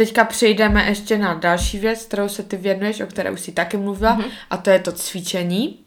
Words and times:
teďka 0.00 0.24
přejdeme 0.24 0.88
ještě 0.88 1.18
na 1.18 1.34
další 1.34 1.78
věc, 1.78 2.04
kterou 2.04 2.28
se 2.28 2.42
ty 2.42 2.56
věnuješ, 2.56 3.00
o 3.00 3.06
které 3.06 3.30
už 3.30 3.40
jsi 3.40 3.52
taky 3.52 3.76
mluvila, 3.76 4.18
mm-hmm. 4.18 4.30
a 4.50 4.56
to 4.56 4.70
je 4.70 4.78
to 4.78 4.92
cvičení. 4.92 5.78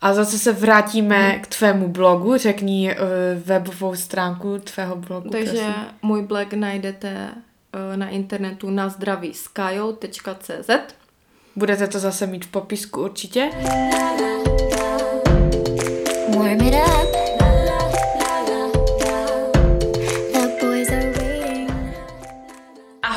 A 0.00 0.14
zase 0.14 0.38
se 0.38 0.52
vrátíme 0.52 1.32
mm. 1.32 1.40
k 1.40 1.46
tvému 1.46 1.88
blogu. 1.88 2.36
Řekni 2.36 2.96
uh, 2.96 2.98
webovou 3.44 3.94
stránku 3.94 4.58
tvého 4.58 4.96
blogu. 4.96 5.30
Takže 5.30 5.50
prosím. 5.50 5.74
můj 6.02 6.22
blog 6.22 6.52
najdete 6.52 7.28
uh, 7.30 7.96
na 7.96 8.08
internetu 8.08 8.70
na 8.70 8.88
zdravískajo.cz 8.88 10.70
Budete 11.56 11.86
to 11.86 11.98
zase 11.98 12.26
mít 12.26 12.44
v 12.44 12.50
popisku 12.50 13.02
určitě. 13.02 13.50
Warm 16.36 16.60
it 16.60 16.74
up. 16.74 17.21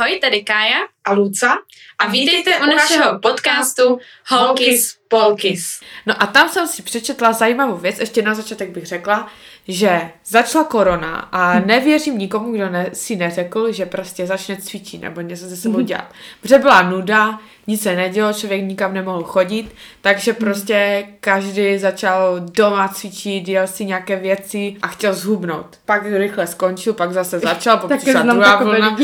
Ahoj, 0.05 0.19
tady 0.19 0.41
Kája 0.43 0.77
a 1.05 1.13
Luca 1.13 1.57
a 1.99 2.07
vítejte 2.07 2.57
u 2.57 2.65
našeho 2.65 3.19
podcastu 3.19 3.99
Holkis 4.27 4.97
Polkis. 5.07 5.79
No 6.05 6.23
a 6.23 6.25
tam 6.25 6.49
jsem 6.49 6.67
si 6.67 6.81
přečetla 6.81 7.33
zajímavou 7.33 7.77
věc, 7.77 7.99
ještě 7.99 8.21
na 8.21 8.33
začátek 8.33 8.69
bych 8.69 8.85
řekla, 8.85 9.27
že 9.67 10.09
začala 10.25 10.65
korona 10.65 11.29
a 11.31 11.53
hm. 11.53 11.67
nevěřím 11.67 12.17
nikomu, 12.17 12.51
kdo 12.51 12.69
ne, 12.69 12.89
si 12.93 13.15
neřekl, 13.15 13.71
že 13.71 13.85
prostě 13.85 14.27
začne 14.27 14.57
cvičit 14.57 15.01
nebo 15.01 15.21
něco 15.21 15.49
se 15.49 15.57
sebou 15.57 15.79
hm. 15.79 15.85
dělat. 15.85 16.11
Protože 16.41 16.57
byla 16.57 16.81
nuda, 16.81 17.39
nic 17.67 17.83
se 17.83 17.95
nedělo, 17.95 18.33
člověk 18.33 18.63
nikam 18.63 18.93
nemohl 18.93 19.23
chodit, 19.23 19.75
takže 20.01 20.31
hm. 20.31 20.35
prostě 20.35 21.07
každý 21.19 21.77
začal 21.77 22.39
doma 22.39 22.87
cvičit, 22.87 23.43
dělal 23.43 23.67
si 23.67 23.85
nějaké 23.85 24.15
věci 24.15 24.75
a 24.81 24.87
chtěl 24.87 25.13
zhubnout. 25.13 25.79
Pak 25.85 26.05
rychle 26.05 26.47
skončil, 26.47 26.93
pak 26.93 27.13
zase 27.13 27.39
začal, 27.39 27.77
pak 27.77 27.97
přišla 27.97 28.21
druhá 28.21 28.55
vlna. 28.55 28.97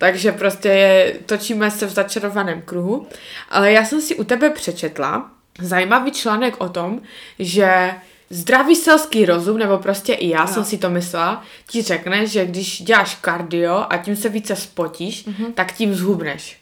Takže 0.00 0.32
prostě 0.32 0.68
je, 0.68 1.18
točíme 1.26 1.70
se 1.70 1.86
v 1.86 1.90
začarovaném 1.90 2.62
kruhu. 2.62 3.06
Ale 3.48 3.72
já 3.72 3.84
jsem 3.84 4.00
si 4.00 4.16
u 4.16 4.24
tebe 4.24 4.50
přečetla 4.50 5.30
zajímavý 5.58 6.12
článek 6.12 6.60
o 6.60 6.68
tom, 6.68 7.00
že 7.38 7.94
zdravý 8.30 8.76
selský 8.76 9.26
rozum, 9.26 9.58
nebo 9.58 9.78
prostě 9.78 10.12
i 10.12 10.28
já 10.28 10.40
no. 10.40 10.46
jsem 10.46 10.64
si 10.64 10.78
to 10.78 10.90
myslela, 10.90 11.44
ti 11.66 11.82
řekne, 11.82 12.26
že 12.26 12.46
když 12.46 12.82
děláš 12.82 13.14
kardio 13.14 13.86
a 13.90 13.96
tím 13.96 14.16
se 14.16 14.28
více 14.28 14.56
spotíš, 14.56 15.26
mm-hmm. 15.26 15.52
tak 15.54 15.72
tím 15.72 15.94
zhubneš. 15.94 16.60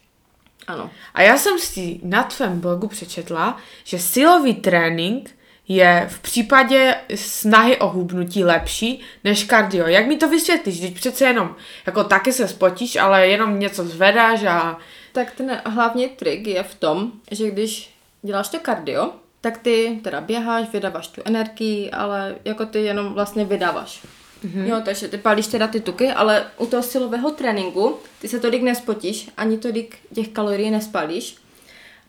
Ano. 0.67 0.91
A 1.15 1.23
já 1.23 1.39
jsem 1.39 1.59
si 1.59 2.01
na 2.03 2.23
tvém 2.23 2.61
blogu 2.61 2.89
přečetla, 2.89 3.57
že 3.85 3.99
silový 3.99 4.55
trénink 4.55 5.31
je 5.69 6.07
v 6.11 6.21
případě 6.21 6.95
snahy 7.15 7.77
o 7.77 7.89
hubnutí 7.89 8.45
lepší 8.45 9.01
než 9.25 9.45
kardio. 9.45 9.87
Jak 9.87 10.07
mi 10.07 10.17
to 10.17 10.29
vysvětlíš? 10.29 10.81
Teď 10.81 10.95
přece 10.95 11.25
jenom, 11.25 11.57
jako 11.87 12.05
taky 12.05 12.33
se 12.33 12.49
spotíš, 12.49 12.97
ale 12.97 13.27
jenom 13.29 13.59
něco 13.59 13.85
zvedáš 13.85 14.45
a... 14.45 14.79
Tak 15.13 15.31
ten 15.31 15.61
hlavní 15.65 16.09
trik 16.09 16.47
je 16.47 16.63
v 16.63 16.75
tom, 16.75 17.13
že 17.31 17.51
když 17.51 17.91
děláš 18.23 18.49
to 18.49 18.59
kardio, 18.59 19.13
tak 19.41 19.59
ty 19.59 20.01
teda 20.05 20.21
běháš, 20.21 20.69
vydáváš 20.73 21.09
tu 21.09 21.23
energii, 21.25 21.91
ale 21.91 22.35
jako 22.45 22.67
ty 22.67 22.85
jenom 22.85 23.15
vlastně 23.15 23.45
vydáváš. 23.45 24.03
Mm-hmm. 24.45 24.67
Jo, 24.67 24.81
takže 24.85 25.09
ty 25.09 25.19
palíš 25.19 25.47
teda 25.47 25.67
ty 25.67 25.81
tuky, 25.81 26.09
ale 26.09 26.47
u 26.57 26.67
toho 26.67 26.83
silového 26.83 27.31
tréninku 27.31 27.99
ty 28.21 28.29
se 28.29 28.41
tolik 28.41 28.63
nespotíš, 28.63 29.29
ani 29.37 29.59
tolik 29.59 29.97
těch 30.15 30.29
kalorií 30.29 30.71
nespalíš, 30.71 31.37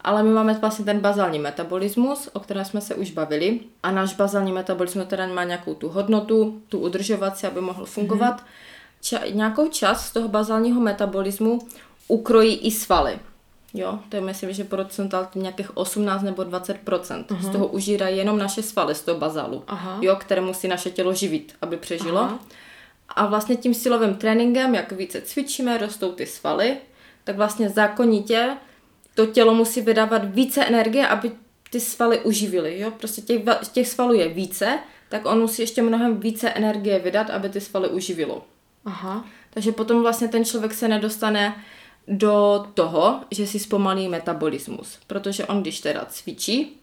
ale 0.02 0.23
my 0.23 0.30
máme 0.30 0.53
vlastně 0.53 0.86
ten 0.86 1.00
bazální 1.00 1.39
metabolismus, 1.39 2.30
o 2.33 2.39
kterém 2.39 2.66
jsme 2.66 2.81
se 2.81 2.95
už 2.95 3.11
bavili. 3.11 3.59
A 3.83 3.92
náš 3.92 4.14
bazální 4.14 4.52
metabolismus 4.52 5.08
teda 5.08 5.28
má 5.28 5.44
nějakou 5.44 5.73
tu 5.73 5.89
hodnotu, 5.89 6.61
tu 6.69 6.80
udržovací, 6.80 7.47
aby 7.47 7.61
mohl 7.61 7.86
fungovat. 7.86 8.42
Mm-hmm. 8.42 9.20
Ča- 9.20 9.36
nějakou 9.36 9.67
část 9.67 10.05
z 10.05 10.11
toho 10.11 10.27
bazálního 10.27 10.81
metabolismu 10.81 11.59
ukrojí 12.08 12.55
i 12.55 12.72
svaly. 12.72 13.20
Jo, 13.73 14.00
to 14.09 14.16
je 14.16 14.22
myslím, 14.22 14.53
že 14.53 14.64
procentál 14.64 15.27
nějakých 15.36 15.77
18 15.77 16.22
nebo 16.22 16.44
20 16.44 16.86
uh-huh. 16.86 17.39
Z 17.39 17.50
toho 17.50 17.67
užírají 17.67 18.17
jenom 18.17 18.38
naše 18.38 18.64
svaly 18.64 18.95
z 18.95 19.02
toho 19.02 19.20
bazálu, 19.20 19.64
Aha. 19.67 19.98
jo, 20.02 20.16
které 20.16 20.42
musí 20.42 20.67
naše 20.67 20.89
tělo 20.89 21.14
živit, 21.14 21.55
aby 21.61 21.77
přežilo. 21.77 22.20
Aha. 22.20 22.39
A 23.10 23.26
vlastně 23.26 23.55
tím 23.55 23.73
silovým 23.73 24.16
tréninkem, 24.16 24.76
jak 24.76 24.92
více 24.92 25.21
cvičíme, 25.21 25.77
rostou 25.77 26.11
ty 26.11 26.26
svaly, 26.26 26.77
tak 27.23 27.36
vlastně 27.36 27.70
zákonitě 27.70 28.58
to 29.15 29.25
tělo 29.25 29.53
musí 29.53 29.81
vydávat 29.81 30.36
více 30.36 30.65
energie, 30.65 31.08
aby 31.08 31.31
ty 31.70 31.80
svaly 31.80 32.20
uživily. 32.20 32.80
Jo? 32.80 32.92
Prostě 32.92 33.21
těch, 33.21 33.42
těch 33.71 33.87
svalů 33.87 34.14
je 34.14 34.27
více, 34.30 34.80
tak 35.09 35.25
on 35.25 35.39
musí 35.39 35.61
ještě 35.61 35.81
mnohem 35.81 36.20
více 36.20 36.49
energie 36.49 36.99
vydat, 36.99 37.30
aby 37.30 37.49
ty 37.49 37.61
svaly 37.61 37.89
uživilo. 37.89 38.45
Aha. 38.86 39.25
Takže 39.49 39.71
potom 39.71 40.02
vlastně 40.02 40.27
ten 40.27 40.45
člověk 40.45 40.73
se 40.73 40.87
nedostane 40.87 41.64
do 42.08 42.65
toho, 42.73 43.21
že 43.31 43.48
si 43.48 43.59
zpomalí 43.59 44.08
metabolismus. 44.08 44.99
Protože 45.08 45.45
on, 45.45 45.61
když 45.61 45.80
teda 45.80 46.05
cvičí, 46.05 46.77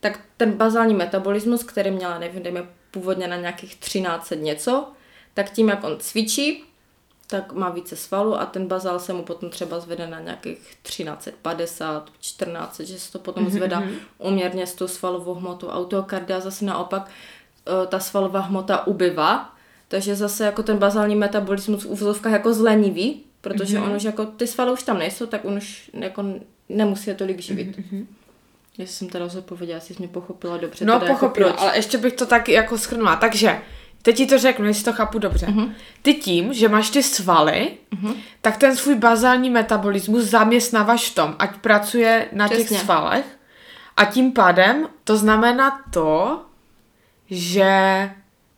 tak 0.00 0.20
ten 0.36 0.52
bazální 0.52 0.94
metabolismus, 0.94 1.62
který 1.62 1.90
měla, 1.90 2.18
nevím, 2.18 2.42
dejme 2.42 2.66
původně 2.90 3.28
na 3.28 3.36
nějakých 3.36 3.76
13 3.76 4.32
něco, 4.36 4.88
tak 5.34 5.50
tím, 5.50 5.68
jak 5.68 5.84
on 5.84 5.96
cvičí, 5.98 6.64
tak 7.26 7.52
má 7.52 7.68
více 7.68 7.96
svalu 7.96 8.40
a 8.40 8.46
ten 8.46 8.66
bazál 8.66 9.00
se 9.00 9.12
mu 9.12 9.22
potom 9.22 9.50
třeba 9.50 9.80
zvede 9.80 10.06
na 10.06 10.20
nějakých 10.20 10.76
1350, 10.82 12.10
14, 12.20 12.80
že 12.80 12.98
se 12.98 13.12
to 13.12 13.18
potom 13.18 13.46
mm-hmm. 13.46 13.50
zvedá 13.50 13.82
uměrně 14.18 14.66
s 14.66 14.74
tou 14.74 14.88
svalovou 14.88 15.34
hmotou. 15.34 15.68
Autokardia 15.68 16.40
zase 16.40 16.64
naopak 16.64 17.10
eh, 17.66 17.86
ta 17.86 17.98
svalová 17.98 18.40
hmota 18.40 18.86
ubyva, 18.86 19.54
takže 19.88 20.16
zase 20.16 20.44
jako 20.44 20.62
ten 20.62 20.78
bazální 20.78 21.16
metabolismus 21.16 21.84
v 21.84 21.86
úvozovkách 21.86 22.32
jako 22.32 22.54
zlenivý, 22.54 23.22
protože 23.40 23.78
mm-hmm. 23.78 23.90
on 23.90 23.96
už 23.96 24.02
jako, 24.02 24.26
ty 24.26 24.46
svaly 24.46 24.72
už 24.72 24.82
tam 24.82 24.98
nejsou, 24.98 25.26
tak 25.26 25.44
on 25.44 25.56
už 25.56 25.90
jako 25.94 26.24
nemusí 26.68 27.10
je 27.10 27.16
tolik 27.16 27.40
živit. 27.40 27.78
Mm-hmm. 27.78 28.06
Jestli 28.78 28.94
jsem 28.96 29.08
teda 29.08 29.24
odpověděla, 29.38 29.76
jestli 29.76 29.94
jsi 29.94 30.02
mě 30.02 30.08
pochopila 30.08 30.56
dobře. 30.56 30.84
No 30.84 30.92
jako 30.92 31.06
pochopila, 31.06 31.48
jako 31.48 31.60
ale 31.60 31.76
ještě 31.76 31.98
bych 31.98 32.12
to 32.12 32.26
tak 32.26 32.48
jako 32.48 32.78
schrnula. 32.78 33.16
Takže 33.16 33.60
Teď 34.06 34.16
ti 34.16 34.26
to 34.26 34.38
řeknu, 34.38 34.66
jestli 34.66 34.84
to 34.84 34.92
chápu 34.92 35.18
dobře. 35.18 35.46
Uh-huh. 35.46 35.72
Ty 36.02 36.14
tím, 36.14 36.52
že 36.52 36.68
máš 36.68 36.90
ty 36.90 37.02
svaly, 37.02 37.70
uh-huh. 37.96 38.14
tak 38.40 38.56
ten 38.56 38.76
svůj 38.76 38.94
bazální 38.94 39.50
metabolismus 39.50 40.24
zaměstnáváš 40.24 41.10
v 41.10 41.14
tom, 41.14 41.36
ať 41.38 41.56
pracuje 41.56 42.28
na 42.32 42.48
Přesně. 42.48 42.64
těch 42.64 42.80
svalech. 42.80 43.24
A 43.96 44.04
tím 44.04 44.32
pádem 44.32 44.88
to 45.04 45.16
znamená 45.16 45.82
to, 45.90 46.40
že 47.30 47.70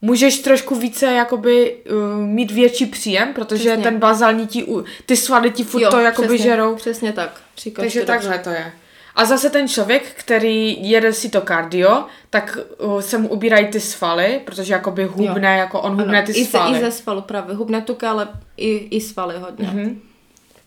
můžeš 0.01 0.39
trošku 0.39 0.75
více 0.75 1.07
jakoby 1.07 1.77
uh, 1.91 2.27
mít 2.27 2.51
větší 2.51 2.87
příjem, 2.87 3.35
protože 3.35 3.69
přesně. 3.69 3.83
ten 3.83 3.99
bazální 3.99 4.47
ti, 4.47 4.67
ty 5.07 5.17
svaly 5.17 5.51
ti 5.51 5.65
furt 5.65 5.83
jo, 5.83 5.91
to 5.91 6.01
jakoby 6.01 6.29
přesně, 6.29 6.45
žerou. 6.45 6.75
Přesně 6.77 7.13
tak. 7.13 7.41
Říkáš 7.57 7.83
Takže 7.83 8.05
takhle 8.05 8.31
dobře. 8.31 8.45
to 8.45 8.51
je. 8.51 8.73
A 9.19 9.25
zase 9.25 9.51
ten 9.51 9.69
člověk, 9.69 10.03
který 10.15 10.91
jede 10.91 11.13
si 11.13 11.29
to 11.29 11.41
kardio, 11.41 12.05
tak 12.31 12.59
uh, 12.79 13.01
se 13.01 13.19
mu 13.19 13.29
ubírají 13.29 13.67
ty 13.67 13.81
svaly, 13.81 14.41
protože 14.45 14.73
jakoby 14.73 15.05
hubne, 15.05 15.53
jo. 15.53 15.59
jako 15.59 15.81
on 15.81 16.01
hubne 16.01 16.23
ty 16.23 16.33
I 16.33 16.45
svaly. 16.45 16.79
I 16.79 16.81
ze 16.81 16.91
svalu 16.91 17.23
právě, 17.23 17.57
hubne 17.57 17.81
tuka, 17.81 18.11
ale 18.11 18.29
i, 18.57 18.77
i 18.77 19.01
svaly 19.01 19.39
hodně. 19.39 19.69
Mm-hmm. 19.69 19.97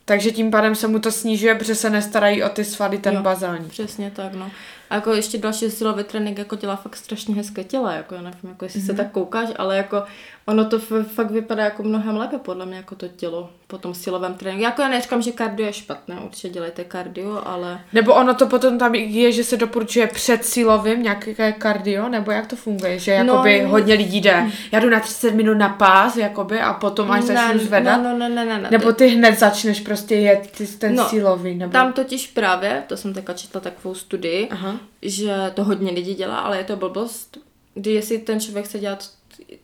Takže 0.06 0.32
tím 0.32 0.52
pádem 0.52 0.76
se 0.76 0.88
mu 0.88 1.00
to 1.00 1.12
snižuje, 1.12 1.56
protože 1.56 1.76
se 1.76 1.90
nestarají 1.90 2.44
o 2.44 2.50
ty 2.50 2.64
svaly 2.66 2.98
ten 2.98 3.14
jo, 3.14 3.22
bazální. 3.22 3.70
Přesně 3.70 4.12
tak, 4.16 4.34
no. 4.34 4.52
A 4.92 4.96
jako 4.96 5.14
ještě 5.14 5.38
další 5.38 5.70
silový 5.70 6.04
trénink 6.04 6.38
jako 6.38 6.56
dělá 6.56 6.76
fakt 6.76 6.96
strašně 6.96 7.36
hezké 7.36 7.64
tělo, 7.64 7.88
jako 7.88 8.16
já 8.16 8.22
nevím, 8.22 8.50
jako 8.50 8.66
jestli 8.66 8.80
mm-hmm. 8.80 8.86
se 8.86 8.94
mhm. 8.94 8.98
tak 8.98 9.12
koukáš, 9.12 9.50
ale 9.56 9.78
jako 9.78 10.04
ono 10.46 10.66
to 10.66 10.80
fakt 11.04 11.32
vypadá 11.32 11.64
jako 11.64 11.84
mnohem 11.84 12.18
lépe 12.18 12.38
podle 12.38 12.66
mě 12.66 12.78
jako 12.78 12.96
to 12.96 13.08
tělo 13.08 13.50
po 13.68 13.78
tom 13.78 13.94
silovém 13.94 14.34
tréninku. 14.34 14.64
Jako 14.64 14.82
já 14.82 14.88
neříkám, 14.88 15.22
že 15.22 15.32
kardio 15.32 15.68
je 15.68 15.74
špatné, 15.74 16.16
určitě 16.16 16.50
dělejte 16.50 16.84
kardio, 16.84 17.42
ale... 17.46 17.80
Nebo 17.94 18.14
ono 18.14 18.34
to 18.34 18.48
potom 18.48 18.78
tam 18.78 18.96
je, 18.96 19.32
že 19.32 19.44
se 19.44 19.58
doporučuje 19.58 20.08
před 20.08 20.46
silovým 20.46 21.04
nějaké 21.04 21.52
kardio, 21.52 22.10
nebo 22.10 22.32
jak 22.32 22.48
to 22.48 22.56
funguje, 22.56 23.00
že 23.00 23.24
no, 23.24 23.34
jakoby 23.34 23.62
no, 23.64 23.70
hodně 23.70 23.94
lidí 23.94 24.22
jde, 24.22 24.46
já 24.72 24.80
jdu 24.80 24.90
na 24.90 25.00
30 25.00 25.32
minut 25.32 25.54
na 25.54 25.70
pás, 25.70 26.18
jakoby, 26.18 26.62
a 26.62 26.74
potom 26.74 27.12
až 27.12 27.24
začnu 27.24 27.60
zvedat. 27.60 28.04
No, 28.04 28.18
no, 28.18 28.30
no, 28.30 28.46
no, 28.46 28.58
no, 28.58 28.70
nebo 28.72 28.94
ty 28.94 29.08
hned 29.08 29.40
začneš 29.40 29.80
prostě 29.80 30.16
jet 30.16 30.62
ten 30.78 30.96
no, 30.96 31.10
silový. 31.10 31.56
Nebo... 31.56 31.72
Tam 31.72 31.94
totiž 31.94 32.28
právě, 32.28 32.84
to 32.88 32.98
jsem 32.98 33.14
teďka 33.14 33.34
četla 33.34 33.62
takovou 33.62 33.96
studii, 33.96 34.50
Aha. 34.50 34.80
Že 35.02 35.52
to 35.54 35.64
hodně 35.64 35.92
lidí 35.92 36.16
dělá, 36.16 36.40
ale 36.40 36.58
je 36.58 36.64
to 36.64 36.76
blbost, 36.76 37.38
kdy 37.74 37.92
jestli 37.92 38.18
ten 38.18 38.40
člověk 38.40 38.66
chce 38.66 38.80
dělat 38.80 39.10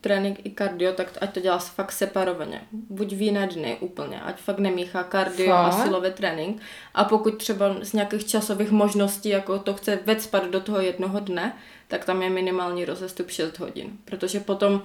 trénink 0.02 0.40
i 0.44 0.50
kardio, 0.50 0.94
tak 0.94 1.18
ať 1.22 1.34
to 1.34 1.40
dělá 1.40 1.58
fakt 1.58 1.92
separovaně. 1.92 2.62
Buď 2.72 3.14
v 3.14 3.22
jiné 3.22 3.48
dny 3.48 3.78
úplně, 3.80 4.22
ať 4.22 4.40
fakt 4.40 4.60
nemíchá 4.60 5.04
kardio 5.04 5.50
fakt? 5.50 5.74
a 5.74 5.84
silový 5.84 6.12
trénink. 6.12 6.62
A 6.94 7.04
pokud 7.04 7.38
třeba 7.38 7.76
z 7.82 7.94
nějakých 7.94 8.26
časových 8.26 8.72
možností, 8.72 9.30
jako 9.30 9.60
to 9.60 9.74
chce 9.74 10.00
vecpat 10.06 10.46
do 10.50 10.60
toho 10.60 10.82
jednoho 10.82 11.20
dne, 11.20 11.54
tak 11.88 12.06
tam 12.06 12.22
je 12.22 12.30
minimální 12.30 12.86
rozestup 12.86 13.30
6 13.30 13.60
hodin. 13.60 13.92
Protože 14.06 14.40
potom, 14.40 14.84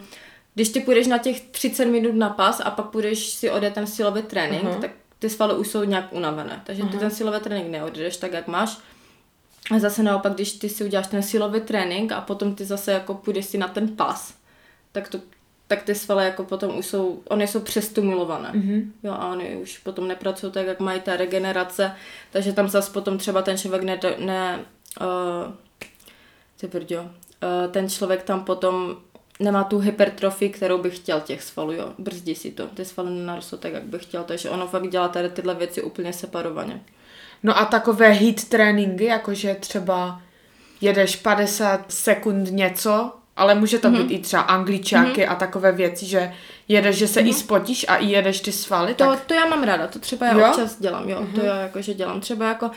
když 0.55 0.69
ty 0.69 0.81
půjdeš 0.81 1.07
na 1.07 1.19
těch 1.19 1.41
30 1.41 1.85
minut 1.85 2.15
na 2.15 2.31
pas 2.31 2.61
a 2.65 2.71
pak 2.71 2.87
půjdeš 2.87 3.31
si 3.31 3.51
odjet 3.51 3.75
ten 3.75 3.87
silový 3.87 4.23
trénink, 4.23 4.63
uh-huh. 4.63 4.81
tak 4.81 4.91
ty 5.19 5.31
svaly 5.31 5.55
už 5.55 5.69
jsou 5.69 5.85
nějak 5.85 6.13
unavené. 6.13 6.63
Takže 6.65 6.83
uh-huh. 6.83 6.91
ty 6.91 6.99
ten 6.99 7.11
silový 7.11 7.41
trénink 7.41 7.69
neodjedeš 7.69 8.17
tak, 8.17 8.33
jak 8.33 8.49
máš. 8.49 8.79
A 9.77 9.79
zase 9.79 10.03
naopak, 10.03 10.35
když 10.35 10.53
ty 10.53 10.69
si 10.69 10.85
uděláš 10.85 11.07
ten 11.07 11.23
silový 11.23 11.61
trénink 11.61 12.13
a 12.13 12.21
potom 12.21 12.55
ty 12.55 12.65
zase 12.65 12.93
jako 12.93 13.15
půjdeš 13.15 13.47
si 13.47 13.59
na 13.59 13.69
ten 13.69 13.89
pas, 13.89 14.35
tak 14.93 15.09
to 15.09 15.19
tak 15.67 15.83
ty 15.83 15.95
svaly 15.95 16.25
jako 16.25 16.45
potom 16.45 16.79
už 16.79 16.87
jsou, 16.87 17.23
oni 17.29 17.47
jsou 17.47 17.61
přestimulované. 17.61 18.51
Mhm. 18.55 18.93
Jo, 19.03 19.13
a 19.13 19.33
oni 19.33 19.57
už 19.57 19.79
potom 19.79 20.09
nepracují 20.09 20.53
tak, 20.53 20.67
jak 20.67 20.81
mají 20.81 21.01
ta 21.01 21.17
regenerace, 21.17 21.93
takže 22.31 22.53
tam 22.53 22.69
zase 22.69 22.93
potom 22.93 23.19
třeba 23.19 23.43
ten 23.43 23.59
člověk 23.59 23.83
ne, 23.83 24.01
ne 24.19 24.65
uh, 25.01 25.53
ty 26.61 26.67
brďo, 26.67 27.03
uh, 27.03 27.09
ten 27.71 27.89
člověk 27.89 28.23
tam 28.23 28.45
potom 28.45 28.97
nemá 29.41 29.65
tu 29.65 29.79
hypertrofii, 29.79 30.51
kterou 30.51 30.79
by 30.79 30.91
chtěl 30.91 31.21
těch 31.21 31.43
svalů, 31.43 31.73
jo. 31.73 31.93
Brzdí 31.99 32.35
si 32.35 32.51
to. 32.51 32.67
Ty 32.67 32.85
svaly 32.85 33.11
nenarostou 33.11 33.57
tak, 33.57 33.73
jak 33.73 33.83
by 33.83 33.99
chtěl, 33.99 34.25
takže 34.25 34.51
ono 34.51 34.67
fakt 34.67 34.91
dělá 34.91 35.09
tady 35.09 35.31
tyhle 35.31 35.55
věci 35.55 35.83
úplně 35.83 36.13
separovaně. 36.13 36.81
No 37.43 37.59
a 37.59 37.65
takové 37.65 38.09
hit 38.09 38.49
tréninky, 38.49 39.05
jakože 39.05 39.55
třeba 39.61 40.23
jedeš 40.81 41.17
50 41.17 41.93
sekund 41.93 42.51
něco, 42.51 43.13
ale 43.37 43.55
může 43.55 43.79
to 43.79 43.91
Mhm. 43.91 44.03
být 44.03 44.15
i 44.15 44.19
třeba 44.19 44.43
angličáky 44.43 45.27
a 45.27 45.35
takové 45.35 45.73
věci, 45.73 46.07
že 46.07 46.33
jedeš, 46.69 46.97
že 46.97 47.09
se 47.09 47.21
i 47.21 47.33
spotíš 47.33 47.87
a 47.89 47.97
i 47.97 48.07
jedeš 48.07 48.41
ty 48.41 48.53
svaly, 48.53 48.95
To, 48.95 49.05
tak 49.07 49.25
to 49.25 49.35
já 49.35 49.47
mám 49.47 49.63
ráda, 49.63 49.87
to 49.87 49.99
třeba 49.99 50.27
já 50.27 50.33
Jo? 50.39 50.47
občas 50.51 50.77
dělám, 50.81 51.09
jo, 51.09 51.27
to 51.35 51.41
já 51.41 51.57
jakože 51.57 51.95
dělám. 51.95 52.21
Třeba 52.21 52.49
jako 52.49 52.71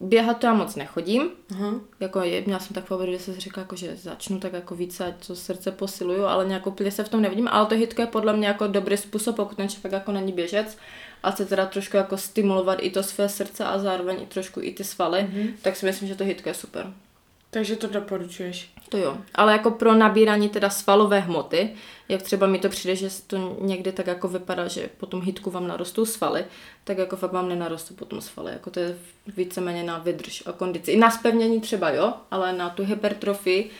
běhat 0.00 0.38
to 0.38 0.46
já 0.46 0.54
moc 0.54 0.76
nechodím, 0.76 1.22
Aha. 1.54 1.72
jako 2.00 2.20
je, 2.22 2.42
měla 2.46 2.60
jsem 2.60 2.74
takovou 2.74 3.06
že 3.12 3.18
jsem 3.18 3.34
si 3.34 3.40
řekla, 3.40 3.60
jako, 3.60 3.76
že 3.76 3.96
začnu 3.96 4.38
tak 4.40 4.52
jako 4.52 4.74
více, 4.74 5.14
to 5.26 5.36
srdce 5.36 5.70
posiluju, 5.70 6.24
ale 6.24 6.46
nějak 6.46 6.66
úplně 6.66 6.90
se 6.90 7.04
v 7.04 7.08
tom 7.08 7.22
nevidím, 7.22 7.48
ale 7.48 7.66
to 7.66 7.74
hitko 7.74 8.02
je 8.02 8.06
podle 8.06 8.32
mě 8.36 8.46
jako 8.48 8.66
dobrý 8.66 8.96
způsob, 8.96 9.36
pokud 9.36 9.56
ten 9.56 9.68
člověk 9.68 9.92
jako 9.92 10.12
není 10.12 10.32
běžec 10.32 10.76
a 11.22 11.30
chce 11.30 11.44
teda 11.44 11.66
trošku 11.66 11.96
jako 11.96 12.16
stimulovat 12.16 12.78
i 12.82 12.90
to 12.90 13.02
své 13.02 13.28
srdce 13.28 13.64
a 13.64 13.78
zároveň 13.78 14.22
i 14.22 14.26
trošku 14.26 14.60
i 14.62 14.72
ty 14.72 14.84
svaly, 14.84 15.18
mm-hmm. 15.20 15.52
tak 15.62 15.76
si 15.76 15.86
myslím, 15.86 16.08
že 16.08 16.14
to 16.14 16.24
hitko 16.24 16.48
je 16.48 16.54
super. 16.54 16.92
takže 17.50 17.76
to 17.76 17.86
doporučuješ. 17.86 18.70
To 18.88 18.96
jo, 18.96 19.18
ale 19.34 19.52
jako 19.52 19.70
pro 19.70 19.94
nabírání 19.94 20.48
teda 20.48 20.70
svalové 20.70 21.20
hmoty, 21.20 21.70
jak 22.08 22.22
třeba 22.22 22.46
mi 22.46 22.58
to 22.58 22.68
přijde, 22.68 22.96
že 22.96 23.08
to 23.26 23.56
někdy 23.60 23.92
tak 23.92 24.06
jako 24.06 24.28
vypadá, 24.28 24.68
že 24.68 24.90
po 24.96 25.06
tom 25.06 25.22
hitku 25.22 25.50
vám 25.50 25.68
narostou 25.68 26.04
svaly, 26.04 26.44
tak 26.84 26.98
jako 26.98 27.16
fakt 27.16 27.32
vám 27.32 27.48
nenarostou 27.48 27.94
potom 27.94 28.20
svaly, 28.20 28.52
jako 28.52 28.70
to 28.70 28.80
je 28.80 28.98
víceméně 29.36 29.82
na 29.82 29.98
vydrž 29.98 30.42
a 30.46 30.52
kondici. 30.52 30.90
I 30.90 30.96
na 30.96 31.10
spevnění 31.10 31.60
třeba 31.60 31.90
jo, 31.90 32.14
ale 32.30 32.52
na 32.52 32.70
tu 32.70 32.84
hypertrofii, 32.84 33.70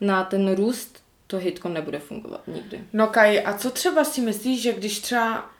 na 0.00 0.24
ten 0.24 0.54
růst, 0.54 1.02
to 1.26 1.38
hitko 1.38 1.68
nebude 1.68 1.98
fungovat 1.98 2.40
nikdy. 2.46 2.80
No 2.92 3.06
Kaj, 3.06 3.42
a 3.44 3.54
co 3.54 3.70
třeba 3.70 4.04
si 4.04 4.20
myslíš, 4.20 4.62
že 4.62 4.72
když 4.72 5.00
třeba 5.00 5.50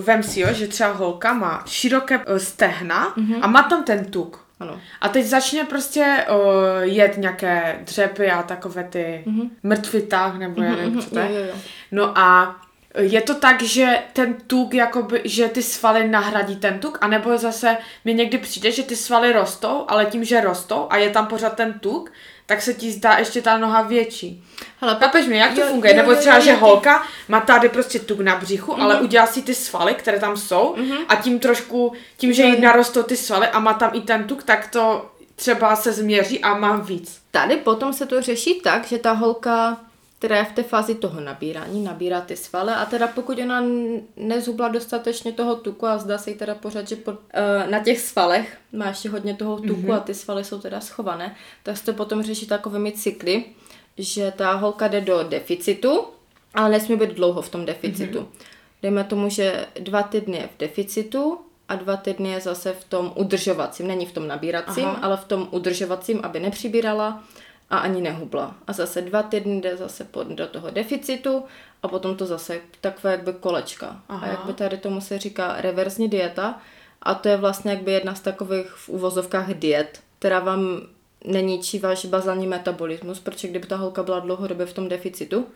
vem 0.00 0.22
si, 0.22 0.40
jo, 0.40 0.48
že 0.52 0.68
třeba 0.68 0.92
holka 0.92 1.32
má 1.32 1.62
široké 1.66 2.20
eh, 2.26 2.38
stehna 2.38 3.14
a 3.40 3.46
má 3.46 3.62
tam 3.62 3.84
ten 3.84 4.04
tuk. 4.04 4.42
Ano. 4.60 4.80
A 5.00 5.08
teď 5.08 5.26
začne 5.26 5.64
prostě 5.64 6.26
uh, 6.30 6.82
jet 6.82 7.16
nějaké 7.16 7.78
dřepy 7.80 8.30
a 8.30 8.42
takové 8.42 8.84
ty 8.84 9.24
mm-hmm. 9.26 9.50
mrtvý 9.62 10.02
tah, 10.02 10.38
nebo 10.38 10.62
já 10.62 10.76
nevím, 10.76 11.00
co 11.00 11.10
to 11.10 11.18
je. 11.18 11.28
Jo, 11.30 11.36
jo, 11.36 11.44
jo. 11.44 11.54
No 11.92 12.18
a 12.18 12.56
je 12.98 13.20
to 13.20 13.34
tak, 13.34 13.62
že 13.62 13.98
ten 14.12 14.34
tuk, 14.46 14.74
jakoby, 14.74 15.20
že 15.24 15.48
ty 15.48 15.62
svaly 15.62 16.08
nahradí 16.08 16.56
ten 16.56 16.78
tuk, 16.78 16.98
anebo 17.00 17.38
zase 17.38 17.76
mi 18.04 18.14
někdy 18.14 18.38
přijde, 18.38 18.70
že 18.70 18.82
ty 18.82 18.96
svaly 18.96 19.32
rostou, 19.32 19.84
ale 19.88 20.06
tím, 20.06 20.24
že 20.24 20.40
rostou 20.40 20.86
a 20.90 20.96
je 20.96 21.10
tam 21.10 21.26
pořád 21.26 21.56
ten 21.56 21.72
tuk, 21.72 22.12
tak 22.52 22.62
se 22.62 22.74
ti 22.74 22.92
zdá 22.92 23.18
ještě 23.18 23.42
ta 23.42 23.58
noha 23.58 23.82
větší. 23.82 24.44
Hele, 24.80 24.96
Chápeš 25.00 25.26
mi, 25.26 25.36
jak 25.38 25.54
to 25.54 25.60
Jo, 25.60 25.66
funguje? 25.66 25.92
jo, 25.92 25.96
Nebo 25.96 26.14
třeba, 26.14 26.36
jo, 26.36 26.42
že 26.42 26.50
jo, 26.50 26.56
ty- 26.56 26.60
holka 26.62 27.02
má 27.28 27.40
tady 27.40 27.68
prostě 27.68 27.98
tuk 27.98 28.20
na 28.20 28.36
břichu, 28.36 28.80
ale 28.80 29.00
udělá 29.00 29.26
si 29.26 29.42
ty 29.42 29.54
svaly, 29.54 29.94
které 29.94 30.20
tam 30.20 30.36
jsou 30.36 30.76
a 31.08 31.16
tím 31.16 31.38
trošku, 31.38 31.92
tím, 32.16 32.32
že 32.32 32.42
jí 32.42 32.60
narostou 32.60 33.02
ty 33.02 33.16
svaly 33.16 33.48
a 33.48 33.58
má 33.60 33.74
tam 33.74 33.90
i 33.94 34.00
ten 34.00 34.24
tuk, 34.24 34.42
tak 34.42 34.66
to 34.70 35.10
třeba 35.36 35.76
se 35.76 35.92
změří 35.92 36.40
a 36.40 36.54
má 36.54 36.76
víc. 36.76 37.18
Tady 37.30 37.56
potom 37.56 37.92
se 37.92 38.06
to 38.06 38.22
řeší 38.22 38.60
tak, 38.60 38.86
že 38.86 38.98
ta 38.98 39.12
holka, 39.12 39.76
která 40.22 40.36
je 40.36 40.44
v 40.44 40.52
té 40.52 40.62
fázi 40.62 40.94
toho 40.94 41.20
nabírání, 41.20 41.84
nabírá 41.84 42.20
ty 42.20 42.36
svaly 42.36 42.72
a 42.72 42.84
teda 42.86 43.06
pokud 43.06 43.38
ona 43.38 43.62
nezhubla 44.16 44.68
dostatečně 44.68 45.32
toho 45.32 45.56
tuku 45.56 45.86
a 45.86 45.98
zdá 45.98 46.18
se 46.18 46.30
jí 46.30 46.36
teda 46.36 46.54
pořád, 46.54 46.88
že 46.88 46.96
pod, 46.96 47.14
uh, 47.14 47.70
na 47.70 47.78
těch 47.78 48.00
svalech 48.00 48.58
má 48.72 48.88
ještě 48.88 49.08
hodně 49.08 49.34
toho 49.34 49.56
tuku 49.56 49.82
mm-hmm. 49.82 49.94
a 49.94 50.00
ty 50.00 50.14
svaly 50.14 50.44
jsou 50.44 50.60
teda 50.60 50.80
schované, 50.80 51.34
tak 51.62 51.76
se 51.76 51.84
to 51.84 51.92
potom 51.92 52.22
řeší 52.22 52.46
takovými 52.46 52.92
cykly, 52.92 53.44
že 53.98 54.32
ta 54.36 54.52
holka 54.52 54.88
jde 54.88 55.00
do 55.00 55.22
deficitu, 55.22 56.04
ale 56.54 56.70
nesmí 56.70 56.96
být 56.96 57.10
dlouho 57.10 57.42
v 57.42 57.48
tom 57.48 57.66
deficitu. 57.66 58.18
Mm-hmm. 58.18 58.44
Dejme 58.82 59.04
tomu, 59.04 59.28
že 59.28 59.66
dva 59.80 60.02
týdny 60.02 60.36
je 60.36 60.48
v 60.56 60.58
deficitu 60.58 61.38
a 61.68 61.76
dva 61.76 61.96
týdny 61.96 62.28
je 62.28 62.40
zase 62.40 62.72
v 62.72 62.84
tom 62.84 63.12
udržovacím, 63.14 63.86
není 63.86 64.06
v 64.06 64.12
tom 64.12 64.28
nabíracím. 64.28 64.84
Aha. 64.84 64.98
ale 65.02 65.16
v 65.16 65.24
tom 65.24 65.48
udržovacím, 65.50 66.20
aby 66.22 66.40
nepřibírala 66.40 67.22
a 67.72 67.78
ani 67.78 68.00
nehubla. 68.00 68.54
A 68.66 68.72
zase 68.72 69.02
dva 69.02 69.22
týdny 69.22 69.60
jde 69.60 69.76
zase 69.76 70.04
pod, 70.04 70.26
do 70.26 70.46
toho 70.46 70.70
deficitu 70.70 71.44
a 71.82 71.88
potom 71.88 72.16
to 72.16 72.26
zase 72.26 72.60
takové 72.80 73.12
jakby 73.12 73.32
kolečka. 73.32 74.02
Aha. 74.08 74.26
A 74.26 74.30
jakby 74.30 74.52
tady 74.52 74.76
tomu 74.76 75.00
se 75.00 75.18
říká 75.18 75.54
reverzní 75.58 76.08
dieta 76.08 76.60
a 77.02 77.14
to 77.14 77.28
je 77.28 77.36
vlastně 77.36 77.70
jakby 77.70 77.92
jedna 77.92 78.14
z 78.14 78.20
takových 78.20 78.66
v 78.66 78.88
uvozovkách 78.88 79.54
diet, 79.54 80.00
která 80.18 80.40
vám 80.40 80.80
neníčí 81.24 81.78
váš 81.78 82.04
bazální 82.06 82.46
metabolismus, 82.46 83.20
protože 83.20 83.48
kdyby 83.48 83.66
ta 83.66 83.76
holka 83.76 84.02
byla 84.02 84.20
dlouhodobě 84.20 84.66
v 84.66 84.72
tom 84.72 84.88
deficitu, 84.88 85.46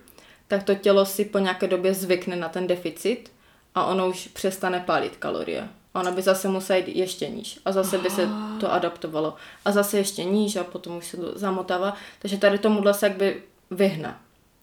tak 0.49 0.63
to 0.63 0.75
tělo 0.75 1.07
si 1.07 1.25
po 1.25 1.39
nějaké 1.39 1.67
době 1.67 1.95
zvykne 1.95 2.37
na 2.37 2.49
ten 2.49 2.67
deficit 2.67 3.33
a 3.75 3.87
ono 3.87 4.09
už 4.09 4.29
přestane 4.29 4.81
pálit 4.81 5.17
kalorie. 5.17 5.69
A 5.97 6.01
Ona 6.01 6.11
by 6.11 6.23
zase 6.23 6.49
musela 6.49 6.77
jít 6.77 6.89
ještě 6.89 7.29
níž 7.29 7.61
a 7.65 7.73
zase 7.73 7.99
by 7.99 8.11
se 8.11 8.29
to 8.61 8.73
adaptovalo. 8.73 9.35
A 9.65 9.73
zase 9.73 9.97
ještě 9.99 10.25
níž 10.25 10.57
a 10.57 10.65
potom 10.65 10.97
už 10.97 11.07
se 11.07 11.17
to 11.17 11.39
zamotává. 11.39 11.95
Takže 12.19 12.39
tady 12.39 12.59
tomuhle 12.59 12.95
se 12.95 13.07
jakby 13.07 13.43
vyhne. 13.71 14.17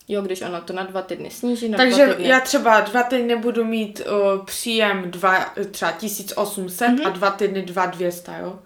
Jo, 0.07 0.21
když 0.21 0.41
ona 0.41 0.62
to 0.62 0.74
na 0.74 0.83
dva 0.83 1.01
týdny 1.01 1.30
sníží, 1.31 1.69
na 1.69 1.77
Takže 1.77 2.06
dva 2.06 2.13
týdny. 2.13 2.30
já 2.30 2.39
třeba 2.39 2.81
dva 2.81 3.03
týdny 3.03 3.35
budu 3.35 3.65
mít 3.65 4.01
uh, 4.35 4.45
příjem 4.45 5.12
dva, 5.12 5.45
třeba 5.71 5.91
1800 5.91 6.88
Mhm. 6.89 6.97
mm-hmm. 6.97 7.07
a 7.07 7.09
dva 7.09 7.31
týdny 7.31 7.62
2200, 7.62 8.31
jo? 8.41 8.59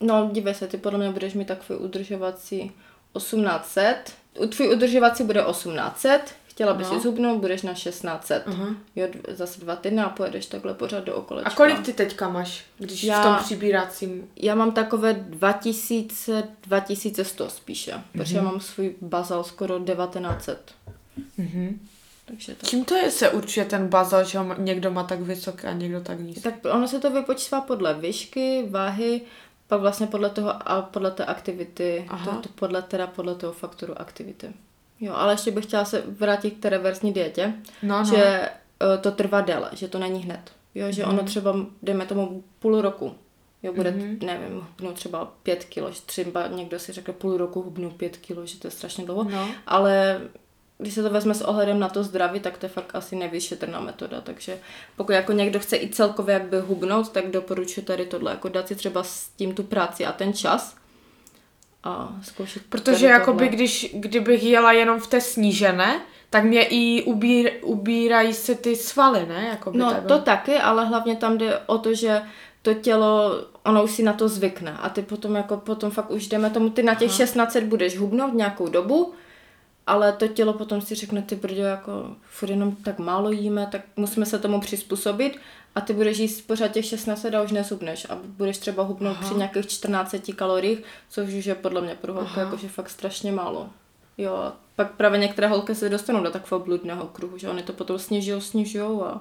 No, 0.00 0.30
dívej 0.32 0.54
se, 0.54 0.66
ty 0.66 0.76
podle 0.76 0.98
mě 0.98 1.10
budeš 1.10 1.34
mít 1.34 1.48
takový 1.48 1.78
udržovací 1.78 2.72
1800. 3.18 3.96
U 4.38 4.46
tvůj 4.46 4.68
udržovací 4.74 5.24
bude 5.24 5.40
1800, 5.50 6.34
chtěla 6.60 6.74
bys 6.74 6.90
No. 6.90 6.94
si 6.94 7.00
zhubnout, 7.00 7.40
budeš 7.40 7.62
na 7.62 7.74
1600. 7.74 8.42
Aha. 8.46 8.66
Jo, 8.96 9.06
zase 9.28 9.60
dva 9.60 9.76
týdny 9.76 10.02
a 10.02 10.08
pojedeš 10.08 10.46
takhle 10.46 10.74
pořád 10.74 11.04
do 11.04 11.14
okolečka. 11.14 11.50
A 11.50 11.54
kolik 11.54 11.80
ty 11.82 11.92
teďka 11.92 12.28
máš, 12.28 12.64
když 12.78 13.04
Já- 13.04 13.20
v 13.20 13.24
tom 13.24 13.44
přibíracím? 13.44 14.28
Já 14.36 14.54
mám 14.54 14.72
takové 14.72 15.12
2000, 15.12 16.48
2100 16.62 17.50
spíše, 17.50 17.92
mm-hmm. 17.92 18.02
protože 18.12 18.36
já 18.36 18.42
mám 18.42 18.60
svůj 18.60 18.94
bazal 19.00 19.44
skoro 19.44 19.78
1900. 19.78 20.72
Mm-hmm. 21.38 21.78
Takže 22.24 22.54
tak. 22.54 22.68
Čím 22.70 22.84
to 22.84 22.94
je, 22.94 23.10
se 23.10 23.30
určuje 23.30 23.66
ten 23.66 23.88
bazal, 23.88 24.24
že 24.24 24.38
někdo 24.58 24.90
má 24.90 25.04
tak 25.04 25.20
vysoký 25.20 25.66
a 25.66 25.72
někdo 25.72 26.00
tak 26.00 26.20
nízký? 26.20 26.42
Tak 26.42 26.54
ono 26.72 26.88
se 26.88 26.98
to 27.00 27.10
vypočítá 27.10 27.60
podle 27.60 27.94
výšky, 27.94 28.66
váhy, 28.70 29.20
pak 29.66 29.80
vlastně 29.80 30.06
podle 30.06 30.30
toho 30.30 30.68
a 30.68 30.82
podle 30.82 31.10
té 31.10 31.24
aktivity, 31.24 32.04
Aha. 32.08 32.36
to, 32.36 32.40
to 32.40 32.48
podle, 32.54 32.82
teda 32.82 33.06
podle 33.06 33.34
toho 33.34 33.52
faktoru 33.52 34.00
aktivity. 34.00 34.52
Jo, 35.00 35.12
ale 35.14 35.32
ještě 35.32 35.50
bych 35.50 35.64
chtěla 35.64 35.84
se 35.84 36.02
vrátit 36.06 36.50
k 36.50 36.62
té 36.62 36.68
reverzní 36.68 37.12
dietě, 37.12 37.54
No, 37.82 37.98
no. 37.98 38.04
že 38.04 38.24
eh, 38.94 38.98
to 39.00 39.10
trvá 39.10 39.40
déle, 39.40 39.70
že 39.72 39.88
to 39.88 39.98
není 39.98 40.22
hned. 40.22 40.40
Jo, 40.74 40.92
že 40.92 41.04
ono 41.04 41.22
třeba, 41.22 41.56
dejme 41.82 42.06
tomu 42.06 42.44
půl 42.58 42.80
roku, 42.80 43.14
jo, 43.62 43.72
bude, 43.72 43.90
mm-hmm. 43.90 44.24
nevím, 44.26 44.60
hubnout 44.60 44.94
třeba 44.94 45.32
pět 45.42 45.64
kilo, 45.64 45.90
třeba 46.06 46.46
někdo 46.46 46.78
si 46.78 46.92
řekne 46.92 47.14
půl 47.14 47.36
roku 47.36 47.62
hubnu 47.62 47.90
pět 47.90 48.16
kilo, 48.16 48.46
že 48.46 48.58
to 48.58 48.66
je 48.66 48.70
strašně 48.70 49.04
dlouho, 49.04 49.24
No. 49.30 49.48
ale 49.66 50.20
když 50.78 50.94
se 50.94 51.02
to 51.02 51.10
vezme 51.10 51.34
s 51.34 51.42
ohledem 51.42 51.80
na 51.80 51.88
to 51.88 52.04
zdraví, 52.04 52.40
tak 52.40 52.58
to 52.58 52.66
je 52.66 52.70
fakt 52.70 52.94
asi 52.94 53.16
nevyšetrná 53.16 53.80
metoda, 53.80 54.20
takže 54.20 54.58
pokud 54.96 55.12
jako 55.12 55.32
někdo 55.32 55.58
chce 55.60 55.76
i 55.76 55.88
celkově 55.88 56.32
jakby 56.32 56.60
hubnout, 56.60 57.08
tak 57.12 57.30
doporučuji 57.30 57.82
tady 57.82 58.06
tohle, 58.06 58.30
jako 58.30 58.48
dát 58.48 58.68
si 58.68 58.76
třeba 58.76 59.02
s 59.02 59.28
tím 59.28 59.54
tu 59.54 59.62
práci 59.62 60.06
a 60.06 60.12
ten 60.12 60.32
čas 60.32 60.76
a 61.84 62.12
zkoušet 62.22 62.62
Protože 62.68 63.06
jakoby, 63.06 63.48
když, 63.48 63.94
kdybych 63.94 64.42
jela 64.42 64.72
jenom 64.72 65.00
v 65.00 65.06
té 65.06 65.20
snížené, 65.20 66.00
tak 66.30 66.44
mě 66.44 66.62
i 66.62 67.02
ubír, 67.02 67.50
ubírají 67.62 68.34
se 68.34 68.54
ty 68.54 68.76
svaly, 68.76 69.26
ne? 69.26 69.46
Jakoby 69.48 69.78
No 69.78 69.90
takhle. 69.90 70.08
to 70.08 70.24
taky, 70.24 70.56
ale 70.56 70.86
hlavně 70.86 71.16
tam 71.16 71.38
jde 71.38 71.58
o 71.58 71.78
to, 71.78 71.94
že 71.94 72.22
to 72.62 72.74
tělo, 72.74 73.32
ono 73.64 73.84
už 73.84 73.90
si 73.90 74.02
na 74.02 74.12
to 74.12 74.28
zvykne 74.28 74.76
a 74.82 74.88
ty 74.88 75.02
potom 75.02 75.34
jako 75.34 75.56
potom 75.56 75.90
fakt 75.90 76.10
už 76.10 76.28
jdeme 76.28 76.50
tomu, 76.50 76.70
ty 76.70 76.82
na 76.82 76.94
těch 76.94 77.12
16 77.12 77.56
budeš 77.56 77.98
hubnout 77.98 78.34
nějakou 78.34 78.68
dobu, 78.68 79.12
ale 79.86 80.12
to 80.12 80.28
tělo 80.28 80.52
potom 80.52 80.80
si 80.80 80.94
řekne, 80.94 81.22
ty 81.22 81.36
brďo, 81.36 81.62
jako 81.62 82.16
furt 82.22 82.50
jenom 82.50 82.76
tak 82.76 82.98
málo 82.98 83.30
jíme, 83.30 83.68
tak 83.72 83.80
musíme 83.96 84.26
se 84.26 84.38
tomu 84.38 84.60
přizpůsobit 84.60 85.38
a 85.74 85.80
ty 85.80 85.92
budeš 85.92 86.18
jíst 86.18 86.40
pořád 86.40 86.68
těch 86.68 86.84
16 86.84 87.24
a 87.24 87.42
už 87.42 87.52
nezhubneš 87.52 88.06
a 88.10 88.18
budeš 88.22 88.58
třeba 88.58 88.82
hubnout 88.82 89.16
Aha. 89.16 89.26
při 89.26 89.34
nějakých 89.34 89.66
14 89.66 90.14
kaloriích, 90.36 90.82
což 91.10 91.34
už 91.34 91.46
je 91.46 91.54
podle 91.54 91.80
mě 91.80 91.94
pro 91.94 92.14
holku 92.14 92.40
jakože 92.40 92.68
fakt 92.68 92.90
strašně 92.90 93.32
málo. 93.32 93.68
Jo, 94.18 94.34
a 94.34 94.56
pak 94.76 94.90
právě 94.90 95.18
některé 95.18 95.48
holky 95.48 95.74
se 95.74 95.88
dostanou 95.88 96.22
do 96.22 96.30
takového 96.30 96.64
bludného 96.64 97.06
kruhu, 97.06 97.38
že 97.38 97.48
oni 97.48 97.62
to 97.62 97.72
potom 97.72 97.98
snižují, 97.98 98.40
snižují 98.40 99.00
a 99.00 99.20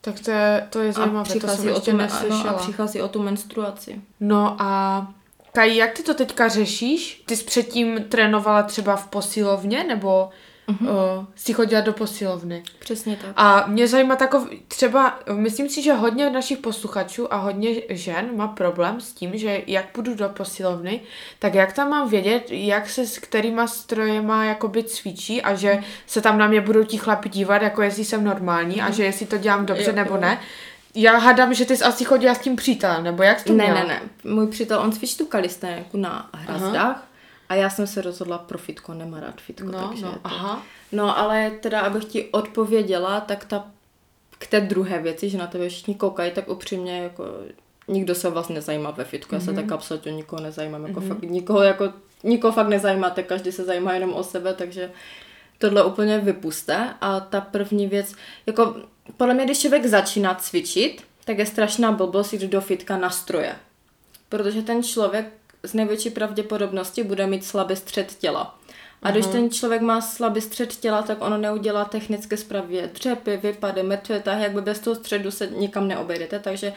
Tak 0.00 0.20
to 0.20 0.30
je, 0.30 0.66
to 0.70 0.80
je 0.80 0.88
a 0.88 0.92
zajímavé, 0.92 1.24
to 1.24 1.30
jsem 1.30 1.40
přichází, 1.40 1.70
o 1.70 1.74
ještě 1.74 1.90
tu, 1.90 1.96
no, 2.28 2.48
a 2.48 2.52
přichází 2.52 3.02
o 3.02 3.08
tu 3.08 3.22
menstruaci. 3.22 4.00
No 4.20 4.56
a 4.58 5.12
Kaj, 5.54 5.76
jak 5.76 5.92
ty 5.92 6.02
to 6.02 6.14
teďka 6.14 6.48
řešíš? 6.48 7.22
Ty 7.26 7.36
jsi 7.36 7.44
předtím 7.44 8.04
trénovala 8.04 8.62
třeba 8.62 8.96
v 8.96 9.06
posilovně, 9.06 9.84
nebo 9.84 10.30
uh, 10.68 10.86
si 11.36 11.52
chodila 11.52 11.80
do 11.80 11.92
posilovny. 11.92 12.62
Přesně 12.78 13.16
tak. 13.16 13.30
A 13.36 13.64
mě 13.66 13.88
zajímá 13.88 14.16
takov, 14.16 14.48
třeba, 14.68 15.18
myslím 15.32 15.68
si, 15.68 15.82
že 15.82 15.92
hodně 15.92 16.30
našich 16.30 16.58
posluchačů 16.58 17.32
a 17.34 17.36
hodně 17.36 17.70
žen 17.88 18.36
má 18.36 18.48
problém 18.48 19.00
s 19.00 19.12
tím, 19.12 19.38
že 19.38 19.62
jak 19.66 19.92
půjdu 19.92 20.14
do 20.14 20.28
posilovny, 20.28 21.00
tak 21.38 21.54
jak 21.54 21.72
tam 21.72 21.90
mám 21.90 22.08
vědět, 22.08 22.44
jak 22.50 22.88
se 22.90 23.06
s 23.06 23.18
kterýma 23.18 23.66
strojema 23.66 24.44
jakoby 24.44 24.84
cvičí 24.84 25.42
a 25.42 25.54
že 25.54 25.78
se 26.06 26.20
tam 26.20 26.38
na 26.38 26.46
mě 26.46 26.60
budou 26.60 26.84
ti 26.84 26.98
chlapi 26.98 27.28
dívat, 27.28 27.62
jako 27.62 27.82
jestli 27.82 28.04
jsem 28.04 28.24
normální 28.24 28.82
a 28.82 28.90
že 28.90 29.04
jestli 29.04 29.26
to 29.26 29.38
dělám 29.38 29.66
dobře 29.66 29.90
Jo, 29.90 29.92
nebo 29.96 30.14
jo. 30.14 30.20
ne. 30.20 30.40
Já 30.96 31.18
hádám, 31.18 31.54
že 31.54 31.64
ty 31.64 31.76
jsi 31.76 31.84
asi 31.84 32.04
chodila 32.04 32.34
s 32.34 32.38
tím 32.38 32.56
přítelem, 32.56 33.04
nebo 33.04 33.22
jak 33.22 33.38
jsi 33.38 33.44
to 33.44 33.52
Ne, 33.52 33.64
měla? 33.64 33.80
ne, 33.80 33.86
ne. 34.24 34.32
Můj 34.32 34.46
přítel, 34.46 34.80
on 34.80 34.92
cvičí 34.92 35.16
tu 35.18 35.26
kalisteniku 35.26 35.96
na 35.96 36.30
hrazdách 36.32 37.06
a 37.54 37.56
já 37.56 37.70
jsem 37.70 37.86
se 37.86 38.02
rozhodla 38.02 38.38
pro 38.38 38.58
fitko, 38.58 38.94
nemá 38.94 39.20
rád 39.20 39.40
fitko, 39.40 39.66
No, 39.66 39.88
takže 39.88 40.04
no, 40.04 40.12
to... 40.12 40.20
aha. 40.24 40.62
No, 40.92 41.18
ale 41.18 41.50
teda, 41.50 41.80
abych 41.80 42.04
ti 42.04 42.24
odpověděla, 42.24 43.20
tak 43.20 43.44
ta 43.44 43.64
k 44.38 44.46
té 44.46 44.60
druhé 44.60 44.98
věci, 44.98 45.30
že 45.30 45.38
na 45.38 45.46
tebe 45.46 45.68
všichni 45.68 45.94
koukají, 45.94 46.30
tak 46.32 46.48
upřímně 46.48 46.98
jako 46.98 47.24
nikdo 47.88 48.14
se 48.14 48.30
vás 48.30 48.48
nezajímá 48.48 48.90
ve 48.90 49.04
fitku, 49.04 49.34
já 49.34 49.40
se 49.40 49.52
tak 49.52 49.72
absolutně 49.72 50.12
nikoho 50.12 50.42
nezajímám, 50.42 50.86
jako 50.86 51.00
fakt 51.00 51.22
nikoho 51.22 51.62
jako, 51.62 51.92
nikoho 52.22 52.52
fakt 52.52 52.68
nezajímáte, 52.68 53.22
každý 53.22 53.52
se 53.52 53.64
zajímá 53.64 53.92
jenom 53.92 54.14
o 54.14 54.22
sebe, 54.22 54.54
takže 54.54 54.90
tohle 55.58 55.84
úplně 55.84 56.18
vypuste. 56.18 56.94
A 57.00 57.20
ta 57.20 57.40
první 57.40 57.86
věc, 57.86 58.14
jako 58.46 58.76
podle 59.16 59.34
mě, 59.34 59.44
když 59.44 59.60
člověk 59.60 59.86
začíná 59.86 60.34
cvičit, 60.34 61.02
tak 61.24 61.38
je 61.38 61.46
strašná 61.46 61.92
blbost 61.92 62.32
jít 62.32 62.42
do 62.42 62.60
fitka 62.60 62.96
na 62.96 63.10
stroje. 63.10 63.56
Protože 64.28 64.62
ten 64.62 64.82
člověk 64.82 65.26
z 65.64 65.74
největší 65.74 66.10
pravděpodobnosti 66.10 67.02
bude 67.02 67.26
mít 67.26 67.44
slabý 67.44 67.76
střed 67.76 68.14
těla. 68.14 68.58
A 69.02 69.10
když 69.10 69.26
ten 69.26 69.50
člověk 69.50 69.82
má 69.82 70.00
slabý 70.00 70.40
střed 70.40 70.76
těla, 70.76 71.02
tak 71.02 71.22
ono 71.22 71.38
neudělá 71.38 71.84
technické 71.84 72.36
zpravě 72.36 72.90
dřepy, 72.94 73.36
vypady, 73.36 73.82
mrtvé 73.82 74.20
tahy, 74.20 74.42
jakby 74.42 74.60
bez 74.60 74.80
toho 74.80 74.96
středu 74.96 75.30
se 75.30 75.46
nikam 75.46 75.88
neobejdete. 75.88 76.38
Takže 76.38 76.72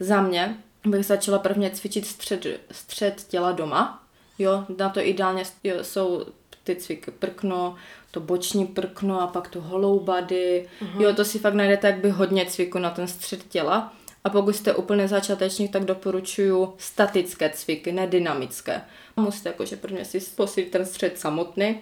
za 0.00 0.22
mě 0.22 0.56
bych 0.84 1.06
začala 1.06 1.38
prvně 1.38 1.70
cvičit 1.70 2.06
střed, 2.06 2.46
střed 2.70 3.24
těla 3.28 3.52
doma. 3.52 4.02
Jo, 4.38 4.64
na 4.78 4.88
to 4.88 5.00
ideálně 5.00 5.42
jo, 5.64 5.74
jsou 5.82 6.24
ty 6.64 6.76
cviky 6.76 7.10
prkno, 7.10 7.76
to 8.10 8.20
boční 8.20 8.66
prkno 8.66 9.20
a 9.20 9.26
pak 9.26 9.48
tu 9.48 9.60
hollow 9.60 10.02
body. 10.02 10.68
Jo, 10.98 11.14
to 11.14 11.24
si 11.24 11.38
fakt 11.38 11.54
najdete 11.54 11.86
jakby 11.86 12.10
hodně 12.10 12.46
cviku 12.46 12.78
na 12.78 12.90
ten 12.90 13.08
střed 13.08 13.48
těla. 13.48 13.92
A 14.24 14.30
pokud 14.30 14.56
jste 14.56 14.74
úplně 14.74 15.08
začátečník, 15.08 15.72
tak 15.72 15.84
doporučuju 15.84 16.74
statické 16.78 17.50
cviky, 17.50 17.92
ne 17.92 18.06
dynamické. 18.06 18.82
Musíte 19.16 19.48
jakože 19.48 19.76
prvně 19.76 20.04
si 20.04 20.20
posílit 20.20 20.70
ten 20.70 20.86
střed 20.86 21.18
samotný, 21.18 21.80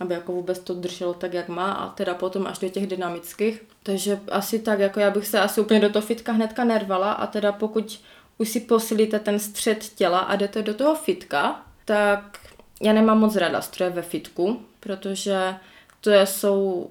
aby 0.00 0.14
jako 0.14 0.32
vůbec 0.32 0.58
to 0.58 0.74
drželo 0.74 1.14
tak, 1.14 1.34
jak 1.34 1.48
má 1.48 1.72
a 1.72 1.88
teda 1.88 2.14
potom 2.14 2.46
až 2.46 2.58
do 2.58 2.68
těch 2.68 2.86
dynamických. 2.86 3.64
Takže 3.82 4.20
asi 4.30 4.58
tak, 4.58 4.78
jako 4.78 5.00
já 5.00 5.10
bych 5.10 5.26
se 5.26 5.40
asi 5.40 5.60
úplně 5.60 5.80
do 5.80 5.90
toho 5.90 6.06
fitka 6.06 6.32
hnedka 6.32 6.64
nervala 6.64 7.12
a 7.12 7.26
teda 7.26 7.52
pokud 7.52 8.00
už 8.38 8.48
si 8.48 8.60
posílíte 8.60 9.18
ten 9.18 9.38
střed 9.38 9.84
těla 9.94 10.18
a 10.18 10.36
jdete 10.36 10.62
do 10.62 10.74
toho 10.74 10.94
fitka, 10.94 11.66
tak 11.84 12.38
já 12.82 12.92
nemám 12.92 13.18
moc 13.18 13.36
ráda 13.36 13.60
stroje 13.60 13.90
ve 13.90 14.02
fitku, 14.02 14.62
protože 14.80 15.54
to 16.00 16.10
jsou 16.12 16.90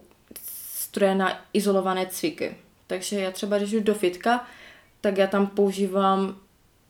stroje 0.75 1.16
na 1.16 1.42
izolované 1.54 2.06
cviky. 2.06 2.58
Takže 2.88 3.20
já 3.20 3.32
třeba, 3.32 3.58
když 3.58 3.72
jdu 3.72 3.80
do 3.80 3.94
fitka, 3.94 4.48
tak 5.06 5.18
já 5.18 5.28
tam 5.28 5.48
používám, 5.48 6.36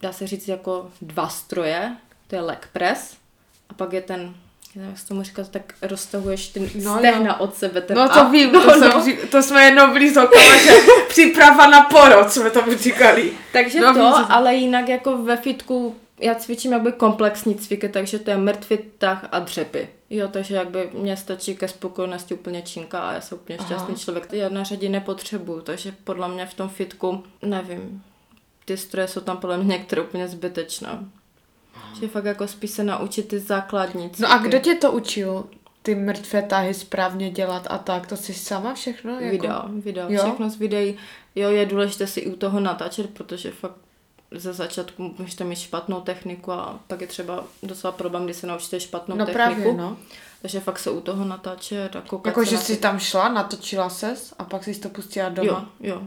dá 0.02 0.12
se 0.14 0.28
říct, 0.28 0.48
jako 0.48 0.92
dva 1.02 1.30
stroje. 1.30 1.96
To 2.28 2.36
je 2.36 2.42
leg 2.42 2.70
press 2.74 3.18
a 3.70 3.74
pak 3.74 3.94
je 3.94 4.02
ten, 4.02 4.34
nevím, 4.76 4.90
jak 4.92 5.00
se 5.00 5.08
tomu 5.08 5.24
říkat, 5.24 5.50
tak 5.50 5.74
roztahuješ 5.82 6.48
ty 6.48 6.60
No, 6.60 6.68
no, 6.94 6.98
stehna 7.00 7.40
od 7.40 7.56
sebe. 7.56 7.82
Ten 7.82 7.98
No 7.98 8.10
to 8.10 8.22
up. 8.26 8.32
vím, 8.32 8.52
to, 8.52 8.66
no, 8.66 8.74
jsem, 8.74 8.90
no. 8.90 9.28
to 9.32 9.44
jsme 9.44 9.66
jednou 9.66 9.88
byli 9.94 10.14
holkama, 10.14 10.58
že 10.58 10.72
příprava 11.10 11.68
na 11.70 11.82
porod 11.82 12.32
jsme 12.32 12.50
tomu 12.50 12.78
říkali. 12.78 13.32
Takže 13.54 13.80
No, 13.80 13.88
no, 13.88 13.94
vím, 13.94 14.02
to, 14.14 14.24
co- 14.24 14.32
ale 14.32 14.56
jinak 14.56 14.90
jako 14.90 15.18
ve 15.18 15.38
fitku 15.38 15.96
já 16.20 16.36
cvičím 16.36 16.72
jakby 16.72 16.92
komplexní 16.92 17.56
cviky, 17.56 17.90
takže 17.90 18.20
to 18.20 18.32
je 18.32 18.38
mrtvý 18.38 18.78
tah 18.98 19.28
a 19.32 19.40
dřepy. 19.40 19.90
Jo, 20.10 20.28
takže 20.28 20.56
jakby 20.56 20.90
mě 20.94 21.18
stačí 21.18 21.56
ke 21.56 21.68
spokojenosti 21.68 22.34
úplně 22.34 22.62
činka 22.62 23.00
a 23.00 23.14
já 23.14 23.22
jsem 23.22 23.38
úplně 23.38 23.58
šťastný 23.58 23.94
Aha. 23.94 23.98
člověk. 23.98 24.34
Já 24.34 24.50
na 24.50 24.64
řadě 24.64 24.90
nepotřebuju, 24.90 25.62
takže 25.62 25.94
podle 26.04 26.28
mě 26.28 26.46
v 26.46 26.54
tom 26.54 26.70
fitku, 26.70 27.24
nevím, 27.42 28.04
ty 28.66 28.78
stroje 28.78 29.08
jsou 29.08 29.22
tam 29.22 29.38
podle 29.38 29.58
mě 29.58 29.78
některé 29.78 30.02
úplně 30.02 30.28
zbytečné. 30.28 31.00
Že 32.00 32.08
fakt 32.08 32.26
jako 32.26 32.48
spíš 32.48 32.72
se 32.72 32.84
naučit 32.84 33.28
ty 33.28 33.40
základní 33.40 34.10
cviky. 34.10 34.22
No 34.22 34.32
a 34.32 34.38
kdo 34.38 34.60
tě 34.60 34.76
to 34.76 34.92
učil? 34.92 35.46
Ty 35.82 35.96
mrtvé 35.96 36.42
tahy 36.42 36.74
správně 36.74 37.30
dělat 37.30 37.68
a 37.70 37.78
tak, 37.78 38.08
to 38.08 38.18
jsi 38.18 38.34
sama 38.34 38.74
všechno? 38.74 39.20
Jako... 39.20 39.32
Video, 39.32 39.62
video, 39.68 40.10
Jo? 40.10 40.24
všechno 40.24 40.50
z 40.50 40.56
videí. 40.56 40.98
Jo, 41.36 41.50
je 41.50 41.66
důležité 41.66 42.08
si 42.08 42.20
i 42.20 42.28
u 42.28 42.36
toho 42.36 42.60
natáčet, 42.60 43.10
protože 43.10 43.52
fakt 43.52 43.85
ze 44.40 44.54
začátku 44.54 45.16
můžete 45.20 45.44
mít 45.44 45.56
špatnou 45.60 46.02
techniku 46.02 46.52
a 46.52 46.80
pak 46.88 47.02
je 47.02 47.08
třeba 47.08 47.44
docela 47.64 47.92
problém, 47.92 48.26
když 48.26 48.38
se 48.38 48.48
naučíte 48.48 48.80
špatnou 48.80 49.16
No 49.16 49.26
techniku. 49.26 49.38
právě, 49.52 49.74
no. 49.74 49.98
Takže 50.42 50.60
fakt 50.60 50.80
se 50.80 50.90
u 50.92 51.02
toho 51.02 51.26
natáčet 51.26 51.96
a 51.96 52.02
koukat 52.02 52.26
Jako, 52.32 52.44
že 52.44 52.58
jsi 52.58 52.76
ty- 52.76 52.82
tam 52.82 53.00
šla, 53.00 53.30
natočila 53.30 53.90
ses 53.90 54.34
a 54.40 54.44
pak 54.44 54.64
jsi 54.64 54.80
to 54.80 54.90
pustila 54.90 55.30
doma? 55.30 55.70
Jo, 55.80 55.90
jo. 55.96 56.02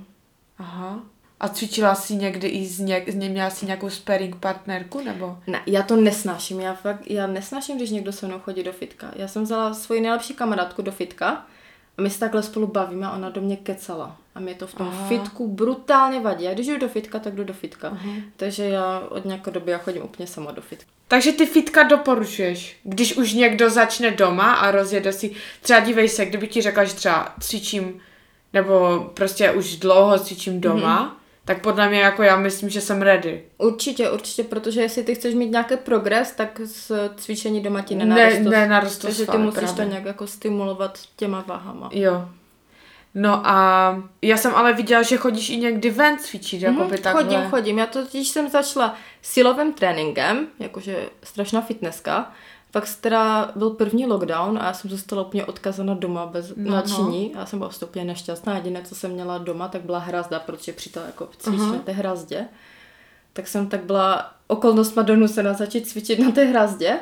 Aha. 0.59 1.01
A 1.41 1.49
cvičila 1.49 1.95
jsi 1.95 2.15
někdy 2.17 2.49
i 2.49 2.67
s, 2.67 2.81
něk- 2.81 3.11
s 3.13 3.15
ním, 3.15 3.33
měla 3.33 3.51
jsi 3.51 3.67
nějakou 3.67 3.91
sparring 3.91 4.37
partnerku, 4.37 5.01
nebo? 5.01 5.39
Ne, 5.47 5.63
já 5.67 5.83
to 5.83 5.97
nesnáším. 5.97 6.61
Já 6.61 6.75
fakt, 6.75 7.11
já 7.11 7.27
nesnáším, 7.27 7.77
když 7.77 7.91
někdo 7.91 8.13
se 8.13 8.27
mnou 8.27 8.39
chodí 8.39 8.63
do 8.63 8.73
fitka. 8.73 9.11
Já 9.17 9.29
jsem 9.29 9.43
vzala 9.43 9.75
svoji 9.75 10.01
nejlepší 10.01 10.35
kamarádku 10.35 10.83
do 10.83 10.93
fitka 10.93 11.47
a 11.99 12.03
my 12.03 12.11
se 12.11 12.19
takhle 12.21 12.43
spolu 12.43 12.67
bavíme 12.67 13.07
a 13.07 13.13
ona 13.13 13.31
do 13.31 13.41
mě 13.41 13.57
kecala. 13.57 14.17
A 14.39 14.41
mě 14.41 14.55
to 14.55 14.67
v 14.67 14.75
tom 14.75 14.89
Aha. 14.89 15.09
fitku 15.09 15.49
brutálně 15.49 16.21
vadí. 16.21 16.45
Já 16.45 16.55
když 16.55 16.67
jdu 16.67 16.79
do 16.79 16.89
fitka, 16.89 17.19
tak 17.19 17.35
jdu 17.35 17.45
do 17.45 17.53
fitka. 17.53 17.99
Takže 18.37 18.65
já 18.69 19.03
od 19.09 19.25
nějaké 19.25 19.51
doby 19.51 19.71
já 19.71 19.79
chodím 19.79 20.03
úplně 20.03 20.27
sama 20.27 20.51
do 20.53 20.63
fitka. 20.63 20.91
Takže 21.09 21.33
ty 21.33 21.47
fitka 21.47 21.83
doporučuješ, 21.83 22.77
když 22.85 23.17
už 23.17 23.33
někdo 23.33 23.71
začne 23.71 24.11
doma 24.11 24.53
a 24.55 24.71
rozjede 24.71 25.13
si, 25.13 25.31
třeba 25.63 25.81
dívej 25.81 26.09
se, 26.09 26.27
kdyby 26.27 26.49
ti 26.49 26.63
řekla, 26.63 26.85
že 26.85 26.95
třeba 26.95 27.35
cvičím, 27.41 28.01
nebo 28.53 29.01
prostě 29.15 29.51
už 29.51 29.77
dlouho 29.77 30.19
cvičím 30.19 30.61
doma, 30.61 30.97
Mhm. 31.01 31.09
mm-hmm. 31.09 31.13
tak 31.45 31.63
podle 31.63 31.89
mě 31.89 32.01
jako 32.01 32.23
já 32.23 32.37
myslím, 32.37 32.69
že 32.71 32.81
jsem 32.81 33.03
ready. 33.03 33.43
Určitě, 33.59 34.11
určitě, 34.11 34.45
protože 34.45 34.81
jestli 34.81 35.03
ty 35.05 35.15
chceš 35.15 35.35
mít 35.35 35.51
nějaký 35.51 35.77
progres, 35.77 36.33
tak 36.33 36.61
z 36.65 36.93
cvičení 37.17 37.61
doma 37.63 37.81
ti 37.83 37.95
Ne, 37.95 38.05
nenarostou. 38.05 38.51
nenarostou 38.51 39.07
Takže 39.07 39.27
ty 39.27 39.39
musíš 39.39 39.59
právě. 39.61 39.75
to 39.85 39.91
nějak 39.91 40.05
jako 40.05 40.27
stimulovat 40.27 40.99
těma 41.17 41.45
váhama. 41.47 41.91
Jo. 41.93 42.29
No 43.15 43.47
a 43.47 44.03
já 44.23 44.37
jsem 44.37 44.55
ale 44.55 44.73
viděla, 44.73 45.03
že 45.03 45.17
chodíš 45.17 45.51
i 45.51 45.57
někdy 45.57 45.91
ven 45.91 46.19
cvičit, 46.19 46.63
jako 46.63 46.85
by 46.85 46.99
takhle. 46.99 47.25
Mhm, 47.25 47.33
Chodím, 47.35 47.51
chodím. 47.51 47.79
Já 47.79 47.87
to 47.87 48.03
totiž 48.05 48.29
jsem 48.29 48.49
začala 48.51 48.95
silovým 49.23 49.73
tréninkem, 49.73 50.47
jakože 50.59 51.09
strašná 51.23 51.61
fitnesska. 51.61 52.33
Pak 52.71 52.85
teda 53.01 53.53
byl 53.57 53.71
první 53.71 54.07
lockdown 54.07 54.59
a 54.59 54.65
já 54.67 54.73
jsem 54.73 54.91
zůstala 54.91 55.23
úplně 55.23 55.45
odkazaná 55.45 55.95
doma 55.95 56.27
bez 56.27 56.49
No, 56.49 56.55
no, 56.57 56.71
nadšení. 56.71 57.31
No. 57.35 57.41
Já 57.41 57.47
jsem 57.47 57.59
byla 57.59 57.71
úplně 57.83 58.05
nešťastná. 58.05 58.55
Jediné, 58.55 58.83
co 58.83 58.95
jsem 58.95 59.11
měla 59.11 59.39
doma, 59.39 59.69
tak 59.69 59.83
byla 59.83 59.99
hrazda, 59.99 60.39
protože 60.41 60.73
přítel 60.73 61.03
jako 61.07 61.29
cvičí 61.39 61.63
Aha. 61.63 61.73
na 61.73 61.79
té 61.79 61.93
hrazdě. 61.93 62.49
Tak 63.39 63.49
jsem 63.49 63.69
tak 63.69 63.85
byla 63.85 64.33
okolnostma 64.47 65.03
donusena 65.03 65.53
začít 65.53 65.89
cvičit 65.89 66.19
na 66.19 66.31
té 66.31 66.45
hrazdě. 66.45 66.99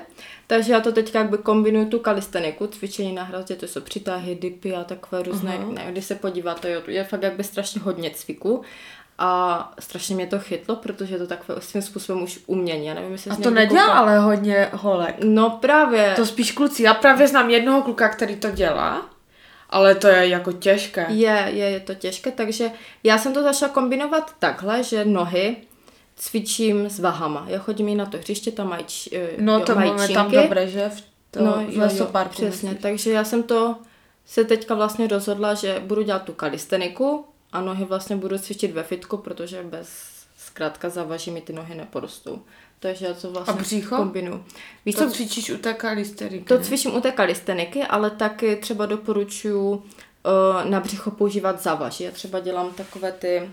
Takže 0.47 0.73
já 0.73 0.81
to 0.81 0.93
teď 0.93 1.15
jakby 1.15 1.39
kombinuju 1.39 1.89
tu 1.89 1.99
kalisteniku, 1.99 2.67
cvičení 2.67 3.13
na 3.13 3.23
hrazdě, 3.23 3.57
to 3.57 3.67
jsou 3.67 3.81
přitahy, 3.81 4.35
dipy 4.35 4.75
a 4.75 4.85
takové 4.85 5.23
různé. 5.23 5.59
Aha. 5.59 5.73
Ne, 5.73 5.87
když 5.89 6.05
se 6.05 6.15
podíváte, 6.15 6.71
jo, 6.71 6.83
je 6.87 7.05
fakt 7.05 7.23
jakby 7.23 7.45
strašně 7.45 7.81
hodně 7.81 8.11
cviku. 8.11 8.63
A 9.19 9.73
strašně 9.79 10.15
mě 10.15 10.27
to 10.27 10.39
chytlo, 10.39 10.77
protože 10.77 11.15
je 11.15 11.19
to 11.19 11.27
takové 11.27 11.61
svým 11.61 11.83
způsobem 11.83 12.23
už 12.23 12.41
umění. 12.47 12.87
Já 12.87 12.95
nevím, 12.95 13.13
jestli 13.13 13.31
A 13.31 13.37
to 13.37 13.51
nedělá 13.51 13.93
ale 13.93 14.19
hodně 14.19 14.69
holek. 14.73 15.17
No 15.25 15.51
právě. 15.51 16.13
To 16.17 16.27
spíš 16.27 16.53
kluci. 16.53 16.83
Já 16.83 16.95
právě 16.95 17.29
znám 17.29 17.51
jednoho 17.51 17.83
kluka, 17.83 18.09
který 18.09 18.37
to 18.37 18.51
dělá, 18.51 19.11
ale 19.71 19.95
to 19.95 20.09
je 20.09 20.29
jako 20.29 20.53
těžké. 20.53 21.07
Je, 21.09 21.45
je, 21.47 21.71
je 21.71 21.81
to 21.81 21.95
těžké, 21.95 22.31
takže 22.31 22.71
já 23.05 23.19
jsem 23.19 23.35
to 23.35 23.43
začala 23.43 23.73
kombinovat 23.73 24.35
takhle, 24.39 24.83
že 24.83 25.05
nohy 25.05 25.57
cvičím 26.17 26.87
s 26.87 26.99
vahama. 27.01 27.45
Já 27.49 27.59
chodím 27.59 27.89
i 27.89 27.95
na 27.95 28.07
to 28.07 28.19
hřiště, 28.19 28.51
tam 28.53 28.69
mají, 28.69 28.85
eh, 29.13 29.29
No 29.39 29.59
jo, 29.59 29.65
to 29.65 29.75
mají 29.75 29.91
máme 29.91 30.09
tam 30.09 30.31
činky. 30.31 30.43
dobré, 30.43 30.69
že? 30.69 30.89
V 30.89 31.03
to 31.31 31.45
no, 31.45 31.65
v 31.69 31.79
lesoparku. 31.79 32.31
přesně. 32.35 32.69
myslíš? 32.71 32.83
Takže 32.83 33.11
já 33.11 33.25
jsem 33.25 33.43
to 33.43 33.77
se 34.27 34.45
teďka 34.45 34.75
vlastně 34.75 35.07
rozhodla, 35.09 35.55
že 35.55 35.83
budu 35.87 36.03
dělat 36.03 36.23
tu 36.23 36.33
kalisteniku 36.33 37.25
a 37.53 37.61
nohy 37.61 37.85
vlastně 37.85 38.17
budu 38.17 38.39
cvičit 38.39 38.73
ve 38.73 38.83
fitku, 38.83 39.17
protože 39.17 39.63
bez 39.63 39.89
zkrátka 40.39 40.89
závaží 40.89 41.31
mi 41.31 41.41
ty 41.41 41.53
nohy 41.53 41.75
neporostou. 41.75 42.39
Takže 42.81 43.07
já 43.07 43.15
to 43.15 43.31
vlastně 43.31 43.55
A 43.55 43.57
břicho? 43.57 43.97
kombinuju. 43.97 44.45
Víš 44.87 44.95
To 44.95 45.05
co, 45.07 45.11
cvičíš 45.15 45.51
u 45.51 45.59
té 45.59 45.75
kalisteriky, 45.75 46.45
to 46.45 46.55
ne? 46.59 46.65
cvičím 46.65 46.95
u 46.97 47.01
té 47.01 47.13
kalisteniky, 47.13 47.83
ale 47.83 48.11
taky 48.11 48.57
třeba 48.57 48.87
doporučuji 48.87 49.71
uh, 49.75 49.83
na 50.65 50.81
břicho 50.81 51.11
používat 51.11 51.63
závaží. 51.63 52.05
Já 52.05 52.11
třeba 52.11 52.41
dělám 52.41 52.71
takové 52.71 53.13
ty 53.13 53.51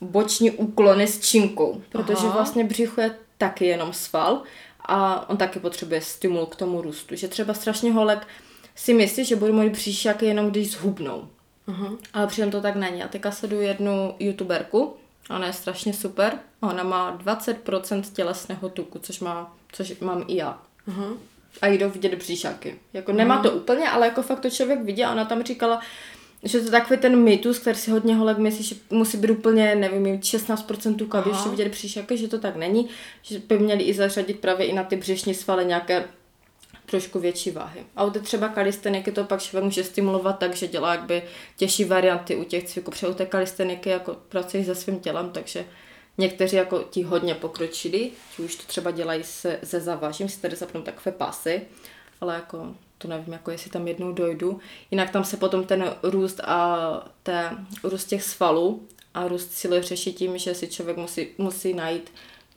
boční 0.00 0.50
úklony 0.50 1.06
s 1.06 1.20
činkou, 1.20 1.82
protože 1.92 2.26
Aha. 2.26 2.34
vlastně 2.34 2.64
břicho 2.64 3.00
je 3.00 3.14
taky 3.38 3.66
jenom 3.66 3.92
sval 3.92 4.42
a 4.80 5.28
on 5.30 5.36
taky 5.36 5.60
potřebuje 5.60 6.00
stimul 6.00 6.46
k 6.46 6.56
tomu 6.56 6.82
růstu. 6.82 7.16
Že 7.16 7.28
třeba 7.28 7.54
strašně 7.54 7.92
holek 7.92 8.26
si 8.74 8.94
myslí, 8.94 9.24
že 9.24 9.36
budou 9.36 9.52
mít 9.52 9.72
příšaky 9.72 10.26
jenom 10.26 10.50
když 10.50 10.70
zhubnou. 10.70 11.28
Aha. 11.66 11.92
Ale 12.12 12.26
přitom 12.26 12.50
to 12.50 12.60
tak 12.60 12.76
není. 12.76 12.98
Já 12.98 13.08
teďka 13.08 13.30
sleduju 13.30 13.62
jednu 13.62 14.14
youtuberku, 14.18 14.96
ona 15.30 15.46
je 15.46 15.52
strašně 15.52 15.92
super. 15.92 16.38
Ona 16.60 16.82
má 16.82 17.18
20% 17.18 18.02
tělesného 18.12 18.68
tuku, 18.68 18.98
což, 18.98 19.20
má, 19.20 19.56
což 19.72 19.98
mám 20.00 20.24
i 20.28 20.36
já. 20.36 20.62
Aha. 20.88 21.04
A 21.62 21.66
jdou 21.66 21.90
vidět 21.90 22.14
bříšaky. 22.14 22.78
Jako 22.92 23.12
nemá 23.12 23.42
to 23.42 23.50
úplně, 23.50 23.88
ale 23.90 24.06
jako 24.06 24.22
fakt 24.22 24.40
to 24.40 24.50
člověk 24.50 24.82
vidí 24.82 25.04
a 25.04 25.12
ona 25.12 25.24
tam 25.24 25.42
říkala, 25.42 25.80
že 26.42 26.58
to 26.58 26.64
je 26.64 26.70
takový 26.70 27.00
ten 27.00 27.16
mýtus, 27.16 27.58
který 27.58 27.78
si 27.78 27.90
hodně 27.90 28.14
holek 28.14 28.38
myslí, 28.38 28.64
že 28.64 28.74
musí 28.90 29.16
být 29.16 29.30
úplně, 29.30 29.74
nevím, 29.74 30.02
mít 30.02 30.22
16% 30.22 30.96
tuka, 30.96 31.18
aby 31.18 31.30
Aha. 31.30 31.38
ještě 31.38 31.50
vidět 31.50 31.72
příšaky, 31.72 32.16
že 32.16 32.28
to 32.28 32.38
tak 32.38 32.56
není, 32.56 32.88
že 33.22 33.38
by 33.38 33.58
měli 33.58 33.84
i 33.84 33.94
zařadit 33.94 34.40
právě 34.40 34.66
i 34.66 34.72
na 34.72 34.84
ty 34.84 34.96
břešní 34.96 35.34
svaly 35.34 35.64
nějaké 35.64 36.04
trošku 36.86 37.20
větší 37.20 37.50
váhy. 37.50 37.80
A 37.96 38.04
u 38.04 38.10
té 38.10 38.20
třeba 38.20 38.48
kalisteniky 38.48 39.12
to 39.12 39.24
pak 39.24 39.42
člověk 39.42 39.64
může 39.64 39.84
stimulovat 39.84 40.38
tak, 40.38 40.56
že 40.56 40.66
dělá 40.66 40.94
jakby 40.94 41.22
těžší 41.56 41.84
varianty 41.84 42.36
u 42.36 42.44
těch 42.44 42.64
cviků, 42.64 42.90
protože 42.90 43.08
u 43.08 43.14
té 43.14 43.26
kalisteniky 43.26 43.90
jako 43.90 44.16
pracuješ 44.28 44.66
se 44.66 44.74
svým 44.74 45.00
tělem, 45.00 45.30
takže 45.30 45.64
někteří 46.18 46.56
jako 46.56 46.78
ti 46.90 47.02
hodně 47.02 47.34
pokročili, 47.34 48.10
ti 48.36 48.42
už 48.42 48.54
to 48.54 48.62
třeba 48.66 48.90
dělají 48.90 49.24
se, 49.24 49.58
se 49.64 49.80
zavažím, 49.80 50.28
si 50.28 50.40
tady 50.40 50.56
zapnou 50.56 50.82
takové 50.82 51.12
pasy, 51.12 51.62
ale 52.20 52.34
jako 52.34 52.74
to 53.02 53.08
nevím, 53.08 53.32
jako 53.32 53.50
jestli 53.50 53.70
tam 53.70 53.88
jednou 53.88 54.12
dojdu. 54.12 54.60
Jinak 54.90 55.10
tam 55.10 55.24
se 55.24 55.36
potom 55.36 55.64
ten 55.64 55.94
růst 56.02 56.40
a 56.44 56.88
té, 57.22 57.50
růst 57.84 58.04
těch 58.04 58.22
svalů 58.22 58.82
a 59.14 59.28
růst 59.28 59.52
síly 59.52 59.82
řeší 59.82 60.12
tím, 60.12 60.38
že 60.38 60.54
si 60.54 60.68
člověk 60.68 60.96
musí, 60.96 61.28
musí 61.38 61.74
najít 61.74 62.12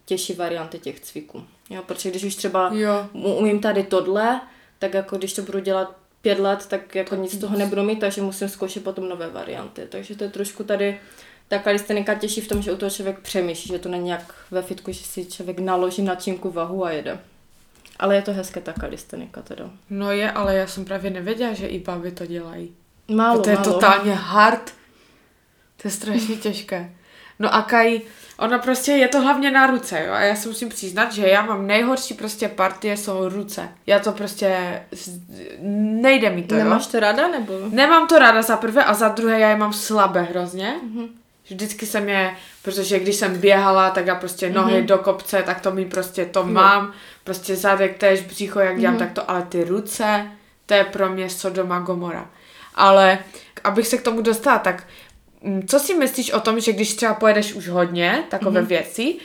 těžší 0.05 0.33
varianty 0.33 0.79
těch 0.79 0.99
cviků. 0.99 1.43
Jo, 1.69 1.81
protože 1.85 2.09
když 2.09 2.23
už 2.23 2.35
třeba 2.35 2.71
Jo. 2.73 3.07
umím 3.13 3.59
tady 3.59 3.83
tohle, 3.83 4.41
tak 4.79 4.93
jako 4.93 5.17
když 5.17 5.33
to 5.33 5.41
budu 5.41 5.59
dělat 5.59 5.95
pět 6.21 6.39
let, 6.39 6.65
tak 6.69 6.95
jako 6.95 7.15
nic 7.15 7.33
z 7.33 7.37
toho 7.37 7.57
nebudu 7.57 7.83
mít, 7.83 7.99
takže 7.99 8.21
musím 8.21 8.49
zkoušet 8.49 8.83
potom 8.83 9.09
nové 9.09 9.29
varianty. 9.29 9.81
Takže 9.89 10.15
to 10.15 10.23
je 10.23 10.29
trošku 10.29 10.63
tady 10.63 10.99
ta 11.47 11.59
kalistenika 11.59 12.15
těší 12.15 12.41
v 12.41 12.47
tom, 12.47 12.61
že 12.61 12.71
u 12.71 12.77
toho 12.77 12.89
člověk 12.89 13.19
přemýšlí, 13.19 13.67
že 13.67 13.79
to 13.79 13.89
není 13.89 14.09
jak 14.09 14.35
ve 14.51 14.61
fitku, 14.61 14.91
že 14.91 15.03
si 15.03 15.25
člověk 15.25 15.59
naloží 15.59 16.01
na 16.01 16.15
činku 16.15 16.51
vahu 16.51 16.85
a 16.85 16.91
jede. 16.91 17.19
Ale 17.99 18.15
je 18.15 18.21
to 18.21 18.33
hezké 18.33 18.61
ta 18.61 18.73
kalistenika 18.73 19.41
teda. 19.41 19.69
No 19.89 20.11
je, 20.11 20.31
ale 20.31 20.55
já 20.55 20.67
jsem 20.67 20.85
právě 20.85 21.11
nevěděla, 21.11 21.53
že 21.53 21.67
i 21.67 21.79
baby 21.79 22.11
to 22.11 22.25
dělají. 22.25 22.71
Málo, 23.15 23.41
to 23.41 23.49
je 23.49 23.55
málo. 23.55 23.73
totálně 23.73 24.13
hard. 24.13 24.73
To 25.81 25.87
je 25.87 25.91
strašně 25.91 26.35
těžké. 26.41 26.91
No 27.39 27.53
a 27.55 27.61
Kai, 27.61 28.01
ona 28.39 28.59
prostě 28.59 28.91
je 28.91 29.07
to 29.07 29.21
hlavně 29.21 29.51
na 29.51 29.67
ruce, 29.67 30.03
jo. 30.07 30.13
A 30.13 30.19
já 30.19 30.35
se 30.35 30.47
musím 30.49 30.69
přiznat, 30.69 31.13
že 31.13 31.27
já 31.27 31.41
mám 31.45 31.67
nejhorší 31.67 32.13
prostě 32.13 32.47
partie 32.47 32.97
jsou 32.97 33.29
ruce. 33.29 33.69
Já 33.87 33.99
to 33.99 34.11
prostě, 34.11 34.79
nejde 36.01 36.29
mi 36.29 36.43
to, 36.43 36.55
Nemáš 36.55 36.85
jo. 36.85 36.89
to 36.91 36.99
ráda 36.99 37.27
nebo? 37.27 37.53
Nemám 37.69 38.07
to 38.07 38.19
ráda 38.19 38.41
za 38.41 38.57
prvé 38.57 38.83
a 38.83 38.93
za 38.93 39.07
druhé 39.07 39.39
já 39.39 39.49
je 39.49 39.55
mám 39.55 39.73
slabé 39.73 40.21
hrozně. 40.21 40.75
Mhm. 40.83 41.07
Vždycky 41.49 41.85
jsem 41.85 42.09
je, 42.09 42.35
protože 42.61 42.99
když 42.99 43.15
jsem 43.15 43.39
běhala, 43.41 43.89
tak 43.89 44.07
já 44.07 44.15
prostě 44.15 44.49
nohy 44.49 44.77
Mhm. 44.77 44.85
do 44.87 44.97
kopce, 44.97 45.43
tak 45.43 45.61
to 45.61 45.71
mi 45.71 45.85
prostě 45.85 46.25
to 46.25 46.43
No. 46.43 46.51
mám. 46.53 46.93
Prostě 47.23 47.55
zadek 47.55 47.97
též, 47.97 48.21
břicho, 48.21 48.59
jak 48.59 48.79
dělám, 48.79 48.93
Mhm. 48.95 48.99
tak 49.05 49.11
to, 49.13 49.31
ale 49.31 49.41
ty 49.49 49.63
ruce, 49.63 50.25
to 50.65 50.73
je 50.73 50.83
pro 50.83 51.09
mě 51.09 51.29
Sodoma 51.29 51.79
Gomora. 51.79 52.29
Ale 52.75 53.19
abych 53.63 53.87
se 53.87 53.97
k 53.97 54.01
tomu 54.01 54.21
dostala, 54.21 54.59
tak 54.59 54.83
mm, 55.41 55.67
co 55.67 55.79
si 55.79 55.93
myslíš 55.93 56.31
o 56.31 56.39
tom, 56.39 56.59
že 56.59 56.73
když 56.73 56.93
třeba 56.95 57.13
pojedeš 57.13 57.53
už 57.53 57.67
hodně 57.67 58.23
takové 58.29 58.59
Mhm. 58.59 58.67
věci, 58.69 59.15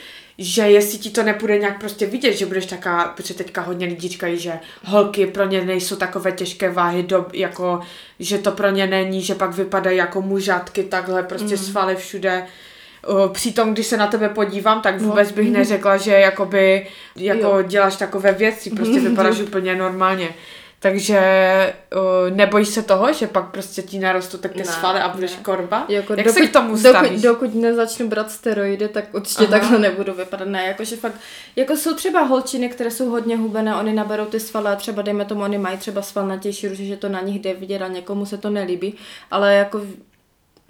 že 0.40 0.62
jestli 0.62 0.98
ti 0.98 1.10
to 1.10 1.22
nepůjde 1.22 1.58
nějak 1.58 1.80
prostě 1.80 2.06
vidět, 2.06 2.32
že 2.32 2.46
budeš 2.46 2.66
taká, 2.66 3.04
protože 3.16 3.34
teďka 3.34 3.60
hodně 3.60 3.86
lidí 3.86 4.08
říkají, 4.08 4.38
že 4.38 4.52
holky 4.84 5.26
pro 5.26 5.46
ně 5.46 5.64
nejsou 5.64 5.96
takové 5.96 6.32
těžké 6.32 6.70
váhy, 6.70 7.02
do, 7.02 7.26
jako, 7.32 7.80
že 8.20 8.38
to 8.38 8.52
pro 8.52 8.70
ně 8.70 8.86
není, 8.86 9.22
že 9.22 9.34
pak 9.34 9.54
vypadají 9.54 9.96
jako 9.96 10.22
mužatky, 10.22 10.84
takhle 10.84 11.22
prostě 11.22 11.54
Mhm. 11.54 11.64
svaly 11.64 11.96
všude. 11.96 12.46
Přitom, 13.32 13.72
když 13.72 13.86
se 13.86 13.96
na 13.96 14.06
tebe 14.06 14.28
podívám, 14.28 14.80
tak 14.80 15.00
No. 15.00 15.08
vůbec 15.08 15.32
bych 15.32 15.50
neřekla, 15.50 15.96
že 15.96 16.12
jakoby, 16.12 16.86
jako 17.16 17.46
Jo. 17.46 17.62
děláš 17.62 17.96
takové 17.96 18.32
věci, 18.32 18.70
prostě 18.70 19.00
Mhm. 19.00 19.10
vypadáš 19.10 19.38
úplně 19.40 19.74
normálně. 19.76 20.28
Takže 20.80 21.20
o, 21.94 22.30
nebojíš 22.30 22.68
se 22.68 22.82
toho, 22.82 23.12
že 23.12 23.26
pak 23.26 23.50
prostě 23.50 23.82
ti 23.82 23.98
narostou 23.98 24.38
také 24.38 24.58
Ne, 24.58 24.64
svaly 24.64 25.00
a 25.00 25.08
budeš 25.08 25.30
ne. 25.36 25.42
korba? 25.42 25.84
Jako 25.88 26.14
Jak 26.16 26.28
se 26.28 26.46
k 26.46 26.52
tomu 26.52 26.68
dokud, 26.68 26.78
stavíš? 26.88 27.22
dokud 27.22 27.54
nezačnu 27.54 28.08
brát 28.08 28.30
steroidy, 28.30 28.88
tak 28.88 29.04
určitě 29.14 29.42
Aha. 29.46 29.50
takhle 29.58 29.78
nebudu 29.78 30.14
vypadat. 30.14 30.48
Ne, 30.48 30.64
jakože 30.66 30.96
fakt, 30.96 31.14
jako 31.56 31.76
jsou 31.76 31.94
třeba 31.94 32.20
holčiny, 32.22 32.68
které 32.68 32.90
jsou 32.90 33.10
hodně 33.10 33.36
hubené, 33.36 33.74
oni 33.76 33.92
naberou 33.92 34.24
ty 34.24 34.40
svaly 34.40 34.66
a 34.66 34.76
třeba 34.76 35.02
dejme 35.02 35.24
tomu, 35.24 35.40
oni 35.42 35.58
mají 35.58 35.78
třeba 35.78 36.02
svalnatější 36.02 36.68
ruže, 36.68 36.84
že 36.84 36.96
to 36.96 37.08
na 37.08 37.20
nich 37.20 37.40
jde 37.40 37.54
vidět 37.54 37.82
a 37.82 37.88
někomu 37.88 38.26
se 38.26 38.38
to 38.38 38.50
nelíbí, 38.50 38.94
ale 39.30 39.54
jako 39.54 39.80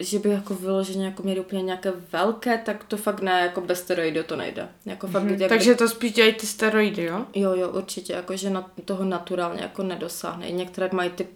že 0.01 0.19
by 0.19 0.29
jako 0.31 0.55
vyloženě 0.55 1.05
jako 1.05 1.23
měli 1.23 1.41
úplně 1.41 1.63
nějaké 1.63 1.93
velké, 2.13 2.59
tak 2.59 2.85
to 2.85 2.97
fakt 2.97 3.21
ne, 3.21 3.41
jako 3.41 3.61
bez 3.61 3.79
steroidu 3.79 4.23
to 4.23 4.37
nejde. 4.37 4.69
Jako 4.87 5.07
fakt, 5.07 5.23
Mhm. 5.23 5.35
jak 5.35 5.49
Takže 5.49 5.75
to 5.75 5.89
spíš 5.89 6.13
dělají 6.13 6.33
ty 6.35 6.47
steroidy, 6.47 7.05
jo? 7.05 7.25
Jo, 7.35 7.55
jo, 7.55 7.69
určitě, 7.71 8.13
jakože 8.13 8.51
na 8.51 8.71
toho 8.85 9.05
naturálně 9.05 9.63
jako 9.63 9.83
nedosáhne. 9.83 10.51
Některé 10.51 10.89
mají 10.93 11.11
ty 11.11 11.27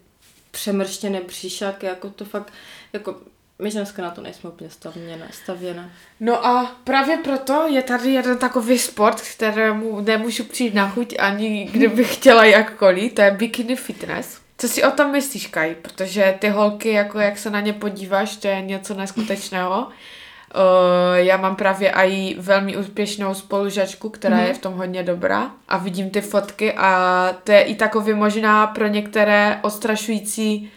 přemrštěné 0.50 1.20
příšaky, 1.20 1.86
jako 1.86 2.10
to 2.10 2.24
fakt, 2.24 2.52
jako 2.92 3.16
my 3.58 3.70
ženské 3.70 4.02
na 4.02 4.10
to 4.10 4.20
nejsme 4.20 4.50
úplně 4.50 4.70
stavěné. 4.70 5.28
stavěné. 5.32 5.90
No 6.20 6.46
a 6.46 6.76
právě 6.84 7.16
proto 7.16 7.66
je 7.68 7.82
tady 7.82 8.12
jeden 8.12 8.38
takový 8.38 8.78
sport, 8.78 9.20
kterému 9.20 10.00
nemůžu 10.00 10.44
přijít 10.44 10.74
na 10.74 10.88
chuť 10.88 11.14
ani 11.18 11.64
kdybych 11.72 12.14
chtěla 12.14 12.44
jakkoliv, 12.44 13.12
to 13.12 13.22
je 13.22 13.30
bikini 13.30 13.76
fitness. 13.76 14.41
Co 14.62 14.68
si 14.68 14.82
o 14.84 14.90
tom 14.90 15.12
myslíš, 15.12 15.46
Kaj? 15.46 15.74
Protože 15.82 16.34
ty 16.38 16.48
holky, 16.48 16.88
jako 16.92 17.18
jak 17.18 17.38
se 17.38 17.50
na 17.50 17.60
ně 17.60 17.72
podíváš, 17.72 18.36
to 18.36 18.48
je 18.48 18.60
něco 18.62 18.94
neskutečného. 18.94 19.80
Uh, 19.86 21.16
já 21.16 21.36
mám 21.36 21.56
právě 21.56 21.90
i 21.92 22.36
velmi 22.38 22.76
úspěšnou 22.76 23.34
spolužačku, 23.34 24.08
která 24.08 24.36
Mhm. 24.36 24.46
je 24.46 24.54
v 24.54 24.58
tom 24.58 24.74
hodně 24.74 25.02
dobrá 25.02 25.50
a 25.68 25.76
vidím 25.78 26.10
ty 26.10 26.20
fotky 26.20 26.72
a 26.72 27.28
to 27.44 27.52
je 27.52 27.62
i 27.62 27.74
takový 27.74 28.12
možná 28.14 28.66
pro 28.66 28.86
některé 28.86 29.58
ostrašující 29.62 30.70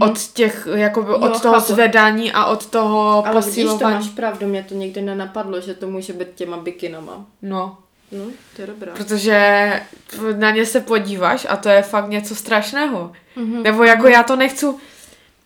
od 0.00 0.18
těch, 0.32 0.68
jakoby 0.74 1.12
od. 1.14 1.32
Jo, 1.34 1.40
toho 1.40 1.54
chápu. 1.60 1.72
zvedání 1.72 2.32
a 2.32 2.44
od 2.44 2.66
toho 2.66 3.26
Ale 3.26 3.40
vidíš, 3.40 3.64
to 3.64 3.70
posilování. 3.70 3.96
máš 4.06 4.08
pravdu, 4.14 4.46
mě 4.46 4.62
to 4.62 4.74
nikdy 4.74 5.02
nenapadlo, 5.02 5.60
že 5.60 5.74
to 5.74 5.86
může 5.86 6.12
být 6.12 6.28
těma 6.34 6.56
bikinama. 6.56 7.26
No, 7.42 7.78
No, 8.12 8.24
to 8.56 8.62
je 8.62 8.66
dobré. 8.66 8.92
protože 8.92 9.72
na 10.36 10.50
ně 10.50 10.66
se 10.66 10.80
podíváš 10.80 11.46
a 11.50 11.56
to 11.56 11.68
je 11.68 11.82
fakt 11.82 12.08
něco 12.08 12.34
strašného. 12.34 13.12
Mhm. 13.36 13.62
Nebo 13.62 13.84
jako 13.84 14.08
já 14.08 14.22
to 14.22 14.36
nechci... 14.36 14.66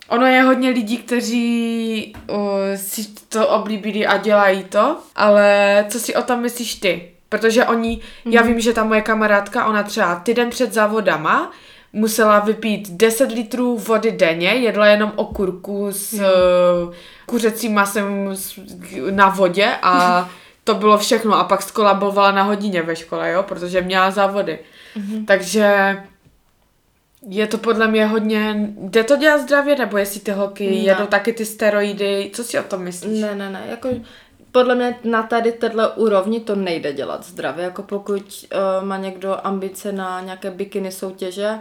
Ono 0.08 0.26
je 0.26 0.42
hodně 0.42 0.70
lidí, 0.70 0.98
kteří 0.98 2.14
uh, 2.30 2.38
si 2.76 3.06
to 3.28 3.48
oblíbili 3.48 4.06
a 4.06 4.16
dělají 4.16 4.64
to, 4.64 4.96
ale 5.16 5.84
co 5.88 6.00
si 6.00 6.14
o 6.14 6.22
tom 6.22 6.40
myslíš 6.40 6.74
ty? 6.74 7.10
Protože 7.28 7.64
oni, 7.64 8.00
já 8.24 8.42
vím, 8.42 8.60
že 8.60 8.72
ta 8.72 8.84
moje 8.84 9.00
kamarádka, 9.00 9.66
ona 9.66 9.82
třeba 9.82 10.14
týden 10.14 10.50
před 10.50 10.72
závodama 10.72 11.52
musela 11.92 12.38
vypít 12.38 12.90
10 12.90 13.32
litrů 13.32 13.78
vody 13.78 14.12
denně, 14.12 14.48
jedla 14.48 14.86
jenom 14.86 15.12
okurku 15.16 15.86
s 15.90 16.12
uh, 16.12 16.94
kuřecím 17.26 17.74
masem 17.74 18.34
na 19.10 19.28
vodě 19.28 19.68
a 19.82 20.30
to 20.64 20.74
bylo 20.74 20.98
všechno. 20.98 21.34
A 21.34 21.44
pak 21.44 21.62
skolabovala 21.62 22.32
na 22.32 22.42
hodině 22.42 22.82
ve 22.82 22.96
škole, 22.96 23.30
jo, 23.30 23.42
protože 23.42 23.80
měla 23.80 24.10
závody. 24.10 24.58
Takže 25.26 25.96
je 27.28 27.46
to 27.46 27.58
podle 27.58 27.88
mě 27.88 28.06
hodně... 28.06 28.68
Jde 28.78 29.04
to 29.04 29.16
dělat 29.16 29.40
zdravě, 29.40 29.76
nebo 29.76 29.98
jestli 29.98 30.20
ty 30.20 30.30
holky 30.30 30.70
Ne. 30.70 30.76
jedou 30.76 31.06
taky 31.06 31.32
ty 31.32 31.46
steroidy? 31.46 32.30
Co 32.34 32.44
si 32.44 32.58
o 32.58 32.62
tom 32.62 32.82
myslíš? 32.82 33.20
Ne, 33.22 33.34
ne, 33.34 33.50
ne, 33.50 33.62
jako 33.70 33.88
podle 34.52 34.74
mě 34.74 34.98
na 35.04 35.22
tady 35.22 35.52
téhle 35.52 35.92
úrovni 35.92 36.40
to 36.40 36.56
nejde 36.56 36.92
dělat 36.92 37.26
zdravě, 37.26 37.64
jako 37.64 37.82
pokud 37.82 38.46
uh, 38.80 38.86
má 38.86 38.96
někdo 38.96 39.36
ambice 39.46 39.92
na 39.92 40.20
nějaké 40.20 40.50
bikiny 40.50 40.92
soutěže, 40.92 41.58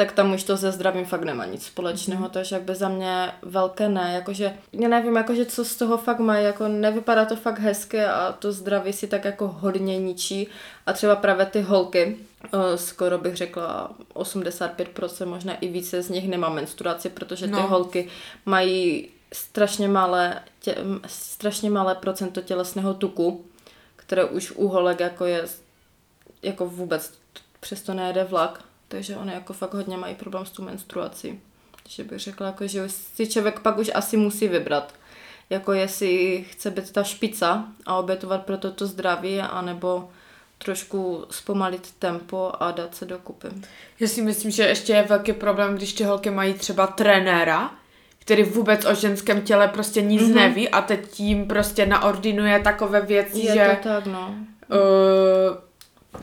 tak 0.00 0.12
tam 0.12 0.32
už 0.32 0.44
to 0.44 0.56
se 0.56 0.72
zdravím 0.72 1.04
fakt 1.04 1.22
nemá 1.22 1.46
nic 1.46 1.66
společného, 1.66 2.24
mm. 2.24 2.30
takže 2.30 2.56
jakby 2.56 2.74
za 2.74 2.88
mě 2.88 3.32
velké 3.42 3.88
ne, 3.88 4.12
jakože, 4.14 4.56
já 4.72 4.88
nevím, 4.88 5.16
jakože 5.16 5.46
co 5.46 5.64
z 5.64 5.76
toho 5.76 5.98
fakt 5.98 6.18
mají, 6.18 6.44
jako 6.44 6.68
nevypadá 6.68 7.24
to 7.24 7.36
fakt 7.36 7.58
hezké 7.58 8.10
a 8.10 8.32
to 8.32 8.52
zdraví 8.52 8.92
si 8.92 9.06
tak 9.06 9.24
jako 9.24 9.48
hodně 9.48 9.98
ničí 9.98 10.48
a 10.86 10.92
třeba 10.92 11.16
právě 11.16 11.46
ty 11.46 11.60
holky, 11.60 12.16
uh, 12.54 12.60
skoro 12.74 13.18
bych 13.18 13.36
řekla 13.36 13.90
85%, 14.14 15.26
možná 15.26 15.54
i 15.54 15.68
více 15.68 16.02
z 16.02 16.08
nich 16.08 16.28
nemá 16.28 16.48
menstruaci, 16.48 17.08
protože 17.08 17.46
ty 17.46 17.52
No. 17.52 17.68
holky 17.68 18.08
mají 18.46 19.08
strašně 19.32 19.88
malé, 19.88 20.42
tě, 20.60 20.76
strašně 21.06 21.70
malé 21.70 21.94
procento 21.94 22.40
tělesného 22.40 22.94
tuku, 22.94 23.44
které 23.96 24.24
už 24.24 24.50
u 24.50 24.68
holek 24.68 25.00
jako 25.00 25.24
je 25.24 25.44
jako 26.42 26.66
vůbec 26.66 27.12
přesto 27.60 27.94
nejede 27.94 28.24
vlak, 28.24 28.69
takže 28.90 29.16
oni 29.16 29.32
jako 29.32 29.52
fakt 29.52 29.74
hodně 29.74 29.96
mají 29.96 30.14
problém 30.14 30.46
s 30.46 30.50
tu 30.50 30.62
menstruací. 30.62 31.40
Takže 31.82 32.04
bych 32.04 32.18
řekla, 32.18 32.46
jako, 32.46 32.66
že 32.66 32.88
si 32.88 33.26
člověk 33.26 33.60
pak 33.60 33.78
už 33.78 33.90
asi 33.94 34.16
musí 34.16 34.48
vybrat, 34.48 34.94
jako 35.50 35.72
jestli 35.72 36.44
chce 36.50 36.70
být 36.70 36.92
ta 36.92 37.02
špica 37.02 37.64
a 37.86 37.96
obětovat 37.96 38.46
pro 38.46 38.56
toto 38.58 38.86
zdraví, 38.86 39.40
anebo 39.40 40.08
trošku 40.58 41.24
zpomalit 41.30 41.94
tempo 41.98 42.52
a 42.60 42.70
dát 42.70 42.94
se 42.94 43.04
dokupy. 43.04 43.48
Já 44.00 44.08
si 44.08 44.22
myslím, 44.22 44.50
že 44.50 44.62
ještě 44.62 44.92
je 44.92 45.02
velký 45.02 45.32
problém, 45.32 45.76
když 45.76 45.92
ty 45.92 46.04
holky 46.04 46.30
mají 46.30 46.54
třeba 46.54 46.86
trenéra, 46.86 47.70
který 48.18 48.42
vůbec 48.42 48.84
o 48.84 48.94
ženském 48.94 49.42
těle 49.42 49.68
prostě 49.68 50.02
nic 50.02 50.22
mm-hmm. 50.22 50.34
neví 50.34 50.68
a 50.68 50.82
teď 50.82 51.10
tím 51.10 51.46
prostě 51.46 51.86
naordinuje 51.86 52.60
takové 52.60 53.00
věci, 53.00 53.38
Je 53.38 53.54
že 53.54 53.78
to 53.82 53.88
tak, 53.88 54.06
no. 54.06 54.34
uh, 54.68 55.56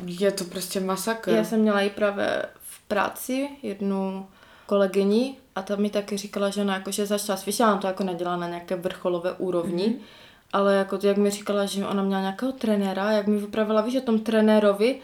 je 0.05 0.31
to 0.31 0.43
prostě 0.43 0.79
masakr. 0.79 1.29
Já 1.29 1.43
jsem 1.43 1.59
měla 1.59 1.81
i 1.81 1.89
právě 1.89 2.45
práci 2.87 3.49
jednu 3.63 4.27
kolegyni 4.65 5.35
a 5.55 5.61
ta 5.61 5.75
mi 5.75 5.89
taky 5.89 6.17
říkala, 6.17 6.49
že 6.49 6.61
ona 6.61 6.73
jakože 6.73 7.05
začala 7.05 7.37
slyšet, 7.37 7.63
ona 7.63 7.77
to 7.77 7.87
jako 7.87 8.03
nedělá 8.03 8.35
na 8.35 8.47
nějaké 8.47 8.75
vrcholové 8.75 9.31
úrovni, 9.31 9.83
mm-hmm. 9.83 10.01
ale 10.53 10.75
jako 10.75 10.99
jak 11.03 11.17
mi 11.17 11.29
říkala, 11.29 11.65
že 11.65 11.85
ona 11.85 12.03
měla 12.03 12.21
nějakého 12.21 12.51
trenéra, 12.51 13.11
jak 13.11 13.27
mi 13.27 13.39
vypravila, 13.39 13.81
víš, 13.81 13.95
o 13.95 14.01
tom 14.01 14.19
trenérovi, 14.19 14.99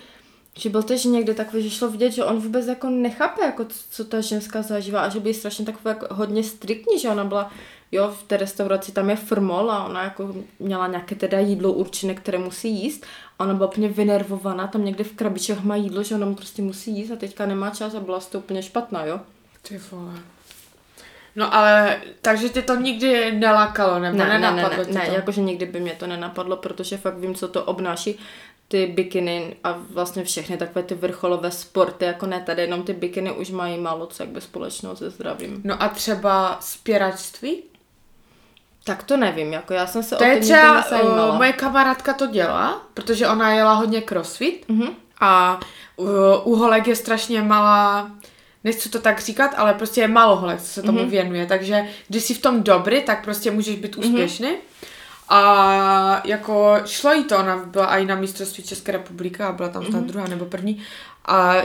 že 0.57 0.69
byl 0.69 0.83
tež 0.83 1.03
někde 1.03 1.33
takový, 1.33 1.63
že 1.63 1.69
šlo 1.69 1.89
vidět, 1.89 2.11
že 2.11 2.25
on 2.25 2.39
vůbec 2.39 2.67
jako 2.67 2.89
nechápe, 2.89 3.41
jako 3.45 3.65
co 3.89 4.05
ta 4.05 4.21
ženská 4.21 4.61
zažívá 4.61 5.01
a 5.01 5.09
že 5.09 5.19
byl 5.19 5.33
strašně 5.33 5.65
takový 5.65 5.83
jako 5.85 6.15
hodně 6.15 6.43
striktní, 6.43 6.99
že 6.99 7.09
ona 7.09 7.23
byla, 7.23 7.51
jo, 7.91 8.15
v 8.19 8.23
té 8.23 8.37
restauraci 8.37 8.91
tam 8.91 9.09
je 9.09 9.15
frmol 9.15 9.71
a 9.71 9.85
ona 9.85 10.03
jako 10.03 10.35
měla 10.59 10.87
nějaké 10.87 11.15
teda 11.15 11.39
jídlo 11.39 11.73
určené, 11.73 12.15
které 12.15 12.37
musí 12.37 12.69
jíst 12.69 13.05
ona 13.43 13.53
byla 13.53 13.69
úplně 13.69 13.89
vynervovaná, 13.89 14.67
tam 14.67 14.85
někde 14.85 15.03
v 15.03 15.11
krabičích 15.11 15.63
má 15.63 15.75
jídlo, 15.75 16.03
že 16.03 16.15
ona 16.15 16.25
mu 16.25 16.35
prostě 16.35 16.61
musí 16.61 16.97
jíst 16.97 17.11
a 17.11 17.15
teďka 17.15 17.45
nemá 17.45 17.69
čas 17.69 17.95
a 17.95 17.99
byla 17.99 18.19
z 18.19 18.27
toho 18.27 18.43
úplně 18.43 18.63
špatná, 18.63 19.05
jo. 19.05 19.19
Ty 19.61 19.81
vole. 19.91 20.13
No 21.35 21.55
ale, 21.55 22.01
takže 22.21 22.49
tě 22.49 22.61
to 22.61 22.75
nikdy 22.75 23.31
nelakalo, 23.31 23.99
nebo 23.99 24.17
Ne, 24.17 24.25
ne, 24.25 24.39
ne, 24.39 24.51
nenapadlo 24.51 24.83
ne, 24.83 24.85
ti 24.85 24.93
ne, 24.93 25.05
to? 25.05 25.11
jakože 25.13 25.41
nikdy 25.41 25.65
by 25.65 25.79
mě 25.79 25.91
to 25.91 26.07
nenapadlo, 26.07 26.57
protože 26.57 26.97
fakt 26.97 27.17
vím, 27.17 27.35
co 27.35 27.47
to 27.47 27.63
obnáší 27.63 28.19
ty 28.67 28.87
bikiny 28.87 29.55
a 29.63 29.79
vlastně 29.89 30.23
všechny 30.23 30.57
takové 30.57 30.83
ty 30.83 30.95
vrcholové 30.95 31.51
sporty, 31.51 32.05
jako 32.05 32.25
ne 32.25 32.43
tady, 32.45 32.61
jenom 32.61 32.83
ty 32.83 32.93
bikiny 32.93 33.31
už 33.31 33.49
mají 33.49 33.77
málo 33.77 34.05
co 34.05 34.23
jakby 34.23 34.41
společného 34.41 34.95
se 34.95 35.09
zdravím. 35.09 35.61
No 35.63 35.83
a 35.83 35.89
třeba 35.89 36.57
spěračství? 36.61 37.63
Tak 38.83 39.03
to 39.03 39.17
nevím, 39.17 39.53
jako 39.53 39.73
já 39.73 39.87
jsem 39.87 40.03
se 40.03 40.15
To 40.15 40.23
o 40.23 40.27
je 40.27 40.39
třeba, 40.39 40.85
uh, 41.03 41.35
moje 41.37 41.53
kamarádka 41.53 42.13
to 42.13 42.27
dělá, 42.27 42.81
protože 42.93 43.27
ona 43.27 43.51
jela 43.53 43.73
hodně 43.73 44.01
crossfit 44.01 44.65
Mhm. 44.69 44.87
a 45.19 45.59
uh, 45.95 46.07
u 46.43 46.55
holek 46.55 46.87
je 46.87 46.95
strašně 46.95 47.41
malá, 47.41 48.11
nechci 48.63 48.89
to 48.89 48.99
tak 48.99 49.19
říkat, 49.21 49.51
ale 49.57 49.73
prostě 49.73 50.01
je 50.01 50.07
málo 50.07 50.35
holek, 50.35 50.61
co 50.61 50.67
se 50.67 50.81
tomu 50.81 50.99
Mhm. 50.99 51.09
věnuje, 51.09 51.45
takže 51.45 51.85
když 52.07 52.23
jsi 52.23 52.33
v 52.33 52.41
tom 52.41 52.63
dobrý, 52.63 53.01
tak 53.01 53.23
prostě 53.23 53.51
můžeš 53.51 53.75
být 53.75 53.95
úspěšný. 53.95 54.49
A 55.29 56.21
jako 56.23 56.75
šlo 56.85 57.13
jí 57.13 57.23
to, 57.23 57.37
ona 57.37 57.57
byla 57.57 57.97
i 57.97 58.05
na 58.05 58.15
mistrovství 58.15 58.63
České 58.63 58.91
republiky 58.91 59.43
a 59.43 59.51
byla 59.51 59.69
tam 59.69 59.85
snad 59.85 60.03
druhá 60.03 60.27
nebo 60.27 60.45
první. 60.45 60.83
A 61.25 61.55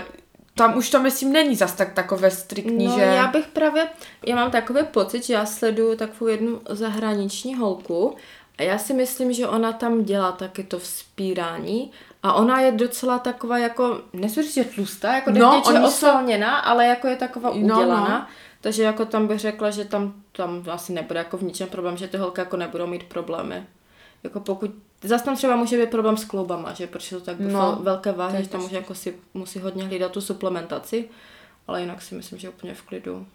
tam 0.59 0.77
už 0.77 0.91
to 0.91 1.01
myslím 1.01 1.33
není 1.33 1.57
zas 1.57 1.73
tak 1.73 1.93
takové 1.93 2.31
striktní, 2.31 2.87
No, 2.87 2.95
že... 2.95 3.01
já 3.03 3.27
bych 3.27 3.47
právě, 3.47 3.89
já 4.27 4.37
mám 4.37 4.51
takový 4.51 4.81
pocit, 4.91 5.25
že 5.25 5.35
já 5.35 5.47
sleduju 5.47 5.97
takovou 5.97 6.29
jednu 6.31 6.61
zahraniční 6.69 7.55
holku 7.55 8.17
a 8.59 8.63
já 8.63 8.79
si 8.79 8.95
myslím, 8.95 9.33
že 9.33 9.49
ona 9.49 9.73
tam 9.73 10.05
dělá 10.05 10.33
taky 10.33 10.63
to 10.65 10.79
vzpírání 10.79 11.91
a 12.23 12.33
ona 12.33 12.61
je 12.61 12.73
docela 12.73 13.19
taková 13.19 13.59
jako, 13.59 14.01
nechci 14.13 14.43
říct, 14.43 14.55
že 14.55 14.65
tlustá, 14.65 15.15
jako 15.15 15.31
No, 15.31 15.39
no, 15.39 15.63
oni 15.67 15.79
jsou- 15.79 15.87
osolněná, 15.87 16.59
ale 16.59 16.87
jako 16.87 17.07
je 17.09 17.17
taková 17.17 17.51
No, 17.51 17.57
udělaná. 17.57 18.09
no. 18.09 18.27
Takže 18.61 18.83
jako 18.83 19.05
tam 19.05 19.27
bych 19.27 19.39
řekla, 19.39 19.71
že 19.71 19.85
tam, 19.85 20.15
tam 20.33 20.65
asi 20.71 20.93
nebude 20.93 21.19
jako 21.19 21.37
v 21.37 21.43
ničem 21.43 21.69
problém, 21.69 21.97
že 21.97 22.09
ty 22.09 22.17
holky 22.17 22.41
jako 22.41 22.57
nebudou 22.57 22.87
mít 22.87 23.05
problémy. 23.05 23.67
Jako 24.25 24.41
pokud, 24.41 24.71
zase 25.05 25.25
tam 25.25 25.37
třeba 25.37 25.57
může 25.57 25.79
být 25.79 25.91
problém 25.91 26.17
s 26.17 26.25
kloubama, 26.25 26.73
že 26.73 26.87
protože 26.87 27.17
to 27.17 27.23
tak 27.23 27.41
No, 27.41 27.79
velké 27.83 28.13
váhy, 28.13 28.43
že 28.43 28.49
tam 28.49 28.61
může 28.61 28.77
jako 28.77 28.95
si, 28.95 29.15
musí 29.35 29.59
hodně 29.59 29.85
hlídat 29.85 30.13
tu 30.13 30.21
suplementaci, 30.21 31.09
ale 31.67 31.81
jinak 31.81 32.03
si 32.03 32.15
myslím, 32.15 32.39
že 32.39 32.47
je 32.47 32.51
úplně 32.51 32.75
v 32.75 32.83
klidu. 32.83 33.27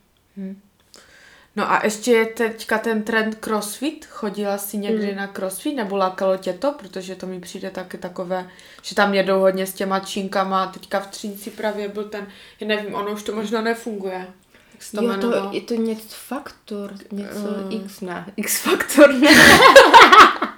No 1.56 1.72
a 1.72 1.82
ještě 1.84 2.12
je 2.12 2.26
teďka 2.26 2.78
ten 2.78 3.04
trend 3.04 3.36
crossfit. 3.36 4.06
Chodila 4.06 4.58
jsi 4.58 4.78
někdy 4.78 5.08
Hmm. 5.08 5.16
na 5.16 5.28
crossfit 5.28 5.76
nebo 5.76 5.96
lákalo 5.98 6.38
tě 6.38 6.54
to? 6.54 6.72
Protože 6.72 7.16
to 7.16 7.28
mi 7.28 7.40
přijde 7.40 7.70
taky 7.70 7.98
takové, 7.98 8.50
že 8.82 8.96
tam 8.96 9.14
jedou 9.14 9.40
hodně 9.40 9.66
s 9.68 9.74
těma 9.74 10.00
činkama. 10.00 10.68
Teďka 10.68 11.00
v 11.00 11.08
Třinci 11.08 11.50
právě 11.52 11.88
byl 11.88 12.04
ten, 12.04 12.28
já 12.60 12.68
nevím, 12.68 12.96
ono 12.96 13.12
už 13.12 13.24
to 13.24 13.36
možná 13.36 13.62
nefunguje. 13.62 14.28
Jak 14.74 14.82
to 14.96 15.04
jo, 15.04 15.18
to, 15.32 15.50
je 15.52 15.62
to 15.62 15.74
něco 15.74 16.08
faktor, 16.10 16.94
něco 17.12 17.40
Mm. 17.40 17.72
X, 17.86 18.02
ne, 18.02 18.26
X 18.38 18.60
faktor, 18.62 19.14
ne. 19.14 19.30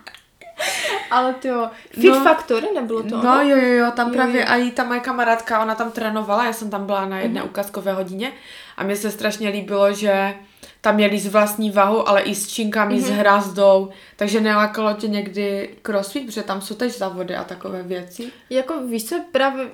Ale 1.12 1.34
to 1.34 1.48
jo, 1.48 1.70
Fit 1.90 2.12
No. 2.14 2.24
Factory 2.24 2.68
nebylo 2.76 3.04
to 3.04 3.22
No 3.24 3.42
jo, 3.42 3.58
jo, 3.58 3.74
jo, 3.74 3.92
tam 3.96 4.08
Jo, 4.08 4.14
právě 4.14 4.42
jo. 4.42 4.48
i 4.68 4.72
ta 4.72 4.84
moje 4.84 5.00
kamarádka, 5.00 5.62
ona 5.62 5.76
tam 5.76 5.92
trénovala, 5.92 6.46
já 6.46 6.54
jsem 6.54 6.70
tam 6.70 6.86
byla 6.86 7.06
na 7.06 7.20
jedné 7.20 7.44
ukázkové 7.44 7.94
hodině 7.94 8.32
a 8.78 8.84
mně 8.84 8.96
se 8.96 9.12
strašně 9.12 9.50
líbilo, 9.50 9.94
že 9.94 10.34
tam 10.82 10.96
měli 10.96 11.20
z 11.20 11.28
vlastní 11.28 11.72
váhu, 11.72 12.10
ale 12.10 12.22
i 12.22 12.36
s 12.36 12.48
činkami, 12.48 13.02
s 13.02 13.10
hrazdou, 13.10 13.90
takže 14.16 14.42
nelákalo 14.42 14.94
tě 14.94 15.08
někdy 15.08 15.70
crossfit, 15.82 16.26
protože 16.26 16.44
tam 16.44 16.62
jsou 16.62 16.76
tež 16.76 16.98
závody 16.98 17.36
a 17.36 17.44
takové 17.44 17.84
věci. 17.84 18.32
Jako 18.50 18.80
víš 18.88 19.10
co, 19.10 19.16
právě 19.32 19.70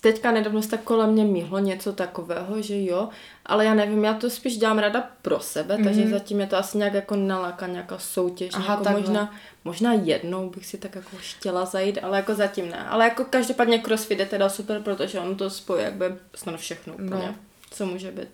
teďka 0.00 0.30
nedávno 0.30 0.62
se 0.62 0.68
tak 0.68 0.80
kolem 0.82 1.10
mě 1.10 1.24
míhlo 1.24 1.58
něco 1.58 1.92
takového, 1.92 2.62
že 2.62 2.84
jo, 2.84 3.08
ale 3.46 3.64
já 3.64 3.74
nevím, 3.74 4.04
já 4.04 4.14
to 4.14 4.30
spíš 4.30 4.56
dělám 4.58 4.78
ráda 4.78 5.10
pro 5.22 5.40
sebe, 5.40 5.76
mm-hmm. 5.76 5.84
takže 5.84 6.08
zatím 6.08 6.40
je 6.40 6.46
to 6.46 6.56
asi 6.56 6.78
nějak 6.78 6.94
jako 6.94 7.16
naláka 7.16 7.66
nějaká 7.66 7.98
soutěž, 7.98 8.54
Aha, 8.54 8.72
jako 8.72 8.84
takhle. 8.84 9.00
možná, 9.00 9.34
možná 9.64 9.92
jednou 9.92 10.50
bych 10.50 10.66
si 10.66 10.78
tak 10.78 10.94
jako 10.94 11.10
chtěla 11.18 11.64
zajít, 11.64 11.98
ale 12.02 12.16
jako 12.16 12.34
zatím 12.34 12.70
ne. 12.70 12.86
Ale 12.88 13.04
jako 13.04 13.24
každopádně 13.24 13.78
crossfit 13.78 14.18
je 14.18 14.26
teda 14.26 14.48
super, 14.48 14.80
protože 14.82 15.20
on 15.20 15.36
to 15.36 15.50
spojí 15.50 15.84
jakby 15.84 16.04
snad 16.34 16.56
všechno 16.56 16.94
úplně, 16.94 17.10
No. 17.26 17.34
co 17.70 17.86
může 17.86 18.10
být. 18.10 18.28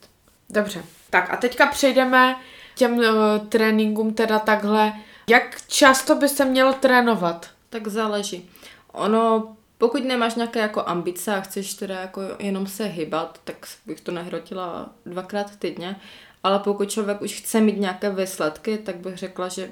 Dobře. 0.51 0.83
Tak 1.11 1.31
a 1.31 1.37
teďka 1.37 1.67
přejdeme 1.67 2.37
k 2.75 2.77
těm 2.79 2.99
uh, 2.99 3.05
tréninkům 3.49 4.15
teda 4.15 4.39
takhle. 4.39 4.93
Jak 5.29 5.63
často 5.69 6.15
by 6.15 6.29
se 6.29 6.45
mělo 6.45 6.73
trénovat? 6.73 7.47
Tak 7.71 7.89
záleží. 7.89 8.51
Ono, 8.93 9.54
pokud 9.79 10.05
nemáš 10.05 10.35
nějaké 10.35 10.61
jako 10.61 10.83
ambice 10.87 11.35
a 11.35 11.41
chceš 11.41 11.75
teda 11.75 12.01
jako 12.01 12.21
jenom 12.39 12.67
se 12.67 12.85
hybat, 12.85 13.41
tak 13.45 13.69
bych 13.87 14.01
to 14.01 14.13
nehrotila 14.13 14.91
dvakrát 15.07 15.57
týdně, 15.57 15.97
ale 16.43 16.59
pokud 16.59 16.91
člověk 16.91 17.23
už 17.23 17.33
chce 17.33 17.61
mít 17.61 17.81
nějaké 17.81 18.11
výsledky, 18.11 18.79
tak 18.79 18.97
bych 18.97 19.17
řekla, 19.19 19.49
že 19.49 19.71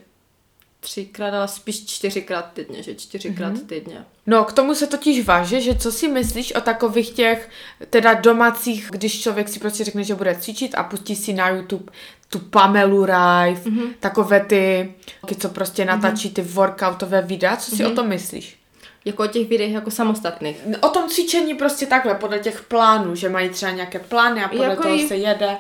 třikrát, 0.81 1.35
ale 1.35 1.49
spíš 1.49 1.87
čtyřikrát 1.87 2.53
týdně, 2.53 2.83
že 2.83 2.95
čtyřikrát 2.95 3.55
mm-hmm. 3.55 3.67
týdně. 3.67 4.05
No, 4.27 4.45
k 4.45 4.53
tomu 4.53 4.75
se 4.75 4.87
totiž 4.87 5.27
váže, 5.27 5.61
že 5.61 5.75
co 5.75 5.93
si 5.93 6.09
myslíš 6.09 6.55
o 6.55 6.61
takových 6.61 7.11
těch 7.11 7.49
teda 7.91 8.15
domácích, 8.15 8.89
když 8.93 9.23
člověk 9.23 9.49
si 9.49 9.61
prostě 9.61 9.85
řekne, 9.85 10.05
že 10.05 10.15
bude 10.15 10.37
cvičit 10.41 10.75
a 10.75 10.83
pustí 10.83 11.17
si 11.17 11.33
na 11.33 11.49
YouTube 11.49 11.93
tu 12.29 12.39
Pamelu 12.39 13.07
Rife, 13.07 13.71
mm-hmm. 13.71 13.95
takové 14.01 14.41
ty, 14.41 14.95
co 15.39 15.49
prostě 15.49 15.85
natáčí 15.85 16.31
ty 16.31 16.43
workoutové 16.43 17.23
videa, 17.23 17.57
co 17.57 17.77
si 17.77 17.83
mm-hmm. 17.83 17.93
o 17.93 17.95
tom 17.95 18.09
myslíš? 18.09 18.62
Jako 19.05 19.23
o 19.23 19.27
těch 19.27 19.49
videích 19.49 19.75
jako 19.75 19.91
samostatných. 19.91 20.57
O 20.81 20.89
tom 20.89 21.09
cvičení 21.09 21.55
prostě 21.55 21.87
takhle, 21.87 22.15
podle 22.15 22.39
těch 22.39 22.63
plánů, 22.63 23.15
že 23.15 23.29
mají 23.29 23.49
třeba 23.49 23.73
nějaké 23.73 23.99
plány 23.99 24.45
a 24.45 24.49
podle 24.49 24.65
Jako 24.65 24.83
toho 24.83 24.95
i- 24.95 25.09
se 25.09 25.17
jede. 25.17 25.57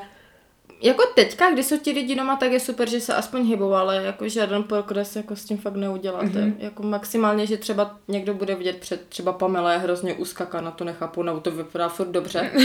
Jako 0.82 1.02
teďka, 1.14 1.50
když 1.50 1.66
jsou 1.66 1.78
ti 1.78 1.90
lidi 1.90 2.14
doma, 2.14 2.36
tak 2.36 2.52
je 2.52 2.60
super, 2.60 2.90
že 2.90 3.00
se 3.00 3.14
aspoň 3.14 3.48
hybou, 3.48 3.74
ale 3.74 4.04
jako 4.04 4.28
žádný 4.28 4.62
progres 4.62 5.16
jako 5.16 5.36
s 5.36 5.44
tím 5.44 5.58
fakt 5.58 5.76
neuděláte. 5.76 6.26
Mm-hmm. 6.26 6.54
Jako 6.58 6.82
maximálně, 6.82 7.46
že 7.46 7.56
třeba 7.56 7.96
někdo 8.08 8.34
bude 8.34 8.54
vidět 8.54 8.76
před, 8.76 9.08
třeba 9.08 9.32
Pamela 9.32 9.72
je 9.72 9.78
hrozně 9.78 10.14
uskakaná, 10.14 10.70
to 10.70 10.84
nechápu, 10.84 11.22
nebo 11.22 11.40
to 11.40 11.50
vypadá 11.50 11.88
furt 11.88 12.08
dobře. 12.08 12.50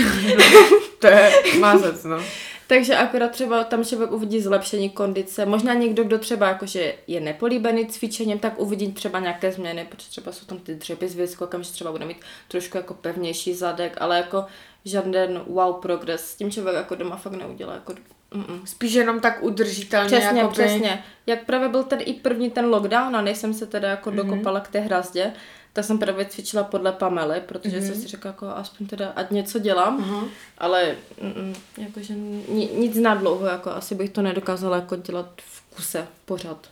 To 1.00 1.08
je 1.08 1.32
mázec, 1.60 2.04
no. 2.04 2.22
Takže 2.68 2.96
akorát 2.96 3.32
třeba 3.32 3.64
tam 3.64 3.86
člověk 3.86 4.12
uvidí 4.12 4.42
zlepšení 4.42 4.90
kondice. 4.90 5.46
Možná 5.46 5.74
někdo, 5.74 6.04
kdo 6.04 6.20
třeba 6.20 6.48
jakože 6.48 6.96
je 7.08 7.20
nepolíbený 7.20 7.88
cvičením, 7.88 8.40
tak 8.40 8.60
uvidí 8.60 8.92
třeba 8.92 9.20
nějaké 9.20 9.52
změny, 9.52 9.88
protože 9.90 10.10
třeba 10.10 10.32
jsou 10.32 10.46
tam 10.46 10.60
ty 10.60 10.76
dřepy 10.76 11.08
s 11.08 11.16
výskokem, 11.16 11.64
že 11.64 11.72
třeba 11.72 11.92
bude 11.92 12.06
mít 12.06 12.18
trošku 12.48 12.78
jako 12.78 12.94
pevnější 12.94 13.54
zadek, 13.54 13.98
ale 14.00 14.18
jako 14.18 14.46
žádný 14.86 15.20
wow 15.48 15.82
progres 15.82 16.32
s 16.32 16.36
tím 16.36 16.52
člověk 16.52 16.76
jako 16.76 16.96
doma 16.96 17.16
fakt 17.16 17.34
neudělá. 17.34 17.74
Jako, 17.74 17.94
mm-mm. 18.32 18.66
Spíš 18.66 18.94
jenom 18.94 19.20
tak 19.20 19.44
udržitelně. 19.44 20.08
Přesně, 20.08 20.40
jakoby... 20.40 20.54
přesně. 20.54 21.04
Jak 21.26 21.46
právě 21.46 21.70
byl 21.70 21.84
tady 21.84 22.04
i 22.04 22.14
první 22.14 22.52
ten 22.52 22.66
lockdown 22.66 23.16
a 23.16 23.22
než 23.22 23.38
jsem 23.38 23.54
se 23.54 23.66
teda 23.66 23.90
jako 23.90 24.12
mm-hmm. 24.12 24.16
dokopala 24.16 24.60
k 24.60 24.68
té 24.68 24.80
hrazdě, 24.80 25.34
tak 25.74 25.86
jsem 25.86 26.00
právě 26.00 26.26
cvičila 26.26 26.64
podle 26.64 26.92
Pamely, 26.92 27.42
protože 27.42 27.80
mm-hmm. 27.80 27.86
jsem 27.86 27.96
si 27.96 28.08
řekla, 28.08 28.30
jako 28.30 28.48
aspoň 28.48 28.88
teda, 28.88 29.14
ať 29.16 29.32
něco 29.32 29.60
dělám, 29.60 30.04
Aha. 30.04 30.24
ale 30.58 30.96
mm, 31.22 31.56
jakože 31.78 32.14
ni, 32.14 32.70
nic 32.78 32.98
na 32.98 33.16
dlouho, 33.16 33.46
jako 33.46 33.72
asi 33.72 33.96
bych 33.96 34.10
to 34.10 34.22
nedokázala 34.22 34.76
jako 34.76 34.96
dělat 34.96 35.30
v 35.38 35.76
kuse 35.76 36.08
pořád. 36.26 36.68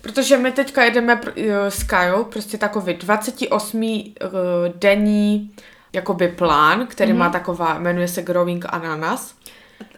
Protože 0.00 0.36
my 0.36 0.52
teďka 0.52 0.84
jedeme 0.84 1.16
pr- 1.16 1.66
s 1.68 1.82
Kajou, 1.82 2.24
prostě 2.24 2.58
takový 2.58 2.94
28 2.94 3.82
eh, 3.82 4.28
denní 4.74 5.54
jakoby 5.92 6.28
plán, 6.28 6.86
který 6.86 7.12
mm-hmm. 7.12 7.16
má 7.16 7.30
taková, 7.30 7.78
jmenuje 7.78 8.08
se 8.08 8.22
Growing 8.22 8.64
Ananas. 8.68 9.34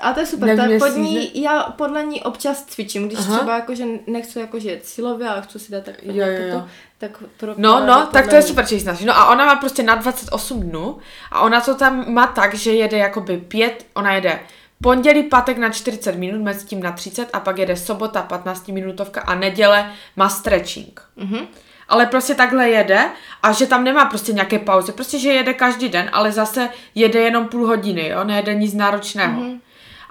A 0.01 0.13
to 0.13 0.21
je 0.21 0.27
super, 0.27 0.57
Nevím, 0.57 0.79
pod 0.79 0.97
ní, 0.97 1.43
já 1.43 1.63
podle 1.63 2.05
ní 2.05 2.23
občas 2.23 2.65
cvičím, 2.65 3.07
když 3.07 3.19
Aha. 3.19 3.37
třeba 3.37 3.57
jakože 3.57 3.85
nechci 4.07 4.39
jakože 4.39 4.81
silově, 4.83 5.29
ale 5.29 5.43
chci 5.43 5.59
si 5.59 5.73
dát 5.73 5.85
tak, 5.85 5.95
Jo, 6.03 6.27
jo, 6.27 6.43
jo. 6.49 6.61
To, 6.61 6.69
tak 6.99 7.23
pro, 7.37 7.55
No, 7.57 7.87
no, 7.87 8.09
tak 8.13 8.29
to 8.29 8.35
je 8.35 8.43
super, 8.43 8.67
že 8.67 8.81
znáš. 8.81 9.01
No 9.01 9.17
a 9.17 9.33
ona 9.33 9.47
má 9.47 9.57
prostě 9.57 9.83
na 9.83 9.95
28 9.95 10.61
dnů 10.61 10.99
a 11.31 11.41
ona 11.41 11.61
to 11.61 11.75
tam 11.75 12.13
má 12.13 12.27
tak, 12.27 12.55
že 12.55 12.73
jede 12.73 12.99
jakoby 12.99 13.37
pět, 13.37 13.87
ona 13.95 14.15
jede 14.15 14.41
pondělí, 14.83 15.23
pátek 15.23 15.59
na 15.59 15.71
40 15.71 16.17
minut, 16.17 16.43
mezi 16.43 16.67
tím 16.67 16.83
na 16.83 16.93
30 16.93 17.29
a 17.33 17.41
pak 17.41 17.59
jede 17.59 17.77
sobota 17.77 18.23
15 18.23 18.69
minutovka 18.69 19.21
a 19.21 19.35
neděle 19.35 19.91
má 20.17 20.29
stretching. 20.29 21.01
Mhm. 21.17 21.47
Ale 21.89 22.07
prostě 22.07 22.35
takhle 22.35 22.69
jede 22.69 23.05
a 23.43 23.53
že 23.53 23.67
tam 23.67 23.85
nemá 23.85 24.05
prostě 24.05 24.33
nějaké 24.33 24.59
pauzy, 24.59 24.93
prostě 24.93 25.19
že 25.19 25.29
jede 25.33 25.55
každý 25.55 25.89
den, 25.89 26.11
ale 26.13 26.33
zase 26.33 26.69
jede 26.95 27.21
jenom 27.21 27.49
půl 27.49 27.67
hodiny, 27.67 28.09
jo, 28.09 28.25
nejede 28.25 28.55
nic 28.55 28.75
náročného. 28.75 29.41
Mhm. 29.41 29.61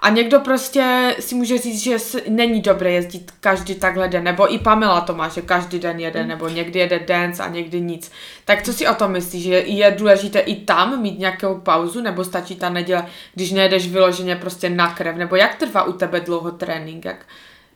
A 0.00 0.10
někdo 0.10 0.40
prostě 0.40 1.14
si 1.20 1.34
může 1.34 1.58
říct, 1.58 1.80
že 1.82 1.96
není 2.28 2.60
dobré 2.60 2.92
jezdit 2.92 3.30
každý 3.40 3.74
takhle 3.74 4.08
den, 4.08 4.24
nebo 4.24 4.54
i 4.54 4.58
Pamela 4.58 5.00
to 5.00 5.14
má, 5.14 5.28
že 5.28 5.42
každý 5.42 5.78
den 5.78 6.00
jede, 6.00 6.20
Mhm. 6.20 6.28
nebo 6.28 6.48
někdy 6.48 6.78
jede 6.78 6.98
dance 6.98 7.42
a 7.42 7.48
někdy 7.48 7.80
nic. 7.80 8.12
Tak 8.44 8.62
co 8.62 8.72
si 8.72 8.86
o 8.88 8.94
tom 8.94 9.12
myslíš, 9.12 9.42
že 9.44 9.54
je 9.54 9.90
důležité 9.90 10.38
i 10.38 10.56
tam 10.56 11.02
mít 11.02 11.18
nějakou 11.18 11.54
pauzu, 11.54 12.00
nebo 12.00 12.24
stačí 12.24 12.56
ta 12.56 12.68
neděle, 12.68 13.06
když 13.34 13.52
nejedeš 13.52 13.88
vyloženě 13.88 14.36
prostě 14.36 14.70
na 14.70 14.94
krev, 14.94 15.16
nebo 15.16 15.36
jak 15.36 15.54
trvá 15.54 15.82
u 15.82 15.92
tebe 15.92 16.20
dlouho 16.20 16.50
trénink, 16.50 17.04
jak, 17.04 17.26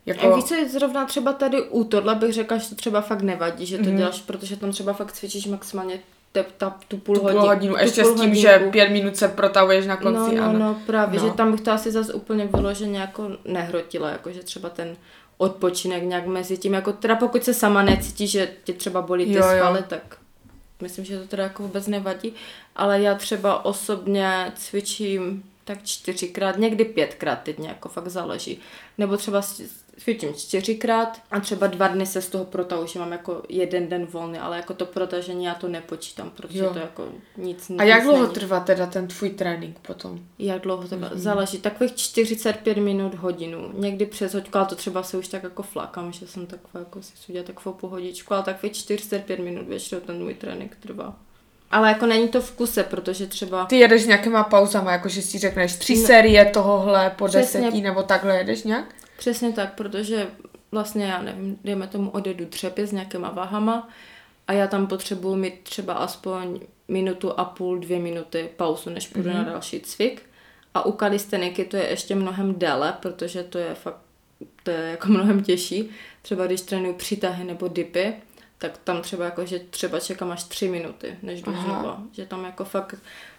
Jako... 0.08 0.24
jako... 0.26 0.36
Víš, 0.36 0.44
co 0.44 0.54
je 0.54 0.68
zrovna 0.68 1.04
třeba 1.06 1.32
tady 1.32 1.62
u 1.68 1.84
tohle 1.84 2.14
bych 2.14 2.32
řekla, 2.32 2.56
že 2.56 2.68
to 2.68 2.74
třeba 2.74 3.00
fakt 3.00 3.22
nevadí, 3.22 3.66
že 3.66 3.76
to 3.76 3.82
Mhm. 3.82 3.92
mm-hmm. 3.92 3.98
děláš, 3.98 4.20
protože 4.20 4.56
tam 4.56 4.70
třeba 4.72 4.92
fakt 4.92 5.12
cvičíš 5.12 5.46
maximálně 5.46 6.00
te, 6.32 6.44
ta, 6.56 6.76
tu 6.88 6.98
půl 6.98 7.14
tu 7.14 7.20
půl 7.20 7.30
hodinu. 7.30 7.46
hodinu, 7.46 7.76
ještě 7.76 8.02
půl 8.02 8.16
s 8.18 8.20
tím, 8.20 8.34
že 8.34 8.48
hodinku. 8.52 8.70
pět 8.70 8.88
minut 8.88 9.16
se 9.16 9.28
protahuješ 9.28 9.86
na 9.86 9.96
konci, 9.96 10.34
no, 10.36 10.42
no, 10.42 10.48
ano. 10.48 10.58
no, 10.58 10.76
právě, 10.86 11.20
No. 11.20 11.26
že 11.28 11.32
tam 11.34 11.52
bych 11.52 11.60
to 11.60 11.70
asi 11.72 11.90
zase 11.92 12.12
úplně 12.14 12.46
vyloženě 12.46 12.98
jako 12.98 13.30
nehrotila, 13.44 14.10
jako 14.10 14.32
že 14.32 14.42
třeba 14.42 14.68
ten 14.68 14.96
odpočinek 15.38 16.02
nějak 16.02 16.26
mezi 16.26 16.56
tím, 16.58 16.74
jako 16.74 16.92
teda 16.92 17.16
pokud 17.16 17.44
se 17.44 17.54
sama 17.54 17.82
necítí, 17.82 18.26
že 18.26 18.48
tě 18.64 18.72
třeba 18.72 19.02
bolí 19.02 19.26
ty 19.26 19.32
Jo, 19.32 19.44
jo. 19.46 19.58
svaly, 19.58 19.82
tak 19.88 20.16
myslím, 20.82 21.04
že 21.04 21.18
to 21.20 21.26
teda 21.26 21.42
jako 21.42 21.62
vůbec 21.62 21.86
nevadí, 21.86 22.34
ale 22.76 23.00
já 23.02 23.14
třeba 23.14 23.64
osobně 23.64 24.52
cvičím 24.56 25.42
tak 25.64 25.78
čtyřikrát, 25.84 26.56
někdy 26.58 26.84
pětkrát, 26.84 27.42
teď 27.42 27.58
nějak 27.58 27.88
fakt 27.88 28.08
záleží. 28.08 28.58
Nebo 28.98 29.16
třeba 29.16 29.42
cvičím 29.98 30.34
čtyřikrát 30.34 31.20
a 31.30 31.40
třeba 31.40 31.66
dva 31.66 31.88
dny 31.88 32.06
se 32.06 32.22
z 32.22 32.28
toho 32.28 32.44
protahu, 32.44 32.86
že 32.86 32.98
mám 32.98 33.12
jako 33.12 33.42
jeden 33.48 33.88
den 33.88 34.06
volný, 34.06 34.38
ale 34.38 34.56
jako 34.56 34.74
to 34.74 34.86
protažení 34.86 35.44
já 35.44 35.54
to 35.54 35.68
nepočítám, 35.68 36.30
protože 36.30 36.58
Jo. 36.58 36.70
to 36.72 36.78
jako 36.78 37.08
nic 37.36 37.70
A 37.78 37.82
jak 37.82 38.02
dlouho 38.02 38.22
není. 38.22 38.34
trvá 38.34 38.60
teda 38.60 38.86
ten 38.86 39.08
tvůj 39.08 39.30
trénink 39.30 39.78
potom? 39.78 40.20
Jak 40.38 40.62
dlouho 40.62 40.88
to 40.88 40.96
Mhm. 40.96 41.04
mm-hmm. 41.04 41.16
záleží? 41.16 41.58
Takových 41.58 41.94
45 41.96 42.76
minut, 42.76 43.14
hodinu. 43.14 43.70
Někdy 43.74 44.06
přes 44.06 44.34
hoďku, 44.34 44.58
ale 44.58 44.66
to 44.66 44.74
třeba 44.74 45.02
se 45.02 45.16
už 45.16 45.28
tak 45.28 45.42
jako 45.42 45.62
flakám, 45.62 46.12
že 46.12 46.26
jsem 46.26 46.46
taková, 46.46 46.78
jako 46.80 47.02
si 47.02 47.12
udělat 47.28 47.46
takovou 47.46 47.76
pohodičku, 47.76 48.34
ale 48.34 48.42
takových 48.42 48.72
45 48.76 49.38
minut 49.38 49.66
většinou 49.68 50.00
ten 50.00 50.22
můj 50.22 50.34
trénink 50.34 50.76
trvá. 50.80 51.16
Ale 51.70 51.88
jako 51.88 52.06
není 52.06 52.28
to 52.28 52.40
v 52.40 52.50
kuse, 52.52 52.82
protože 52.84 53.26
třeba... 53.26 53.64
Ty 53.66 53.78
jedeš 53.78 54.02
s 54.02 54.06
nějakýma 54.06 54.44
pauzama, 54.44 54.92
jako 54.92 55.08
že 55.08 55.22
si 55.22 55.38
řekneš 55.38 55.76
tři 55.76 55.96
No. 56.00 56.06
série 56.06 56.44
tohohle 56.44 57.10
po 57.18 57.26
Přesně. 57.26 57.60
deseti, 57.60 57.80
nebo 57.82 58.02
takhle 58.02 58.36
jedeš 58.38 58.62
nějak? 58.62 58.94
Přesně 59.18 59.52
tak, 59.52 59.74
protože 59.74 60.26
vlastně 60.72 61.04
já 61.04 61.22
nevím, 61.22 61.58
dejme 61.64 61.86
tomu 61.86 62.10
odjedu 62.10 62.46
třepě 62.46 62.86
s 62.86 62.92
nějakýma 62.92 63.30
váhama 63.30 63.88
a 64.46 64.52
já 64.52 64.66
tam 64.66 64.86
potřebuji 64.86 65.36
mít 65.36 65.60
třeba 65.62 65.94
aspoň 65.94 66.60
minutu 66.88 67.40
a 67.40 67.44
půl, 67.44 67.78
dvě 67.78 67.98
minuty 67.98 68.50
pauzu, 68.56 68.90
než 68.90 69.08
půjdu 69.08 69.30
mm-hmm. 69.30 69.34
na 69.34 69.44
další 69.44 69.80
cvik. 69.80 70.22
A 70.74 70.86
u 70.86 70.92
kalisteniky 70.92 71.64
to 71.64 71.76
je 71.76 71.88
ještě 71.88 72.14
mnohem 72.14 72.54
déle, 72.58 72.94
protože 73.02 73.42
to 73.42 73.58
je 73.58 73.74
fakt, 73.74 74.00
to 74.62 74.70
je 74.70 74.90
jako 74.90 75.08
mnohem 75.12 75.42
těžší. 75.42 75.90
Třeba 76.22 76.46
když 76.46 76.60
trénuju 76.60 76.94
přitahy 76.94 77.44
nebo 77.44 77.68
dipy, 77.68 78.14
tak 78.58 78.78
tam 78.78 79.02
třeba 79.02 79.24
jako, 79.24 79.46
že 79.46 79.58
třeba 79.58 80.00
čekám 80.00 80.30
až 80.30 80.44
tři 80.44 80.68
minuty, 80.68 81.16
než 81.22 81.42
jdu 81.42 81.52
Aha. 81.52 81.64
znova. 81.64 82.02
Že 82.12 82.26
tam 82.26 82.44
jako 82.44 82.64
fakt, 82.64 82.94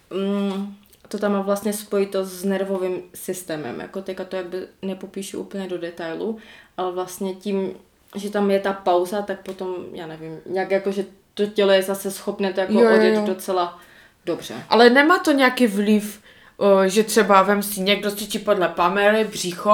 mm, 0.09 0.75
to 1.09 1.17
tam 1.17 1.31
má 1.33 1.41
vlastně 1.41 1.73
spojitost 1.73 2.31
s 2.31 2.43
nervovým 2.43 3.01
systémem. 3.15 3.79
Jako 3.79 4.01
teďka 4.01 4.23
to 4.23 4.35
jakby 4.35 4.67
nepopíšu 4.81 5.39
úplně 5.39 5.67
do 5.67 5.77
detailu, 5.77 6.37
ale 6.77 6.91
vlastně 6.91 7.33
tím, 7.35 7.71
že 8.15 8.29
tam 8.29 8.51
je 8.51 8.59
ta 8.59 8.73
pauza, 8.73 9.21
tak 9.21 9.39
potom, 9.41 9.75
já 9.93 10.07
nevím, 10.07 10.37
nějak 10.45 10.71
jako, 10.71 10.91
že 10.91 11.05
to 11.33 11.45
tělo 11.45 11.71
je 11.71 11.83
zase 11.83 12.11
schopné 12.11 12.53
to 12.53 12.59
jako 12.59 12.73
Jo, 12.73 12.93
odjet 12.95 13.15
jo. 13.15 13.23
docela 13.25 13.79
dobře. 14.25 14.53
Ale 14.69 14.89
nemá 14.89 15.19
to 15.19 15.31
nějaký 15.31 15.67
vliv, 15.67 16.21
o, 16.57 16.87
že 16.87 17.03
třeba 17.03 17.41
vem 17.41 17.63
si 17.63 17.81
někdo 17.81 18.11
cvičí 18.11 18.39
podle 18.39 18.67
Pamely, 18.67 19.23
břicho, 19.23 19.69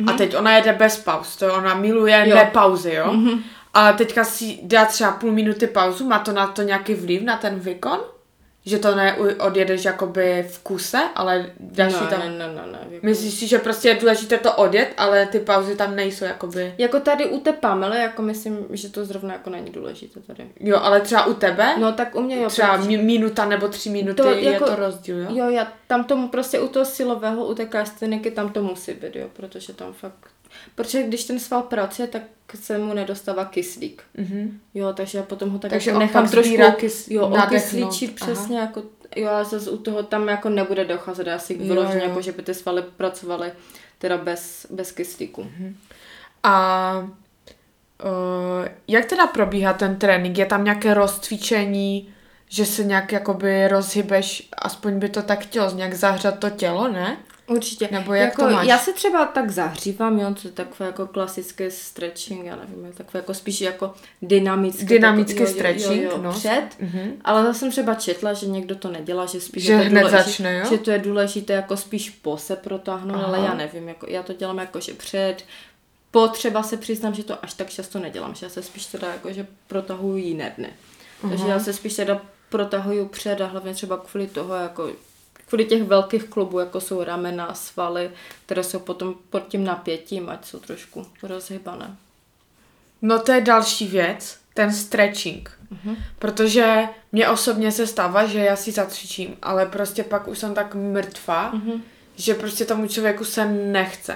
mm-hmm. 0.00 0.10
a 0.10 0.12
teď 0.12 0.36
ona 0.36 0.56
jede 0.56 0.72
bez 0.72 0.96
pauz, 0.98 1.36
to 1.36 1.54
ona 1.54 1.74
miluje 1.74 2.18
Mhm. 2.20 2.28
Jo. 2.30 2.36
nepauzy, 2.36 2.92
jo? 2.94 3.06
Mm-hmm. 3.12 3.40
A 3.74 3.92
teďka 3.92 4.24
si 4.24 4.58
dá 4.62 4.84
třeba 4.84 5.12
půl 5.12 5.32
minuty 5.32 5.66
pauzu, 5.66 6.04
má 6.08 6.18
to 6.18 6.32
na 6.32 6.46
to 6.46 6.62
nějaký 6.62 6.94
vliv 6.94 7.22
na 7.22 7.36
ten 7.36 7.58
výkon? 7.60 7.98
Že 8.66 8.78
to 8.78 8.94
ne 8.94 9.16
odjedeš 9.38 9.84
jakoby 9.84 10.46
v 10.50 10.58
kuse, 10.58 10.98
ale 11.14 11.50
dáš 11.60 11.92
si 11.92 12.04
no, 12.04 12.10
tam... 12.10 12.20
ne, 12.20 12.28
ne, 12.28 12.48
ne, 12.48 12.62
ne, 12.72 12.78
jako... 12.90 13.06
Myslíš 13.06 13.34
si, 13.34 13.46
že 13.46 13.58
prostě 13.58 13.88
je 13.88 13.94
důležité 13.94 14.38
to 14.38 14.52
odjet, 14.52 14.88
ale 14.96 15.26
ty 15.26 15.40
pauzy 15.40 15.76
tam 15.76 15.96
nejsou 15.96 16.24
jakoby... 16.24 16.74
Jako 16.78 17.00
tady 17.00 17.26
u 17.26 17.40
té 17.40 17.52
Pamely, 17.52 17.98
jako 17.98 18.22
myslím, 18.22 18.66
že 18.70 18.88
to 18.88 19.04
zrovna 19.04 19.32
jako 19.32 19.50
není 19.50 19.70
důležité 19.70 20.20
tady. 20.20 20.46
Jo, 20.60 20.78
ale 20.82 21.00
třeba 21.00 21.26
u 21.26 21.34
tebe? 21.34 21.74
No 21.78 21.92
tak 21.92 22.14
u 22.14 22.20
mě 22.20 22.42
jo. 22.42 22.48
třeba 22.48 22.76
protože- 22.76 22.88
mi- 22.88 22.98
minuta 22.98 23.44
nebo 23.44 23.68
tři 23.68 23.90
minuty 23.90 24.22
To 24.22 24.30
je 24.30 24.50
jako- 24.52 24.64
to 24.66 24.76
rozdíl, 24.76 25.18
jo? 25.20 25.26
Jo, 25.30 25.50
já 25.50 25.72
tam 25.86 26.04
tomu 26.04 26.28
prostě 26.28 26.60
u 26.60 26.68
toho 26.68 26.84
silového, 26.84 27.46
u 27.46 27.54
té 27.54 27.66
kasteniky 27.66 28.30
tam 28.30 28.52
to 28.52 28.62
musí 28.62 28.92
být, 28.92 29.16
jo, 29.16 29.26
protože 29.32 29.72
tam 29.72 29.92
fakt... 29.92 30.30
Protože 30.74 31.02
když 31.02 31.24
ten 31.24 31.38
sval 31.40 31.62
pracuje, 31.62 32.08
tak 32.08 32.22
se 32.54 32.78
mu 32.78 32.94
nedostává 32.94 33.44
kyslík. 33.44 34.02
Mhm. 34.16 34.60
Jo, 34.74 34.92
takže 34.92 35.18
já 35.18 35.24
potom 35.24 35.50
ho 35.50 35.58
tak 35.58 35.70
Takže 35.70 35.90
jako 35.90 36.00
nechám 36.00 36.28
trošku 36.28 36.54
kys- 36.54 37.14
jo, 37.14 37.28
okysličit 37.44 38.22
Aha. 38.22 38.32
přesně 38.34 38.58
jako, 38.58 38.82
jo, 39.16 39.28
a 39.28 39.44
zase 39.44 39.70
u 39.70 39.76
toho 39.76 40.02
tam 40.02 40.28
jako 40.28 40.48
nebude 40.48 40.84
docházet 40.84 41.28
asi 41.28 41.54
k 41.54 41.60
vyloženě, 41.60 42.02
jo. 42.02 42.08
jako 42.08 42.20
že 42.20 42.32
by 42.32 42.42
ty 42.42 42.54
svaly 42.54 42.82
pracovaly 42.96 43.52
teda 43.98 44.18
bez, 44.18 44.66
bez 44.70 44.92
kyslíku. 44.92 45.42
Mhm. 45.42 45.76
A 46.42 46.92
uh, 48.04 48.68
jak 48.88 49.04
teda 49.04 49.26
probíhá 49.26 49.72
ten 49.72 49.96
trénink? 49.96 50.38
Je 50.38 50.46
tam 50.46 50.64
nějaké 50.64 50.94
rozcvičení, 50.94 52.14
že 52.48 52.66
se 52.66 52.84
nějak 52.84 53.12
jakoby 53.12 53.68
rozhybeš, 53.68 54.48
aspoň 54.58 54.98
by 54.98 55.08
to 55.08 55.22
tak 55.22 55.40
chtělo, 55.40 55.70
nějak 55.70 55.94
zahřat 55.94 56.38
to 56.38 56.50
tělo, 56.50 56.88
ne? 56.88 57.16
Určitě. 57.48 57.88
Nebo 57.92 58.14
jak 58.14 58.24
jako, 58.28 58.42
to 58.42 58.50
máš? 58.50 58.66
Já 58.66 58.78
se 58.78 58.92
třeba 58.92 59.24
tak 59.26 59.50
zahřívám, 59.50 60.18
jo, 60.20 60.34
to 60.42 60.48
je 60.48 60.52
takové 60.52 60.86
jako 60.86 61.06
klasické 61.06 61.70
stretching, 61.70 62.44
já 62.44 62.56
nevím, 62.56 62.92
takové 62.92 63.18
jako 63.18 63.34
spíš 63.34 63.60
jako 63.60 63.94
dynamické. 64.22 64.84
Dynamický 64.84 65.38
tak, 65.38 65.48
jo, 65.48 65.54
stretching, 65.54 66.02
jo, 66.02 66.10
jo, 66.10 66.18
no. 66.22 66.32
Před, 66.32 66.66
Mhm. 66.80 67.12
ale 67.24 67.42
zase 67.42 67.58
jsem 67.58 67.70
třeba 67.70 67.94
četla, 67.94 68.32
že 68.32 68.46
někdo 68.46 68.76
to 68.76 68.90
nedělá, 68.90 69.26
že 69.26 69.40
spíš 69.40 69.64
Že 69.64 69.72
je 69.72 69.78
to 69.78 69.84
hned 69.84 70.00
důležité, 70.00 70.22
začne, 70.22 70.58
jo? 70.58 70.66
že 70.70 70.78
to 70.78 70.90
je 70.90 70.98
důležité 70.98 71.52
jako 71.52 71.76
spíš 71.76 72.10
po 72.10 72.38
se 72.38 72.56
protáhnout, 72.56 73.22
ale 73.24 73.38
já 73.38 73.54
nevím, 73.54 73.88
jako, 73.88 74.06
já 74.10 74.22
to 74.22 74.32
dělám 74.32 74.58
jako, 74.58 74.80
že 74.80 74.94
před, 74.94 75.36
po 76.10 76.28
třeba 76.28 76.62
se 76.62 76.76
přiznám, 76.76 77.14
že 77.14 77.24
to 77.24 77.44
až 77.44 77.54
tak 77.54 77.70
často 77.70 77.98
nedělám, 77.98 78.34
že 78.34 78.46
já 78.46 78.50
se 78.50 78.62
spíš 78.62 78.86
teda 78.86 79.08
jako, 79.08 79.32
že 79.32 79.46
protahuju 79.66 80.16
jiné 80.16 80.52
dny. 80.58 80.68
Takže 81.30 81.44
já 81.48 81.58
se 81.58 81.72
spíš 81.72 81.94
teda 81.96 82.20
protahuju 82.48 83.08
před 83.08 83.40
a 83.40 83.46
hlavně 83.46 83.74
třeba 83.74 83.96
kvůli 83.96 84.26
toho, 84.26 84.54
jako 84.54 84.90
kvůli 85.48 85.64
těch 85.64 85.82
velkých 85.82 86.24
klubů, 86.24 86.58
jako 86.58 86.80
jsou 86.80 87.04
ramena, 87.04 87.54
svaly, 87.54 88.10
které 88.46 88.64
jsou 88.64 88.78
potom 88.78 89.14
pod 89.30 89.48
tím 89.48 89.64
napětím, 89.64 90.28
ať 90.28 90.44
jsou 90.46 90.58
trošku 90.58 91.06
rozhybané. 91.22 91.96
No 93.02 93.18
to 93.18 93.32
je 93.32 93.40
další 93.40 93.86
věc, 93.88 94.38
ten 94.54 94.72
stretching. 94.72 95.50
Mhm. 95.70 95.96
Protože 96.18 96.84
mě 97.12 97.28
osobně 97.28 97.72
se 97.72 97.86
stává, 97.86 98.26
že 98.26 98.38
já 98.38 98.56
si 98.56 98.72
zacvičím, 98.72 99.36
ale 99.42 99.66
prostě 99.66 100.02
pak 100.02 100.28
už 100.28 100.38
jsem 100.38 100.54
tak 100.54 100.74
mrtvá, 100.74 101.50
Mhm. 101.52 101.82
že 102.16 102.34
prostě 102.34 102.64
tomu 102.64 102.86
člověku 102.88 103.24
se 103.24 103.44
nechce. 103.46 104.14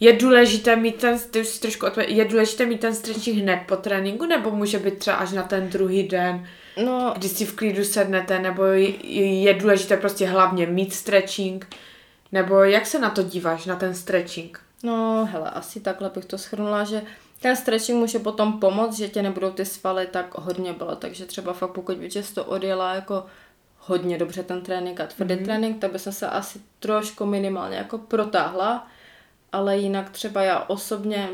Je 0.00 0.12
důležité 0.12 0.76
mít 0.76 0.96
ten, 0.96 1.18
ty 1.18 1.40
už 1.40 1.46
si 1.48 1.60
trošku 1.60 1.86
odpověd, 1.86 2.10
je 2.10 2.24
důležité 2.24 2.66
mít 2.66 2.80
ten 2.80 2.94
stretching 2.94 3.42
hned 3.42 3.60
po 3.68 3.76
tréninku, 3.76 4.26
nebo 4.26 4.50
může 4.50 4.78
být 4.78 4.98
třeba 4.98 5.16
až 5.16 5.32
na 5.32 5.42
ten 5.42 5.68
druhý 5.68 6.02
den, 6.08 6.46
No, 6.76 7.14
kdy 7.16 7.28
si 7.28 7.46
v 7.46 7.56
klidu 7.56 7.84
sednete, 7.84 8.38
nebo 8.38 8.64
je, 8.64 9.54
důležité 9.54 9.96
prostě 9.96 10.26
hlavně 10.26 10.66
mít 10.66 10.94
stretching, 10.94 11.76
nebo 12.32 12.64
jak 12.64 12.86
se 12.86 12.98
na 12.98 13.10
to 13.10 13.22
díváš, 13.22 13.66
na 13.66 13.76
ten 13.76 13.94
stretching? 13.94 14.60
no, 14.82 15.28
hele, 15.32 15.50
asi 15.50 15.80
takhle 15.80 16.10
bych 16.10 16.24
to 16.24 16.38
shrnula, 16.38 16.84
že 16.84 17.02
ten 17.40 17.56
stretching 17.56 17.98
může 17.98 18.18
potom 18.18 18.60
pomoct, 18.60 18.96
že 18.96 19.08
tě 19.08 19.22
nebudou 19.22 19.50
ty 19.50 19.64
svaly 19.64 20.06
tak 20.06 20.38
hodně 20.38 20.72
bolet, 20.72 20.98
takže 20.98 21.26
třeba 21.26 21.52
fakt 21.52 21.72
pokud 21.72 21.96
by 21.96 22.08
tě 22.08 22.22
to 22.22 22.44
odjela 22.44 22.94
jako 22.94 23.26
hodně 23.78 24.18
dobře 24.18 24.42
ten 24.42 24.62
trénink 24.62 25.00
a 25.00 25.06
tvrdý 25.06 25.34
mm-hmm. 25.34 25.44
trénink, 25.44 25.80
tak 25.80 25.92
by 25.92 25.98
jsem 25.98 26.12
se 26.12 26.28
asi 26.28 26.60
trošku 26.78 27.26
minimálně 27.26 27.76
jako 27.76 27.98
protáhla, 27.98 28.88
ale 29.52 29.78
jinak 29.78 30.10
třeba 30.10 30.42
já 30.42 30.58
osobně, 30.58 31.28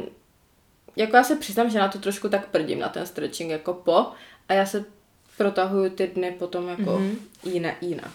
jako 0.97 1.17
já 1.17 1.25
se 1.25 1.37
přiznám, 1.37 1.71
že 1.71 1.79
na 1.79 1.89
to 1.89 1.99
trošku 1.99 2.29
tak 2.29 2.49
prdím, 2.49 2.79
na 2.79 2.89
ten 2.89 3.07
stretching 3.07 3.51
jako 3.51 3.75
po 3.75 4.07
a 4.49 4.53
já 4.53 4.67
se 4.67 4.85
protahuju 5.37 5.91
ty 5.91 6.07
dny 6.07 6.31
potom 6.39 6.69
jako 6.69 6.83
mm-hmm. 6.83 7.17
jiné, 7.45 7.77
jinak. 7.81 8.11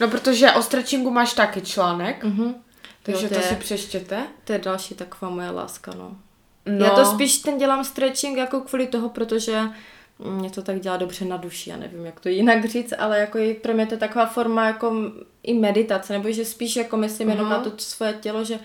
No 0.00 0.08
protože 0.08 0.52
o 0.52 0.62
stretchingu 0.62 1.10
máš 1.10 1.32
taky 1.32 1.60
článek, 1.60 2.24
Mm-hmm. 2.24 2.54
Takže 3.02 3.24
Jo, 3.24 3.28
to 3.28 3.34
je- 3.34 3.42
si 3.42 3.54
přeštěte. 3.54 4.26
To 4.44 4.52
je 4.52 4.58
další 4.58 4.94
taková 4.94 5.30
moje 5.30 5.50
láska, 5.50 5.92
no. 5.98 6.16
No. 6.66 6.84
Já 6.84 6.90
to 6.90 7.04
spíš 7.04 7.38
ten 7.38 7.58
dělám 7.58 7.84
stretching 7.84 8.38
jako 8.38 8.60
kvůli 8.60 8.86
toho, 8.86 9.08
protože 9.08 9.60
mě 10.18 10.50
to 10.50 10.62
tak 10.62 10.80
dělá 10.80 10.96
dobře 10.96 11.24
na 11.24 11.36
duši, 11.36 11.70
já 11.70 11.76
nevím, 11.76 12.06
jak 12.06 12.20
to 12.20 12.28
jinak 12.28 12.64
říct, 12.64 12.92
ale 12.98 13.18
jako 13.18 13.38
i 13.38 13.54
pro 13.54 13.74
mě 13.74 13.86
to 13.86 13.94
je 13.94 13.98
taková 13.98 14.26
forma 14.26 14.66
jako 14.66 14.94
i 15.42 15.54
meditace, 15.54 16.12
nebo 16.12 16.32
že 16.32 16.44
spíš 16.44 16.76
jako 16.76 16.96
myslím 16.96 17.30
jenom 17.30 17.46
Aha. 17.46 17.56
na 17.58 17.64
to 17.64 17.72
svoje 17.78 18.12
tělo, 18.12 18.44
že 18.44 18.58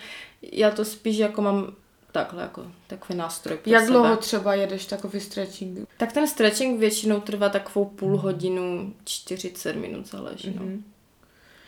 já 0.52 0.70
to 0.70 0.84
spíš 0.84 1.16
jako 1.16 1.42
mám 1.42 1.74
takhle 2.12 2.42
jako 2.42 2.62
takový 2.86 3.18
nástroj 3.18 3.58
Jak 3.66 3.84
sebe. 3.84 3.92
dlouho 3.92 4.16
třeba 4.16 4.54
jedeš 4.54 4.86
takový 4.86 5.20
stretching? 5.20 5.88
Tak 5.96 6.12
ten 6.12 6.26
stretching 6.26 6.80
většinou 6.80 7.20
trvá 7.20 7.48
takovou 7.48 7.84
půl 7.84 8.16
hodinu, 8.16 8.94
40 9.04 9.76
minut 9.76 10.06
záleží, 10.10 10.54
no. 10.56 10.62
Mhm. 10.62 10.84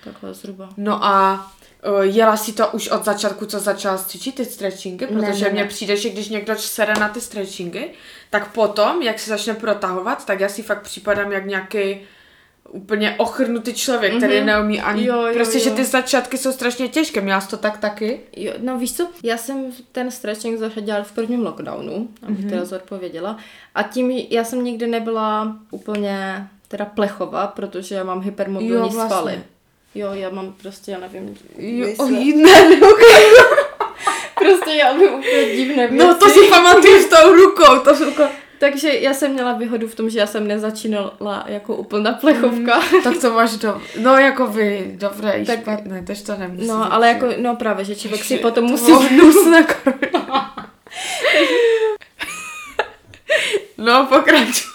Takhle 0.04 0.34
zhruba. 0.34 0.68
No 0.76 1.04
a 1.04 1.46
uh, 1.88 2.00
jela 2.00 2.36
si 2.36 2.52
to 2.52 2.68
už 2.68 2.88
od 2.88 3.04
začátku, 3.04 3.46
co 3.46 3.60
začala 3.60 3.98
cvičit 3.98 4.34
ty 4.34 4.44
stretchingy, 4.44 5.06
protože 5.06 5.50
mně 5.50 5.64
přijde, 5.64 5.96
že 5.96 6.10
když 6.10 6.28
někdo 6.28 6.56
sere 6.56 6.94
na 7.00 7.08
ty 7.08 7.20
stretchingy, 7.20 7.90
tak 8.30 8.52
potom, 8.52 9.02
jak 9.02 9.18
se 9.18 9.30
začne 9.30 9.54
protahovat, 9.54 10.26
tak 10.26 10.40
já 10.40 10.48
si 10.48 10.62
fakt 10.62 10.82
připadám 10.82 11.32
jak 11.32 11.46
nějaký 11.46 12.00
úplně 12.68 13.14
ochrnutý 13.18 13.74
člověk, 13.74 14.16
který 14.16 14.36
Mhm. 14.36 14.46
neumí 14.46 14.80
ani, 14.80 15.06
Jo, 15.06 15.26
jo, 15.26 15.34
prostě, 15.34 15.58
že 15.58 15.70
jo. 15.70 15.76
ty 15.76 15.84
začátky 15.84 16.38
jsou 16.38 16.52
strašně 16.52 16.88
těžké, 16.88 17.20
měla 17.20 17.40
jsi 17.40 17.48
to 17.48 17.56
tak 17.56 17.78
taky? 17.78 18.20
Jo, 18.36 18.52
no 18.58 18.78
víš 18.78 18.96
co, 18.96 19.08
já 19.22 19.36
jsem 19.36 19.64
ten 19.92 20.10
stretching 20.10 20.58
začala 20.58 20.86
dělat 20.86 21.06
v 21.06 21.12
prvním 21.12 21.44
lockdownu, 21.44 22.08
abych 22.22 22.38
Mhm. 22.38 22.46
mm-hmm. 22.46 22.50
teda 22.50 22.64
zodpověděla. 22.64 23.36
A 23.74 23.82
tím 23.82 24.10
já 24.10 24.44
jsem 24.44 24.64
nikdy 24.64 24.86
nebyla 24.86 25.56
úplně 25.70 26.46
teda 26.68 26.84
plechová, 26.84 27.46
protože 27.46 27.94
já 27.94 28.04
mám 28.04 28.20
hypermobilní 28.20 28.74
Jo, 28.74 28.80
vlastně. 28.88 29.06
svaly. 29.08 29.40
Jo, 29.94 30.08
já 30.12 30.30
mám 30.30 30.52
prostě, 30.62 30.90
já 30.92 30.98
nevím, 30.98 31.36
Jo, 31.58 31.88
o, 31.98 32.06
ne, 32.36 32.80
prostě 34.34 34.70
já 34.70 34.92
mám 34.92 35.14
úplně 35.14 35.56
divné 35.56 35.86
věci. 35.88 35.94
no 36.06 36.14
to 36.14 36.28
si 36.28 36.40
pamatuju 36.50 36.98
s 37.02 37.06
tou 37.06 37.32
rukou, 37.32 37.78
to 37.84 37.94
jsou 37.96 38.04
jako... 38.04 38.22
Takže 38.62 38.98
já 38.98 39.14
jsem 39.14 39.32
měla 39.32 39.52
výhodu 39.52 39.88
v 39.88 39.94
tom, 39.94 40.10
že 40.10 40.18
já 40.18 40.26
jsem 40.26 40.48
nezačínala 40.48 41.44
jako 41.46 41.76
úplná 41.76 42.12
plechovka. 42.12 42.80
Tak 43.04 43.14
to 43.20 43.30
máš 43.34 43.56
do... 43.56 43.80
No 44.00 44.18
jako 44.18 44.46
vy, 44.46 44.92
dobré 44.94 45.32
i 45.32 45.46
Tak- 45.46 45.60
špatné, 45.60 46.02
tež 46.02 46.22
to 46.22 46.36
nemusí 46.36 46.66
No, 46.68 46.78
být, 46.84 46.88
ale 46.90 47.08
jako, 47.08 47.26
no 47.38 47.56
právě, 47.56 47.84
že 47.84 47.96
člověk 47.96 48.24
si 48.24 48.38
potom 48.38 48.64
to 48.66 48.70
musí... 48.70 48.92
Karolina. 48.92 49.66
No, 53.78 54.06
pokračuj. 54.06 54.70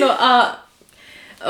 No 0.00 0.22
a 0.22 0.58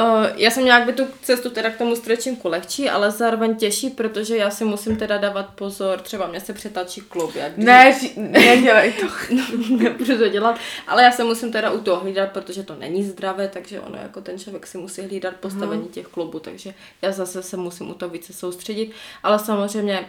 uh, 0.00 0.26
já 0.36 0.50
jsem 0.50 0.64
nějak 0.64 0.86
by 0.86 0.92
tu 0.92 1.06
cestu 1.22 1.50
teda 1.50 1.70
k 1.70 1.78
tomu 1.78 1.96
stretchingu 1.96 2.48
lehčí, 2.48 2.90
ale 2.90 3.10
zároveň 3.10 3.56
těžší, 3.56 3.90
protože 3.90 4.36
já 4.36 4.50
si 4.50 4.64
musím 4.64 4.96
teda 4.96 5.18
dávat 5.18 5.46
pozor, 5.54 6.00
třeba 6.00 6.26
mě 6.26 6.40
se 6.40 6.52
přetačí 6.52 7.00
klub, 7.00 7.34
jak 7.36 7.56
Ne, 7.56 7.98
nedělej 8.16 8.92
to. 8.92 9.06
no, 9.34 9.42
nebudu 9.78 10.18
to 10.18 10.28
dělat, 10.28 10.58
ale 10.86 11.02
já 11.02 11.12
se 11.12 11.24
musím 11.24 11.52
teda 11.52 11.70
u 11.70 11.80
toho 11.80 12.00
hlídat, 12.00 12.32
protože 12.32 12.62
to 12.62 12.74
není 12.74 13.04
zdravé, 13.04 13.48
takže 13.48 13.80
ono 13.80 13.98
jako 14.02 14.20
ten 14.20 14.38
člověk 14.38 14.66
si 14.66 14.78
musí 14.78 15.02
hlídat 15.02 15.34
postavení 15.36 15.88
těch 15.88 16.06
klubů, 16.06 16.38
takže 16.38 16.74
já 17.02 17.12
zase 17.12 17.42
se 17.42 17.56
musím 17.56 17.90
u 17.90 17.94
toho 17.94 18.10
více 18.10 18.32
soustředit, 18.32 18.92
ale 19.22 19.38
samozřejmě 19.38 20.06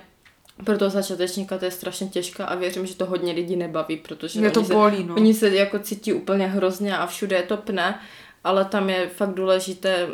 pro 0.64 0.78
toho 0.78 0.90
začátečníka 0.90 1.58
to 1.58 1.66
je 1.66 1.72
strašně 1.72 2.08
těžké 2.08 2.44
a 2.44 2.56
věřím, 2.56 2.86
že 2.86 2.96
to 2.96 3.06
hodně 3.06 3.34
lidí 3.34 3.56
nebaví, 3.56 3.98
protože 3.98 4.40
Mě 4.40 4.52
to 4.52 4.60
oni 4.60 4.68
se- 4.68 4.74
bolí, 4.74 5.04
no. 5.04 5.16
Oni 5.16 5.34
se 5.34 5.50
jako 5.50 5.80
cítí 5.80 6.14
úplně 6.14 6.48
hrozně 6.48 6.98
a 6.98 7.08
všude 7.08 7.36
je 7.36 7.44
to 7.44 7.58
pne, 7.58 8.00
ale 8.48 8.66
tam 8.66 8.90
je 8.90 9.10
fakt 9.10 9.34
důležité 9.34 10.08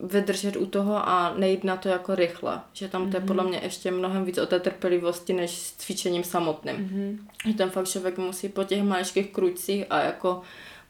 vydržet 0.00 0.56
u 0.56 0.66
toho 0.66 1.08
a 1.08 1.34
nejít 1.36 1.64
na 1.64 1.76
to 1.76 1.88
jako 1.88 2.14
rychle. 2.14 2.60
Že 2.72 2.88
tam 2.88 3.10
to 3.10 3.16
je 3.16 3.20
podle 3.20 3.44
mě 3.44 3.60
ještě 3.62 3.90
mnohem 3.90 4.24
víc 4.24 4.38
o 4.38 4.46
té 4.46 4.60
trpělivosti 4.60 5.32
než 5.32 5.50
s 5.50 5.72
cvičením 5.72 6.24
samotným. 6.24 6.76
Mm-hmm. 6.76 7.18
Že 7.50 7.54
ten 7.54 7.70
fakt 7.70 7.88
člověk 7.88 8.18
musí 8.18 8.48
po 8.48 8.64
těch 8.64 8.82
maličkých 8.82 9.32
kručcích 9.32 9.84
a 9.90 10.00
jako 10.00 10.42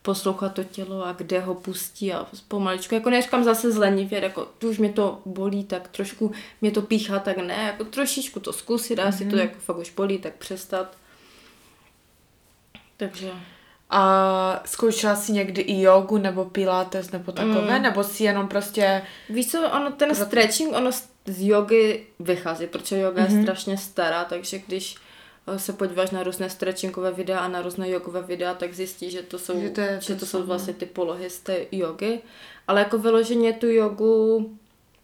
poslouchat 0.02 0.48
to 0.54 0.64
tělo 0.64 1.06
a 1.06 1.12
kde 1.12 1.40
ho 1.40 1.54
pustí 1.54 2.12
a 2.12 2.26
pomaličku, 2.48 2.94
jako 2.94 3.10
neříkám 3.10 3.44
zase 3.44 3.72
zlenivě, 3.72 4.22
jako 4.22 4.44
tu 4.58 4.70
už 4.70 4.78
mě 4.78 4.92
to 4.92 5.20
bolí, 5.24 5.64
tak 5.64 5.88
trošku 5.88 6.32
mě 6.60 6.70
to 6.70 6.82
píchá, 6.82 7.18
tak 7.18 7.36
ne, 7.36 7.54
jako 7.54 7.84
trošičku 7.84 8.40
to 8.40 8.52
zkusit 8.52 8.98
a 8.98 9.06
jestli 9.06 9.26
to 9.26 9.36
jako 9.36 9.58
fakt 9.58 9.78
už 9.78 9.90
bolí, 9.90 10.18
tak 10.18 10.34
přestat. 10.34 10.96
Takže... 12.96 13.32
A 13.90 14.62
zkoušela 14.64 15.16
jsi 15.16 15.32
někdy 15.32 15.62
i 15.62 15.80
jogu 15.80 16.18
nebo 16.18 16.44
pilates 16.44 17.10
nebo 17.10 17.32
takové, 17.32 17.76
mm. 17.76 17.82
nebo 17.82 18.04
si 18.04 18.24
jenom 18.24 18.48
prostě... 18.48 19.02
Víš 19.28 19.50
co, 19.50 19.70
ono 19.70 19.92
ten 19.92 20.14
stretching, 20.14 20.76
ono 20.76 20.92
z 21.26 21.48
jogy 21.48 22.06
vychází, 22.18 22.66
protože 22.66 22.98
yoga 22.98 23.22
mm-hmm. 23.22 23.36
je 23.36 23.42
strašně 23.42 23.78
stará, 23.78 24.24
takže 24.24 24.58
když 24.58 24.96
eh, 25.46 25.58
se 25.58 25.72
podíváš 25.72 26.10
na 26.10 26.22
různé 26.22 26.50
stretchingové 26.50 27.12
videa 27.12 27.38
a 27.38 27.48
na 27.48 27.62
různé 27.62 27.90
jogové 27.90 28.22
videa, 28.22 28.54
tak 28.54 28.74
zjistíš, 28.74 29.12
že 29.12 29.22
to 29.22 29.38
jsou, 29.38 29.60
Že 29.60 29.70
to 29.70 29.80
je 29.80 30.00
že 30.02 30.14
to 30.14 30.26
jsou 30.26 30.46
vlastně 30.46 30.74
ty 30.74 30.86
polohy 30.86 31.30
z 31.30 31.40
té 31.40 31.66
jogy. 31.72 32.20
Ale 32.68 32.80
jako 32.80 32.98
vyloženě 32.98 33.52
tu 33.52 33.66
jogu, 33.66 34.50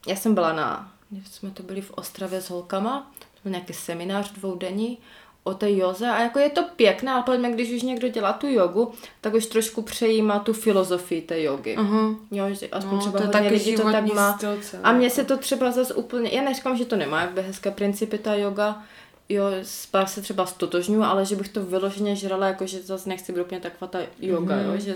já 0.07 0.17
jsem 0.17 0.35
byla 0.35 0.53
na, 0.53 0.93
jsme 1.31 1.51
to 1.51 1.63
byli 1.63 1.81
v 1.81 1.91
Ostravě 1.91 2.41
s 2.41 2.51
holkama, 2.51 3.13
to 3.19 3.39
byl 3.43 3.53
nějaký 3.53 3.73
seminář 3.73 4.33
dvoudenní 4.33 4.99
o 5.45 5.55
té 5.55 5.73
joze 5.73 6.09
a 6.09 6.23
jako 6.23 6.39
je 6.39 6.51
to 6.51 6.63
pěkné, 6.77 7.13
ale 7.13 7.23
podle 7.23 7.39
mě, 7.39 7.51
když 7.51 7.73
už 7.73 7.83
někdo 7.83 8.09
dělá 8.09 8.33
tu 8.33 8.47
jogu, 8.49 8.93
tak 9.21 9.35
už 9.35 9.47
trošku 9.47 9.83
přejímá 9.83 10.39
tu 10.39 10.53
filozofii 10.53 11.23
té 11.23 11.43
jogy. 11.43 11.77
Aha. 11.77 12.15
Jo, 12.31 12.45
že 12.51 12.69
aspoň 12.69 12.95
No, 12.95 13.01
třeba 13.01 13.19
to 13.19 13.25
hodně 13.27 13.41
taky 13.43 13.55
lidí 13.55 13.77
to 13.77 13.83
tak 13.93 14.07
má. 14.15 14.37
styl 14.37 14.59
celý. 14.63 14.83
A 14.83 14.93
mně 14.93 15.11
se 15.11 15.25
to 15.25 15.37
třeba 15.37 15.71
zase 15.71 15.95
úplně, 15.95 16.31
já 16.33 16.43
neříkám, 16.43 16.77
že 16.77 16.85
to 16.85 16.97
nemá 16.97 17.21
jakby 17.21 17.43
hezké 17.43 17.71
principy 17.71 18.19
ta 18.19 18.35
yoga, 18.35 18.83
jo, 19.29 19.45
s 19.63 19.87
pár 19.87 20.07
se 20.07 20.23
třeba 20.23 20.47
stotožňuji, 20.47 21.03
ale 21.05 21.25
že 21.27 21.37
bych 21.37 21.49
to 21.49 21.63
vyloženě 21.65 22.17
žrala, 22.17 22.47
jako 22.47 22.67
že 22.67 22.83
zase 22.83 23.09
nechci 23.09 23.33
být 23.33 23.41
úplně 23.41 23.61
taková 23.61 23.89
ta 23.89 23.99
yoga, 24.21 24.57
Mhm. 24.57 24.65
mm-hmm. 24.67 24.73
jo, 24.75 24.81
že 24.81 24.95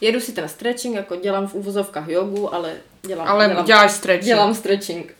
jedu 0.00 0.20
si 0.20 0.32
ten 0.32 0.48
stretching, 0.48 0.96
jako 0.96 1.16
dělám 1.16 1.46
v 1.48 1.54
uvozovkách 1.54 2.08
jogu, 2.08 2.54
ale 2.54 2.74
dělám, 3.02 3.28
Ale 3.28 3.48
dělám, 3.48 3.64
děláš 3.64 3.92
stretching. 3.92 4.24
dělám 4.26 4.54
stretching. 4.54 5.14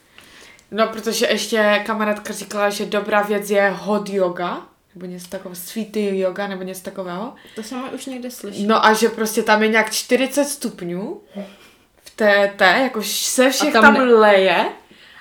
No, 0.70 0.86
protože 0.88 1.26
ještě 1.26 1.82
kamarádka 1.86 2.32
říkala, 2.32 2.70
že 2.70 2.86
dobrá 2.86 3.22
věc 3.22 3.50
je 3.50 3.74
hot 3.76 4.08
yoga, 4.08 4.62
nebo 4.94 5.06
něco 5.06 5.28
takového, 5.28 5.54
sweety 5.56 6.18
yoga, 6.18 6.46
nebo 6.46 6.62
něco 6.62 6.82
takového. 6.82 7.34
To 7.54 7.62
jsem 7.62 7.82
už 7.94 8.06
někde 8.06 8.30
slyšela. 8.30 8.64
No 8.68 8.86
a 8.86 8.92
že 8.92 9.08
prostě 9.08 9.42
tam 9.42 9.62
je 9.62 9.68
nějak 9.68 9.90
40 9.90 10.44
stupňů 10.44 11.20
v 12.04 12.10
té, 12.10 12.52
té 12.56 12.78
jako 12.82 13.02
se 13.02 13.50
všech 13.50 13.72
tam 13.72 13.82
tam, 13.82 13.94
ne- 13.94 14.14
leje 14.14 14.66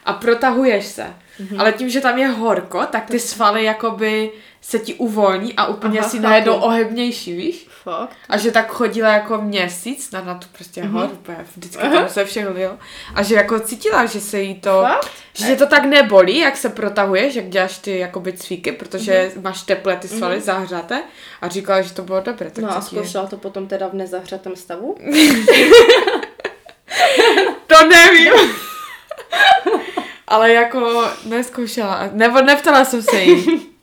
a 0.05 0.13
protahuješ 0.13 0.85
se. 0.85 1.13
Ale 1.57 1.71
tím, 1.71 1.89
že 1.89 2.01
tam 2.01 2.17
je 2.17 2.27
horko, 2.27 2.85
tak 2.85 3.05
ty 3.09 3.19
svaly 3.19 3.63
jakoby 3.63 4.31
se 4.61 4.79
ti 4.79 4.93
uvolní 4.93 5.53
a 5.53 5.65
úplně 5.65 5.99
Aha, 5.99 6.09
si 6.09 6.19
najednou 6.19 6.55
ohebnější, 6.55 7.33
víš? 7.35 7.67
Fakt? 7.83 8.15
A 8.29 8.37
že 8.37 8.51
tak 8.51 8.71
chodila 8.71 9.09
jako 9.13 9.37
měsíc 9.41 10.11
na, 10.11 10.21
na 10.21 10.35
tu 10.35 10.47
prostě 10.51 10.83
Mhm. 10.83 10.91
mm-hmm. 10.93 10.99
hor, 11.01 11.09
úplně 11.13 11.37
vždycky 11.55 11.81
tam 11.89 12.09
se 12.09 12.25
všeho 12.25 12.53
lilo. 12.53 12.77
A 13.15 13.23
že 13.23 13.35
jako 13.35 13.59
cítila, 13.59 14.05
že 14.05 14.21
se 14.21 14.39
jí 14.41 14.55
to, 14.61 14.81
Fakt? 14.81 15.09
že 15.33 15.55
to 15.55 15.65
tak 15.67 15.85
nebolí, 15.85 16.37
jak 16.37 16.57
se 16.57 16.69
protahuješ, 16.69 17.35
jak 17.35 17.49
děláš 17.49 17.77
ty 17.77 17.97
jakoby 17.99 18.33
cvíky, 18.33 18.71
protože 18.71 19.11
Mhm. 19.13 19.37
mm-hmm. 19.37 19.43
máš 19.43 19.61
teplé 19.61 19.95
ty 19.95 20.07
svaly, 20.07 20.37
mm-hmm. 20.37 20.41
zahřaté. 20.41 21.03
A 21.41 21.47
říkala, 21.47 21.81
že 21.81 21.93
to 21.93 22.01
bylo 22.03 22.21
dobré. 22.21 22.49
Tak 22.51 22.63
No 22.63 22.77
a 22.77 22.81
cítí 22.81 22.95
je. 22.95 23.01
zkoušela 23.01 23.27
to 23.27 23.37
potom 23.37 23.67
teda 23.67 23.87
v 23.87 23.93
nezahřatém 23.93 24.55
stavu? 24.55 24.95
To 27.67 27.85
nevím. 27.87 28.33
Ale 30.27 30.53
jako 30.53 31.03
neskoušela, 31.25 32.09
nebo 32.11 32.41
neptala 32.41 32.85
jsem 32.85 33.01
se 33.01 33.21
jí. 33.21 33.67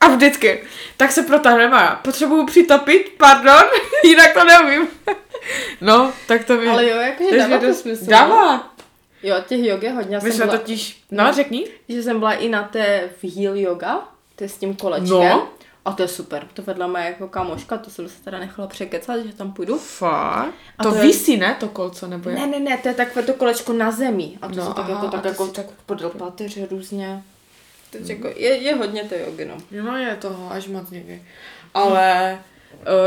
A 0.00 0.08
vždycky, 0.08 0.62
tak 0.96 1.12
se 1.12 1.22
protáhneme 1.22 1.76
a 1.88 1.94
potřebuju 1.96 2.46
přitopit, 2.46 3.12
pardon, 3.18 3.62
jinak 4.04 4.32
to 4.34 4.44
neumím. 4.44 4.88
No, 5.80 6.12
tak 6.28 6.44
to 6.44 6.58
vím. 6.58 6.70
Ale 6.70 6.88
jo, 6.88 6.96
jakože 6.96 7.38
dává 7.38 7.58
to 7.58 7.74
smysl. 7.74 8.04
no. 8.04 8.10
Dává. 8.10 8.72
Jo, 9.22 9.36
těch 9.48 9.64
jog 9.64 9.82
je 9.82 9.92
hodně. 9.92 10.18
My 10.22 10.32
jsme 10.32 10.44
byla, 10.46 10.58
totiž, 10.58 11.02
no, 11.10 11.32
řekni. 11.32 11.66
že 11.88 12.02
jsem 12.02 12.18
byla 12.18 12.32
i 12.32 12.48
na 12.48 12.62
té 12.62 13.10
v 13.22 13.36
heel 13.36 13.56
yoga, 13.56 14.08
to 14.36 14.44
je 14.44 14.48
s 14.48 14.56
tím 14.56 14.74
kolečkem. 14.76 15.08
No. 15.18 15.48
A 15.84 15.92
to 15.92 16.02
je 16.02 16.08
super. 16.08 16.46
To 16.54 16.62
vedla 16.62 16.86
moje 16.86 17.04
jako 17.04 17.28
kamoška, 17.28 17.78
to 17.78 17.90
jsem 17.90 18.08
se 18.08 18.22
teda 18.24 18.38
nechala 18.38 18.68
překecat, 18.68 19.20
že 19.26 19.32
tam 19.34 19.52
půjdu. 19.52 19.78
Fakt? 19.78 20.54
A 20.78 20.82
To, 20.82 20.90
to 20.90 20.96
je- 20.96 21.02
visí, 21.02 21.36
ne, 21.36 21.56
to 21.60 21.68
kolco, 21.68 22.06
nebo 22.06 22.30
je? 22.30 22.36
Ne, 22.36 22.46
ne, 22.46 22.60
ne, 22.60 22.76
to 22.78 22.88
je 22.88 22.94
takové 22.94 23.22
to 23.22 23.32
kolečko 23.34 23.72
na 23.72 23.90
zemi. 23.90 24.30
A 24.42 24.48
to 24.48 24.54
No, 24.54 24.62
no, 24.64 24.68
se 24.70 24.74
tak 24.74 24.84
aha, 24.84 24.94
jako, 25.04 25.08
tak 25.16 25.24
jako 25.24 25.46
si 25.46 25.52
tak 25.52 25.66
podél 25.86 26.10
páteře 26.10 26.66
různě. 26.70 27.22
Teď 27.92 28.08
jako, 28.10 28.28
je, 28.36 28.48
je 28.56 28.74
hodně 28.74 29.02
té 29.02 29.20
jogy, 29.20 29.44
no. 29.44 29.54
No 29.82 29.96
je 29.96 30.16
toho 30.16 30.52
až 30.52 30.66
moc 30.68 30.90
někdy. 30.90 31.22
Ale 31.74 32.38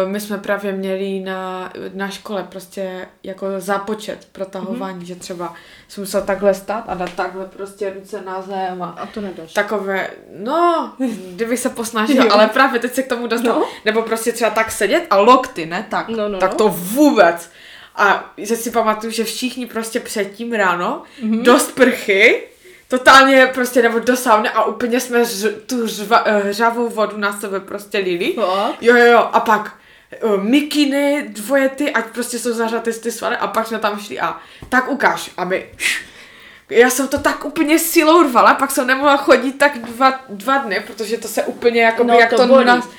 uh, 0.04 0.12
my 0.12 0.20
jsme 0.20 0.38
právě 0.38 0.72
měli 0.72 1.20
na, 1.20 1.72
na 1.94 2.10
škole 2.10 2.44
prostě 2.50 3.08
jako 3.24 3.46
započet 3.58 4.28
protahování, 4.32 5.00
mm-hmm. 5.00 5.06
že 5.08 5.16
třeba 5.16 5.54
jsem 5.88 6.02
musela 6.04 6.26
takhle 6.26 6.54
stát 6.54 6.84
a 6.88 6.94
dát 6.94 7.14
takhle 7.14 7.46
prostě 7.46 7.94
ruce 7.94 8.22
na 8.22 8.42
zem 8.42 8.82
a 8.84 8.86
A 8.90 9.06
to 9.06 9.22
nedáš. 9.22 9.54
takové, 9.54 10.10
no, 10.38 10.94
kdybych 11.30 11.60
se 11.60 11.70
posnažila, 11.70 12.26
ale 12.34 12.48
právě 12.48 12.80
teď 12.80 12.94
se 12.94 13.04
k 13.04 13.08
tomu 13.10 13.28
dostal. 13.28 13.60
No. 13.60 13.66
Nebo 13.86 14.02
prostě 14.02 14.32
třeba 14.32 14.50
tak 14.50 14.72
sedět 14.72 15.08
a 15.10 15.18
lokty, 15.18 15.66
ne, 15.66 15.86
tak, 15.90 16.08
No, 16.10 16.30
no, 16.30 16.38
tak 16.40 16.52
no. 16.52 16.58
to 16.58 16.70
vůbec. 16.70 17.50
A 17.96 18.34
že 18.38 18.56
si 18.56 18.72
pamatuju, 18.72 19.12
že 19.12 19.24
všichni 19.24 19.66
prostě 19.66 20.00
předtím 20.00 20.54
ráno 20.54 21.04
Mhm. 21.22 21.32
mm-hmm. 21.32 21.44
do 21.44 21.60
sprchy, 21.60 22.44
totálně 22.88 23.48
prostě 23.54 23.82
nebo 23.82 24.00
do 24.00 24.16
sauny 24.16 24.50
a 24.50 24.64
úplně 24.64 25.00
jsme 25.00 25.26
ř, 25.26 25.48
tu 25.66 25.88
řva, 25.88 26.24
eh, 26.26 26.40
hřavou 26.40 26.90
vodu 26.90 27.18
na 27.18 27.40
sebe 27.40 27.60
prostě 27.60 27.98
lili. 27.98 28.36
Jo, 28.82 28.96
jo, 28.96 29.06
jo, 29.06 29.30
a 29.32 29.40
pak 29.40 29.76
uh, 30.24 30.44
mikiny, 30.44 31.26
dvoje 31.30 31.70
ty, 31.70 31.92
ať 31.92 32.06
prostě 32.06 32.40
jsou 32.40 32.54
zařaty 32.54 32.94
z 32.94 33.00
ty 33.00 33.12
svaly 33.12 33.38
a 33.38 33.48
pak 33.48 33.68
jsme 33.68 33.80
tam 33.80 34.00
šli 34.00 34.20
a 34.20 34.38
tak 34.70 34.90
ukáž, 34.90 35.32
aby 35.38 35.70
já 36.70 36.90
jsem 36.90 37.08
to 37.08 37.20
tak 37.20 37.46
úplně 37.46 37.80
silou 37.80 38.24
rvala, 38.24 38.54
pak 38.54 38.72
jsem 38.72 38.88
nemohla 38.88 39.18
chodit 39.18 39.52
tak 39.52 39.78
dva, 39.78 40.20
dva 40.30 40.58
dny, 40.58 40.84
protože 40.88 41.18
to 41.18 41.28
se 41.28 41.44
úplně 41.44 41.82
jako 41.82 42.04
No, 42.04 42.14
jak 42.14 42.30
to 42.30 42.38
to, 42.38 42.48
bolí. 42.48 42.66
nás... 42.66 42.90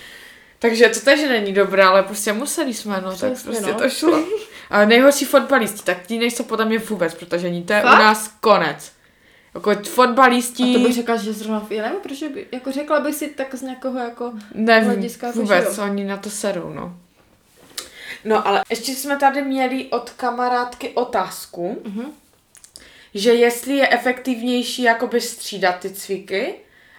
Takže 0.59 0.89
to 0.89 1.01
takže 1.01 1.29
není 1.29 1.53
dobré, 1.53 1.85
ale 1.85 2.03
prostě 2.03 2.33
museli 2.33 2.75
jsme, 2.75 3.01
no, 3.01 3.17
tak 3.17 3.33
Přesně, 3.33 3.51
prostě 3.51 3.73
no. 3.73 3.79
to 3.79 3.89
šlo. 3.89 4.25
A 4.71 4.85
nejhorší 4.85 5.25
fotbalisti, 5.25 5.83
tak 5.83 6.07
ti 6.07 6.19
nejsou 6.19 6.45
podle 6.45 6.65
mě 6.65 6.79
vůbec, 6.79 7.15
protože 7.15 7.51
ní 7.51 7.63
to 7.63 7.73
je 7.73 7.81
Fakt? 7.81 7.99
u 7.99 8.03
nás 8.03 8.31
konec. 8.41 8.93
Jako 9.57 9.75
fotbalisti, 9.85 10.63
A 10.63 10.73
to 10.73 10.79
bych 10.79 10.95
řekla, 10.95 11.17
že 11.17 11.33
zrovna, 11.33 11.67
já 11.71 11.83
nevím, 11.83 12.01
proč 12.01 12.23
by, 12.23 12.47
jako 12.53 12.73
řekla 12.73 13.01
bych 13.01 13.15
si 13.15 13.29
tak 13.29 13.55
z 13.55 13.63
nějakého 13.63 13.99
jako 13.99 14.33
nevím, 14.55 14.85
hlediska, 14.91 15.27
jako, 15.27 15.39
vůbec, 15.39 15.77
jo. 15.79 15.85
oni 15.85 16.05
na 16.05 16.17
to 16.17 16.31
serou, 16.31 16.71
no. 16.75 16.97
No, 18.25 18.47
ale 18.49 18.63
ještě 18.71 18.93
jsme 18.93 19.17
tady 19.17 19.43
měli 19.43 19.85
od 19.85 20.11
kamarádky 20.11 20.89
otázku, 20.89 21.83
Mhm. 21.85 22.05
že 23.15 23.35
jestli 23.35 23.77
je 23.77 23.89
efektivnější 23.89 24.83
jakoby 24.83 25.21
střídat 25.21 25.79
ty 25.79 25.91
cviky, 25.91 26.55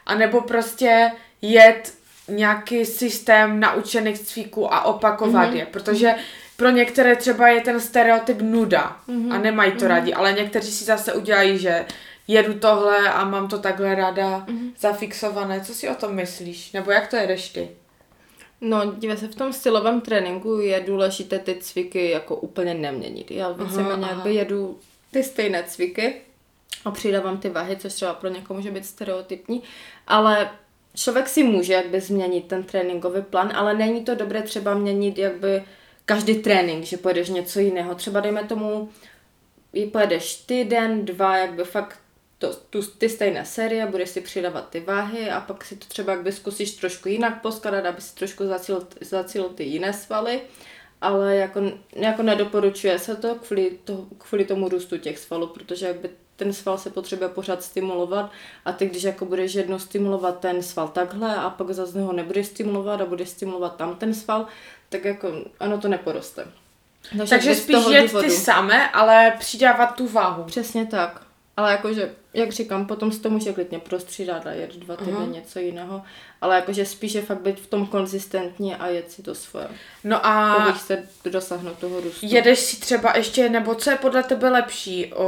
anebo 0.06 0.42
prostě 0.42 1.12
jet 1.42 1.94
nějaký 2.28 2.86
systém 2.86 3.60
naučených 3.60 4.20
cviků 4.20 4.74
a 4.74 4.86
opakovat 4.86 5.48
Mhm. 5.48 5.58
je, 5.58 5.66
protože 5.66 6.16
pro 6.58 6.70
některé 6.70 7.16
třeba 7.16 7.48
je 7.48 7.62
ten 7.62 7.80
stereotyp 7.80 8.38
nuda 8.42 8.98
Mhm. 9.08 9.32
a 9.32 9.38
nemají 9.38 9.72
to 9.72 9.88
rádi, 9.88 10.14
ale 10.14 10.34
někteří 10.34 10.72
si 10.72 10.84
zase 10.86 11.14
udělají, 11.14 11.58
že 11.58 11.86
jedu 12.28 12.60
tohle 12.60 13.10
a 13.14 13.26
mám 13.26 13.48
to 13.48 13.60
takhle 13.60 13.96
ráda 13.96 14.46
Mhm. 14.48 14.72
zafixované. 14.80 15.62
Co 15.62 15.74
si 15.74 15.90
o 15.90 15.96
tom 15.96 16.16
myslíš? 16.16 16.72
Nebo 16.72 16.92
jak 16.92 17.08
to 17.08 17.16
jedeš 17.16 17.50
ty? 17.50 17.70
No, 18.62 18.94
dívej 18.98 19.18
se, 19.18 19.28
v 19.28 19.36
tom 19.36 19.54
stylovém 19.54 20.02
tréninku 20.02 20.60
je 20.60 20.80
důležité 20.80 21.40
ty 21.40 21.56
cviky 21.56 22.10
jako 22.10 22.36
úplně 22.36 22.74
neměnit. 22.74 23.32
Já 23.32 23.52
víceméně 23.52 24.06
jakby 24.10 24.34
jedu 24.36 24.80
ty 25.12 25.24
stejné 25.24 25.64
cviky 25.64 26.16
a 26.86 26.92
přidávám 26.92 27.38
ty 27.38 27.50
váhy, 27.50 27.78
což 27.78 27.94
třeba 27.94 28.14
pro 28.14 28.30
někoho 28.30 28.58
může 28.58 28.72
být 28.72 28.86
stereotypní, 28.86 29.64
ale 30.08 30.50
člověk 30.96 31.30
si 31.30 31.44
může 31.44 31.74
jakby 31.74 32.02
změnit 32.02 32.48
ten 32.48 32.64
tréninkový 32.64 33.22
plán, 33.22 33.52
ale 33.56 33.74
není 33.74 34.04
to 34.04 34.16
dobré 34.16 34.42
třeba 34.42 34.74
měnit 34.74 35.18
jakby 35.18 35.64
každý 36.06 36.36
trénink, 36.36 36.84
že 36.86 36.98
pojedeš 36.98 37.30
něco 37.30 37.60
jiného. 37.60 37.96
Třeba 37.96 38.20
dejme 38.20 38.44
tomu, 38.44 38.90
pojedeš 39.92 40.36
týden, 40.36 41.06
dva, 41.06 41.38
jakby 41.38 41.64
fakt 41.64 42.00
to, 42.40 42.54
tu, 42.70 42.82
ty 42.82 43.10
stejné 43.10 43.46
série, 43.46 43.86
budeš 43.86 44.10
si 44.10 44.22
přidávat 44.22 44.70
ty 44.70 44.80
váhy 44.80 45.30
a 45.32 45.42
pak 45.42 45.66
si 45.66 45.76
to 45.76 45.86
třeba 45.88 46.14
jakby 46.14 46.32
zkusíš 46.32 46.72
trošku 46.72 47.10
jinak 47.10 47.42
poskladat, 47.42 47.86
aby 47.86 48.02
si 48.02 48.16
trošku 48.16 48.46
zacíl, 48.48 48.88
zacíl 49.02 49.44
ty 49.44 49.64
jiné 49.64 49.94
svaly, 49.94 50.42
ale 51.02 51.36
jako, 51.36 51.62
jako 51.96 52.24
nedoporučuje 52.24 53.00
se 53.00 53.16
to 53.16 53.36
kvůli, 53.36 53.80
to 53.84 54.06
kvůli 54.18 54.46
tomu 54.46 54.70
růstu 54.70 54.98
těch 54.98 55.20
svalů, 55.20 55.48
protože 55.48 55.88
jakby 55.88 56.10
ten 56.36 56.54
sval 56.54 56.78
se 56.78 56.90
potřebuje 56.90 57.30
pořád 57.30 57.64
stimulovat 57.64 58.32
a 58.66 58.72
ty, 58.72 58.86
když 58.86 59.04
jako 59.04 59.26
budeš 59.26 59.54
jednou 59.54 59.80
stimulovat 59.80 60.40
ten 60.40 60.64
sval 60.64 60.88
takhle 60.88 61.36
a 61.36 61.50
pak 61.50 61.72
zase 61.72 62.02
ho 62.02 62.14
nebudeš 62.14 62.48
stimulovat 62.48 63.02
a 63.02 63.06
budeš 63.06 63.30
stimulovat 63.30 63.76
tam 63.76 63.96
ten 63.96 64.14
sval, 64.14 64.46
tak 64.90 65.06
jako 65.06 65.32
ono 65.60 65.78
to 65.78 65.88
neporoste. 65.88 66.48
Takže 67.30 67.56
z 67.56 67.64
spíš 67.64 67.78
jet 67.90 68.12
důvodu- 68.12 68.28
ty 68.28 68.32
samé, 68.32 68.90
ale 68.90 69.34
přidávat 69.40 69.86
tu 69.86 70.08
váhu. 70.08 70.44
Přesně 70.44 70.86
tak. 70.86 71.27
Ale 71.58 71.72
jakože, 71.72 72.12
jak 72.34 72.52
říkám, 72.52 72.86
potom 72.86 73.12
si 73.12 73.20
to 73.20 73.30
může 73.30 73.54
klidně 73.54 73.80
prostřídat 73.80 74.48
a 74.48 74.52
jet 74.52 74.76
dva 74.76 74.96
týdny 74.96 75.14
Aha. 75.14 75.26
něco 75.26 75.60
jiného. 75.60 76.02
Ale 76.42 76.56
jakože 76.56 76.86
spíše 76.86 77.22
fakt 77.22 77.42
být 77.42 77.60
v 77.60 77.68
tom 77.68 77.86
konzistentní 77.88 78.76
a 78.76 78.88
jet 78.88 79.12
si 79.12 79.22
to 79.24 79.36
svoje. 79.36 79.68
No 80.04 80.26
a 80.26 80.56
Pokud 80.66 80.82
se 80.82 81.04
dosáhnout 81.26 81.78
toho 81.78 82.02
růstu. 82.02 82.26
jedeš 82.30 82.60
si 82.60 82.80
třeba 82.80 83.18
ještě, 83.18 83.50
nebo 83.50 83.76
co 83.76 83.90
je 83.90 83.96
podle 83.98 84.24
tebe 84.24 84.50
lepší? 84.50 85.14
O, 85.14 85.28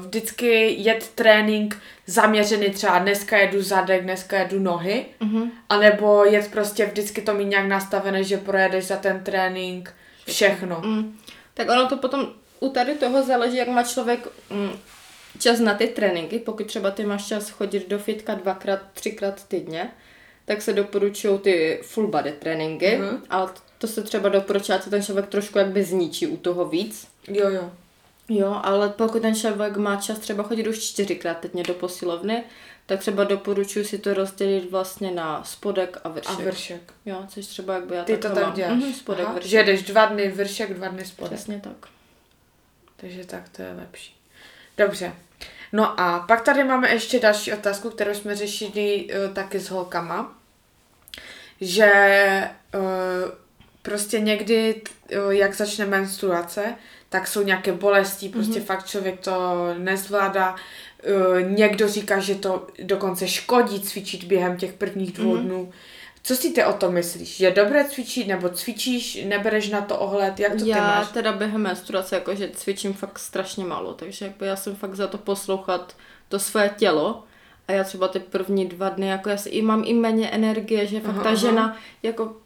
vždycky 0.00 0.74
jet 0.82 1.08
trénink 1.14 1.76
zaměřený 2.06 2.70
třeba 2.70 2.98
dneska 2.98 3.36
jedu 3.38 3.62
zadek, 3.62 4.02
dneska 4.02 4.38
jedu 4.38 4.58
nohy, 4.60 5.06
Mhm. 5.20 5.50
anebo 5.68 6.24
jet 6.24 6.50
prostě 6.50 6.86
vždycky 6.86 7.22
to 7.22 7.34
mít 7.34 7.44
nějak 7.48 7.66
nastavené, 7.66 8.24
že 8.24 8.36
projedeš 8.36 8.84
za 8.84 8.96
ten 8.96 9.24
trénink 9.24 9.94
všechno. 10.26 10.80
Mm. 10.84 11.18
Tak 11.54 11.68
ono 11.70 11.88
to 11.88 11.96
potom 11.96 12.28
u 12.60 12.68
tady 12.68 12.94
toho 12.94 13.22
záleží, 13.22 13.56
jak 13.56 13.68
má 13.68 13.82
člověk 13.82 14.28
mm, 14.50 14.70
čas 15.38 15.60
na 15.60 15.74
ty 15.74 15.86
tréninky. 15.86 16.38
Pokud 16.38 16.66
třeba 16.66 16.90
ty 16.90 17.04
máš 17.06 17.26
čas 17.28 17.50
chodit 17.50 17.88
do 17.88 17.98
fitka 17.98 18.34
dvakrát, 18.34 18.80
třikrát 18.92 19.44
týdně, 19.48 19.90
tak 20.44 20.62
se 20.62 20.72
doporučují 20.72 21.38
ty 21.38 21.80
full 21.82 22.08
body 22.08 22.32
tréninky, 22.32 22.96
Mhm. 22.98 23.22
ale 23.30 23.50
to 23.78 23.86
se 23.86 24.02
třeba 24.02 24.28
doporučuje, 24.28 24.78
co 24.78 24.90
ten 24.90 25.02
člověk 25.02 25.26
trošku 25.26 25.58
jakby 25.58 25.84
zničí 25.84 26.26
u 26.26 26.36
toho 26.36 26.64
víc. 26.68 27.08
Jo, 27.28 27.48
jo. 27.50 27.70
Jo, 28.30 28.60
ale 28.62 28.88
pokud 28.88 29.22
ten 29.22 29.34
člověk 29.34 29.76
má 29.76 29.96
čas 29.96 30.18
třeba 30.18 30.42
chodit 30.42 30.66
už 30.66 30.78
čtyřikrát 30.78 31.34
týdně 31.40 31.62
do 31.62 31.74
posilovny, 31.74 32.44
tak 32.86 33.00
třeba 33.00 33.24
doporučuji 33.24 33.84
si 33.84 33.98
to 33.98 34.14
rozdělit 34.14 34.70
vlastně 34.70 35.10
na 35.10 35.44
spodek 35.44 35.96
a 35.96 36.08
A 36.08 36.08
vršek. 36.12 36.38
vršek. 36.40 36.92
Jo, 37.06 37.24
což 37.28 37.46
třeba 37.46 37.74
jakby 37.74 37.94
já 37.96 38.04
Ty 38.04 38.16
to 38.16 38.28
tak 38.28 38.42
mám. 38.44 38.54
děláš. 38.54 38.72
Mhm, 38.72 38.92
spodek, 38.94 39.24
Aha, 39.24 39.34
vršek. 39.34 39.50
že 39.50 39.56
jedeš 39.56 39.82
dva 39.82 40.06
dny 40.06 40.28
vršek, 40.28 40.74
dva 40.74 40.88
dny 40.88 41.04
spodek. 41.04 41.32
Přesně 41.32 41.60
tak. 41.64 41.88
Takže 42.96 43.24
tak 43.26 43.48
to 43.48 43.62
je 43.62 43.72
lepší. 43.78 44.14
Dobře. 44.78 45.12
No 45.72 46.00
a 46.00 46.24
pak 46.28 46.40
tady 46.42 46.64
máme 46.64 46.90
ještě 46.90 47.20
další 47.20 47.52
otázku, 47.52 47.90
kterou 47.90 48.14
jsme 48.14 48.36
řešili 48.36 49.06
uh, 49.06 49.34
taky 49.34 49.60
s 49.60 49.70
holkama. 49.70 50.38
Že 51.60 51.90
uh, 52.74 52.82
prostě 53.82 54.20
někdy, 54.20 54.82
uh, 55.26 55.30
jak 55.30 55.54
začne 55.54 55.86
menstruace, 55.86 56.74
tak 57.08 57.26
jsou 57.26 57.42
nějaké 57.42 57.72
bolesti, 57.72 58.28
prostě 58.28 58.60
mm-hmm. 58.60 58.64
fakt 58.64 58.86
člověk 58.86 59.20
to 59.20 59.66
nezvládá. 59.78 60.54
Uh, 60.54 61.40
někdo 61.42 61.88
říká, 61.88 62.18
že 62.18 62.34
to 62.34 62.66
dokonce 62.82 63.28
škodí 63.28 63.80
cvičit 63.80 64.24
během 64.24 64.56
těch 64.56 64.72
prvních 64.72 65.12
dvou 65.12 65.36
mm-hmm. 65.36 65.42
dnů. 65.42 65.72
Co 66.28 66.36
si 66.36 66.50
ty 66.50 66.64
o 66.64 66.72
tom 66.72 66.94
myslíš? 66.94 67.40
Je 67.40 67.50
dobré 67.50 67.84
cvičit, 67.84 68.26
nebo 68.26 68.48
cvičíš, 68.48 69.24
nebereš 69.24 69.68
na 69.68 69.80
to 69.80 69.98
ohled? 69.98 70.40
Jak 70.40 70.52
to 70.52 70.64
ty 70.64 70.68
já 70.68 70.78
máš? 70.78 71.08
teda 71.08 71.32
během 71.32 71.60
menstruace 71.60 72.14
jakože 72.14 72.50
cvičím 72.54 72.92
fakt 72.92 73.18
strašně 73.18 73.64
málo, 73.64 73.94
takže 73.94 74.24
jakby 74.24 74.46
já 74.46 74.56
jsem 74.56 74.76
fakt 74.76 74.94
za 74.94 75.06
to 75.06 75.18
poslouchat 75.18 75.96
to 76.28 76.38
své 76.38 76.68
tělo 76.68 77.24
a 77.68 77.72
já 77.72 77.84
třeba 77.84 78.08
ty 78.08 78.20
první 78.20 78.66
dva 78.66 78.88
dny, 78.88 79.08
jako 79.08 79.28
já 79.28 79.36
si 79.36 79.48
i 79.48 79.62
mám 79.62 79.82
i 79.86 79.94
méně 79.94 80.30
energie, 80.30 80.86
že 80.86 81.00
fakt 81.00 81.14
Aha, 81.14 81.22
ta 81.22 81.28
aha. 81.28 81.38
žena, 81.38 81.76
jako 82.02 82.36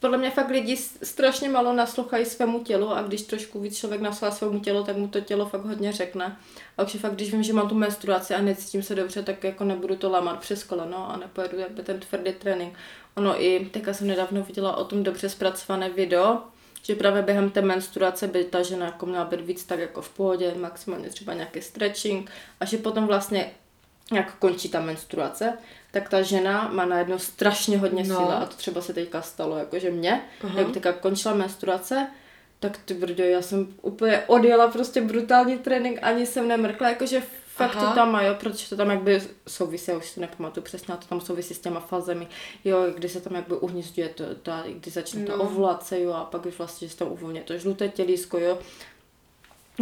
podle 0.00 0.18
mě 0.18 0.30
fakt 0.30 0.50
lidi 0.50 0.76
strašně 1.02 1.48
málo 1.48 1.72
naslouchají 1.72 2.24
svému 2.24 2.64
tělu 2.64 2.90
a 2.90 3.02
když 3.02 3.22
trošku 3.22 3.60
víc 3.60 3.78
člověk 3.78 4.00
naslouchá 4.00 4.34
svému 4.34 4.60
tělu, 4.60 4.84
tak 4.84 4.96
mu 4.96 5.08
to 5.08 5.20
tělo 5.20 5.46
fakt 5.46 5.64
hodně 5.64 5.92
řekne. 5.92 6.36
A 6.78 6.82
už 6.82 6.96
fakt, 6.96 7.14
když 7.14 7.32
vím, 7.32 7.42
že 7.42 7.52
mám 7.52 7.68
tu 7.68 7.74
menstruaci 7.74 8.34
a 8.34 8.40
necítím 8.40 8.82
se 8.82 8.94
dobře, 8.94 9.22
tak 9.22 9.44
jako 9.44 9.64
nebudu 9.64 9.96
to 9.96 10.10
lámat 10.10 10.40
přes 10.40 10.64
koleno 10.64 11.10
a 11.10 11.16
nepojedu 11.16 11.58
jakby 11.58 11.82
ten 11.82 12.00
tvrdý 12.00 12.32
trénink. 12.32 12.74
Ono 13.16 13.42
i, 13.42 13.70
teďka 13.72 13.92
jsem 13.94 14.06
nedávno 14.06 14.42
viděla 14.42 14.76
o 14.76 14.84
tom 14.84 15.02
dobře 15.02 15.28
zpracované 15.28 15.90
video, 15.90 16.38
že 16.82 16.94
právě 16.94 17.22
během 17.22 17.50
té 17.50 17.62
menstruace 17.62 18.26
by 18.26 18.44
ta 18.44 18.62
žena 18.62 18.86
jako 18.86 19.06
měla 19.06 19.24
být 19.24 19.40
víc 19.40 19.64
tak 19.64 19.78
jako 19.78 20.02
v 20.02 20.08
pohodě, 20.08 20.54
maximálně 20.58 21.08
třeba 21.08 21.34
nějaký 21.34 21.62
stretching 21.62 22.30
a 22.60 22.64
že 22.64 22.78
potom 22.78 23.06
vlastně 23.06 23.50
jak 24.12 24.34
končí 24.38 24.68
ta 24.68 24.80
menstruace, 24.80 25.58
tak 25.92 26.08
ta 26.08 26.22
žena 26.22 26.70
má 26.72 26.84
najednou 26.84 27.18
strašně 27.18 27.78
hodně 27.78 28.04
No. 28.04 28.16
síly 28.16 28.28
a 28.34 28.46
to 28.46 28.56
třeba 28.56 28.80
se 28.80 28.92
teďka 28.94 29.22
stalo, 29.22 29.56
jakože 29.58 29.90
mě, 29.90 30.20
Aha. 30.44 30.58
jak 30.58 30.70
teďka 30.70 30.92
končila 30.92 31.34
menstruace, 31.34 32.08
tak 32.60 32.78
ty 32.84 32.94
brdo, 32.94 33.24
já 33.24 33.42
jsem 33.42 33.68
úplně 33.82 34.22
odjela 34.26 34.68
prostě 34.68 35.00
brutální 35.00 35.58
trénink, 35.58 35.98
ani 36.02 36.26
jsem 36.26 36.48
nemrkla, 36.48 36.88
jakože 36.88 37.22
fakt 37.54 37.76
Aha. 37.76 37.88
to 37.88 37.94
tam 37.94 38.12
má, 38.12 38.22
jo, 38.22 38.34
protože 38.40 38.68
to 38.68 38.76
tam 38.76 38.90
jakby 38.90 39.22
souvisí, 39.48 39.90
já 39.90 39.96
už 39.96 40.08
si 40.08 40.20
nepamatuju 40.20 40.64
přesně, 40.64 40.94
to 40.94 41.06
tam 41.08 41.20
souvisí 41.20 41.54
s 41.54 41.58
těma 41.58 41.80
fázemi, 41.80 42.26
jo, 42.64 42.78
kdy 42.94 43.08
se 43.08 43.20
tam 43.20 43.34
jakby 43.34 43.54
uhnizduje 43.56 44.08
to, 44.08 44.24
ta, 44.42 44.64
kdy 44.74 44.90
začne 44.90 45.24
ta 45.26 45.36
No. 45.36 45.42
ovulace, 45.44 46.00
jo, 46.00 46.12
a 46.12 46.24
pak 46.24 46.46
už 46.46 46.58
vlastně, 46.58 46.88
že 46.88 46.92
se 46.92 46.98
tam 46.98 47.08
uvolně 47.08 47.40
to 47.40 47.58
žluté 47.58 47.88
tělísko, 47.88 48.38
jo, 48.38 48.58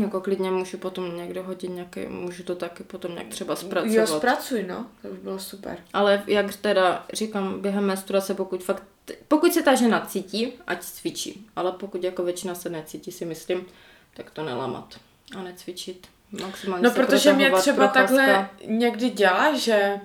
jako 0.03 0.21
klidně 0.21 0.51
můžu 0.51 0.79
potom 0.79 1.17
někde 1.17 1.41
hodit 1.43 1.71
nějaký, 1.71 2.07
můžu 2.07 2.43
to 2.43 2.55
taky 2.55 2.85
potom 2.85 3.13
nějak 3.13 3.29
třeba 3.29 3.57
zpracovat. 3.57 3.95
Jo, 3.95 4.07
zpracuj, 4.07 4.63
no. 4.63 4.87
To 5.03 5.09
by 5.09 5.17
bylo 5.17 5.39
super. 5.39 5.79
Ale 5.93 6.23
jak 6.27 6.57
teda 6.57 7.07
říkám, 7.13 7.61
během 7.61 7.85
menstruace, 7.87 8.35
pokud 8.35 8.65
fakt, 8.65 8.83
pokud 9.29 9.53
se 9.53 9.63
ta 9.63 9.75
žena 9.75 10.01
cítí, 10.01 10.53
ať 10.67 10.83
cvičí. 10.83 11.47
Ale 11.57 11.73
pokud 11.73 12.05
jako 12.05 12.23
většina 12.23 12.55
se 12.55 12.69
necítí, 12.69 13.13
si 13.13 13.25
myslím, 13.25 13.67
tak 14.15 14.31
to 14.31 14.45
nelamat 14.45 14.95
a 15.37 15.43
necvičit. 15.43 16.07
Maximálně 16.41 16.85
No, 16.85 16.91
protože 16.91 17.33
mě 17.33 17.51
třeba 17.51 17.77
procházka. 17.89 18.01
takhle 18.01 18.49
někdy 18.67 19.11
dělá, 19.11 19.57
že 19.59 20.01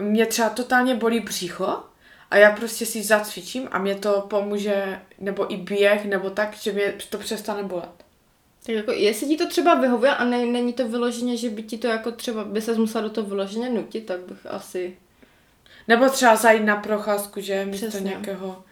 mě 0.00 0.26
třeba 0.26 0.48
totálně 0.48 0.94
bolí 0.94 1.20
břicho 1.20 1.78
a 2.30 2.36
já 2.36 2.50
prostě 2.50 2.86
si 2.86 3.02
zacvičím 3.02 3.68
a 3.70 3.78
mě 3.78 3.94
to 3.94 4.20
pomůže, 4.30 5.00
nebo 5.18 5.52
i 5.52 5.56
běh, 5.56 6.04
nebo 6.04 6.30
tak, 6.30 6.56
že 6.56 6.72
mě 6.72 6.94
to 7.10 7.18
přestane 7.18 7.62
bolet. 7.62 7.97
Tak 8.68 8.76
jako, 8.76 8.92
jestli 8.92 9.26
ti 9.26 9.36
to 9.36 9.48
třeba 9.48 9.74
vyhovuje 9.74 10.14
a 10.14 10.24
ne, 10.24 10.46
není 10.46 10.72
to 10.72 10.88
vyloženě, 10.88 11.36
že 11.36 11.50
by 11.50 11.62
ti 11.62 11.78
to 11.78 11.86
jako 11.86 12.12
třeba, 12.12 12.44
by 12.44 12.62
se 12.62 12.74
musela 12.74 13.04
do 13.04 13.10
toho 13.10 13.26
vyloženě 13.26 13.70
nutit, 13.70 14.06
tak 14.06 14.20
bych 14.20 14.46
asi... 14.46 14.96
Nebo 15.88 16.08
třeba 16.08 16.36
zajít 16.36 16.64
na 16.64 16.76
procházku, 16.76 17.40
že? 17.40 17.64
Místo 17.64 17.86
Přesně. 17.86 18.08
nějakého... 18.08 18.64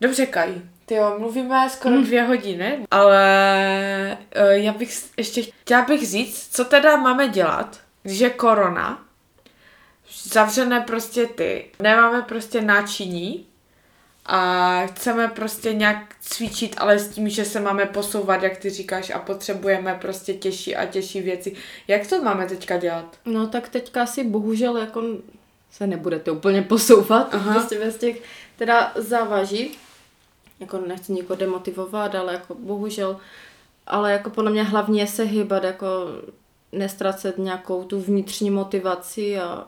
Dobře, 0.00 0.26
Kaj, 0.26 0.54
ty 0.86 0.94
jo, 0.94 1.16
mluvíme 1.18 1.70
skoro 1.70 2.00
dvě 2.02 2.22
hodiny, 2.22 2.86
ale 2.90 4.18
uh, 4.36 4.50
já 4.50 4.72
bych 4.72 4.90
ještě 5.16 5.42
chtěla 5.42 5.82
bych 5.82 6.06
říct, 6.06 6.48
co 6.56 6.64
teda 6.64 6.96
máme 6.96 7.28
dělat, 7.28 7.80
když 8.02 8.18
je 8.18 8.30
korona, 8.30 9.04
zavřené 10.22 10.80
prostě 10.80 11.26
ty, 11.26 11.70
nemáme 11.82 12.22
prostě 12.22 12.60
náčiní 12.60 13.46
a 14.26 14.82
chceme 14.86 15.28
prostě 15.28 15.74
nějak 15.74 16.14
cvičit, 16.20 16.74
ale 16.78 16.98
s 16.98 17.08
tím, 17.08 17.28
že 17.28 17.44
se 17.44 17.60
máme 17.60 17.86
posouvat, 17.86 18.42
jak 18.42 18.56
ty 18.56 18.70
říkáš, 18.70 19.10
a 19.10 19.18
potřebujeme 19.18 19.98
prostě 20.00 20.34
těžší 20.34 20.76
a 20.76 20.86
těžší 20.86 21.20
věci. 21.20 21.56
Jak 21.88 22.06
to 22.06 22.22
máme 22.22 22.46
teďka 22.46 22.76
dělat? 22.76 23.16
No 23.24 23.46
tak 23.46 23.68
teďka 23.68 24.02
asi 24.02 24.24
bohužel 24.24 24.76
jako 24.76 25.02
se 25.70 25.86
nebudete 25.86 26.30
úplně 26.30 26.62
posouvat, 26.62 27.34
Aha. 27.34 27.52
prostě 27.52 27.78
bez 27.78 27.96
těch 27.96 28.22
teda 28.56 28.92
závaží. 28.94 29.78
Jako 30.60 30.78
nechci 30.78 31.12
nikoho 31.12 31.36
demotivovat, 31.36 32.14
ale 32.14 32.32
jako 32.32 32.54
bohužel, 32.54 33.20
ale 33.86 34.12
jako 34.12 34.30
podle 34.30 34.50
mě 34.50 34.62
hlavně 34.62 35.02
je 35.02 35.06
se 35.06 35.22
hýbat, 35.22 35.64
jako 35.64 35.86
nestracet 36.72 37.38
nějakou 37.38 37.84
tu 37.84 38.00
vnitřní 38.00 38.50
motivaci 38.50 39.40
a 39.40 39.66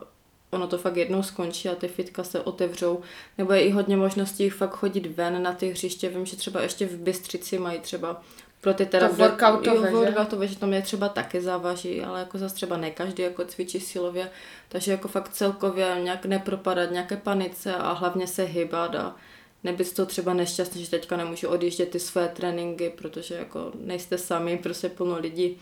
ono 0.53 0.67
to 0.67 0.77
fakt 0.77 0.97
jednou 0.97 1.23
skončí 1.23 1.69
a 1.69 1.75
ty 1.75 1.87
fitka 1.87 2.23
se 2.23 2.41
otevřou. 2.41 3.01
Nebo 3.37 3.53
je 3.53 3.61
i 3.61 3.71
hodně 3.71 3.97
možností 3.97 4.49
fakt 4.49 4.75
chodit 4.75 5.05
ven 5.05 5.43
na 5.43 5.53
ty 5.53 5.69
hřiště. 5.69 6.09
Vím, 6.09 6.25
že 6.25 6.37
třeba 6.37 6.61
ještě 6.61 6.85
v 6.85 6.97
Bystřici 6.97 7.59
mají 7.59 7.79
třeba 7.79 8.21
pro 8.61 8.73
ty 8.73 8.85
teda... 8.85 9.09
To 9.09 9.15
workoutové, 9.15 9.75
jo, 9.75 9.83
že? 9.85 9.91
workoutové, 9.91 10.47
že 10.47 10.59
tam 10.59 10.73
je 10.73 10.81
třeba 10.81 11.09
taky 11.09 11.41
závaží, 11.41 12.01
ale 12.01 12.19
jako 12.19 12.37
zase 12.37 12.55
třeba 12.55 12.77
ne 12.77 12.91
každý 12.91 13.23
jako 13.23 13.45
cvičí 13.45 13.79
silově. 13.79 14.29
Takže 14.69 14.91
jako 14.91 15.07
fakt 15.07 15.29
celkově 15.29 15.97
nějak 16.03 16.25
nepropadat 16.25 16.91
nějaké 16.91 17.17
panice 17.17 17.75
a 17.75 17.91
hlavně 17.91 18.27
se 18.27 18.43
hýbat 18.43 18.95
a 18.95 19.15
nebyt 19.63 19.93
to 19.93 20.05
třeba 20.05 20.33
nešťastný, 20.33 20.83
že 20.83 20.89
teďka 20.89 21.17
nemůžu 21.17 21.47
odjíždět 21.47 21.89
ty 21.89 21.99
své 21.99 22.27
tréninky, 22.27 22.93
protože 22.97 23.35
jako 23.35 23.71
nejste 23.79 24.17
sami, 24.17 24.57
prostě 24.57 24.89
plno 24.89 25.19
lidí 25.19 25.57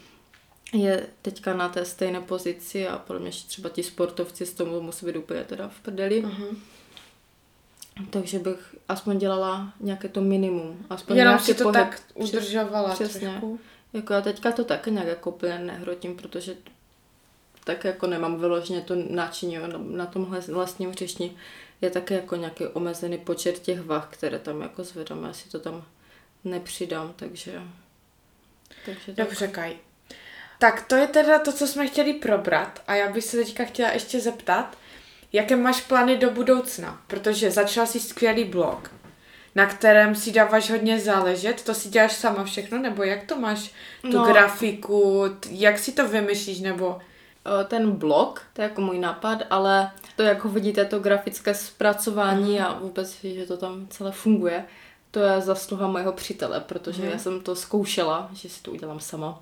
je 0.74 1.08
teďka 1.22 1.54
na 1.54 1.70
té 1.70 1.86
stejné 1.86 2.22
pozici 2.22 2.88
a 2.88 2.98
podle 2.98 3.22
mě 3.22 3.32
třeba 3.32 3.70
ti 3.70 3.84
sportovci 3.84 4.46
z 4.46 4.54
tomu 4.54 4.82
musí 4.82 5.06
být 5.06 5.16
úplně 5.16 5.44
teda 5.44 5.68
v 5.70 5.80
prdeli. 5.80 6.24
Uh-huh. 6.24 6.58
Takže 8.10 8.40
bych 8.40 8.76
aspoň 8.90 9.18
dělala 9.18 9.74
nějaké 9.80 10.08
to 10.08 10.22
minimum. 10.22 10.86
Aspoň 10.90 11.18
Jenom 11.18 11.40
si 11.40 11.54
to 11.54 11.64
pohyb. 11.64 11.76
tak 11.76 12.02
udržovala 12.14 12.94
Přesně. 12.94 13.30
trošku. 13.30 13.60
Jako 13.94 14.14
já 14.14 14.22
teďka 14.22 14.52
to 14.52 14.64
taky 14.64 14.92
nějak 14.92 15.08
jako 15.08 15.30
úplně 15.32 15.60
nehrotím, 15.60 16.16
protože 16.18 16.56
tak 17.64 17.84
jako 17.84 18.08
nemám 18.08 18.40
vyloženě 18.40 18.82
to 18.82 18.96
náčiní 19.10 19.58
na, 19.58 19.78
na 19.78 20.06
tomhle 20.06 20.40
vlastním 20.40 20.92
hřišti. 20.92 21.32
Je 21.82 21.90
také 21.90 22.16
jako 22.16 22.36
nějaký 22.36 22.66
omezený 22.66 23.18
počet 23.18 23.60
těch 23.60 23.82
vah, 23.82 24.08
které 24.12 24.40
tam 24.40 24.62
jako 24.62 24.84
zvedám. 24.84 25.24
Já 25.24 25.34
si 25.34 25.50
to 25.50 25.60
tam 25.60 25.86
nepřidám, 26.44 27.14
takže... 27.16 27.62
takže 28.86 29.06
tak. 29.06 29.16
Dobře, 29.16 29.48
Kaj. 29.48 29.76
Tak 30.62 30.82
to 30.88 30.96
je 30.96 31.08
teda 31.08 31.40
to, 31.40 31.52
co 31.52 31.68
jsme 31.68 31.88
chtěli 31.88 32.14
probrat. 32.14 32.82
A 32.88 32.96
já 32.96 33.12
bych 33.12 33.24
se 33.24 33.38
teďka 33.38 33.64
chtěla 33.66 33.92
ještě 33.92 34.20
zeptat, 34.20 34.78
jaké 35.34 35.56
máš 35.56 35.82
plány 35.82 36.18
do 36.18 36.30
budoucna, 36.30 37.02
protože 37.08 37.52
začala 37.52 37.86
si 37.88 38.00
skvělý 38.00 38.44
blog, 38.44 38.92
na 39.56 39.66
kterém 39.66 40.16
si 40.16 40.32
dáváš 40.32 40.70
hodně 40.72 41.00
záležet, 41.00 41.64
to 41.64 41.74
si 41.74 41.90
děláš 41.90 42.14
sama 42.14 42.44
všechno, 42.44 42.78
nebo 42.78 43.04
jak 43.04 43.24
to 43.24 43.40
máš, 43.40 43.72
tu 44.02 44.18
No. 44.18 44.26
grafiku, 44.26 45.24
jak 45.50 45.80
si 45.80 45.92
to 45.92 46.08
vymyslíš, 46.08 46.60
nebo... 46.60 47.00
Ten 47.68 47.92
blog, 47.92 48.42
to 48.54 48.62
je 48.62 48.68
jako 48.68 48.82
můj 48.82 49.00
nápad, 49.00 49.40
ale 49.50 49.92
to, 50.16 50.24
jak 50.24 50.44
ho 50.44 50.50
vidíte, 50.50 50.86
to 50.86 51.00
grafické 51.00 51.54
zpracování 51.54 52.60
a 52.60 52.80
vůbec, 52.80 53.18
že 53.24 53.46
to 53.46 53.58
tam 53.58 53.88
celé 53.90 54.12
funguje, 54.12 54.66
to 55.12 55.20
je 55.20 55.42
zasluha 55.42 55.88
mého 55.88 56.12
přítele, 56.14 56.60
protože 56.60 57.06
já 57.06 57.18
jsem 57.18 57.42
to 57.42 57.56
zkoušela, 57.56 58.30
že 58.34 58.50
si 58.50 58.62
to 58.62 58.72
udělám 58.72 59.00
sama, 59.00 59.40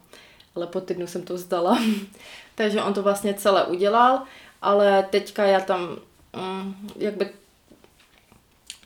ale 0.59 0.67
po 0.67 0.81
týdnu 0.81 1.07
jsem 1.07 1.21
to 1.21 1.33
vzdala. 1.33 1.79
Takže 2.55 2.83
on 2.83 2.93
to 2.93 3.03
vlastně 3.03 3.33
celé 3.33 3.63
udělal, 3.65 4.21
ale 4.61 5.07
teďka 5.09 5.43
já 5.43 5.59
tam, 5.59 5.97
mm, 6.35 6.89
jakby 6.95 7.29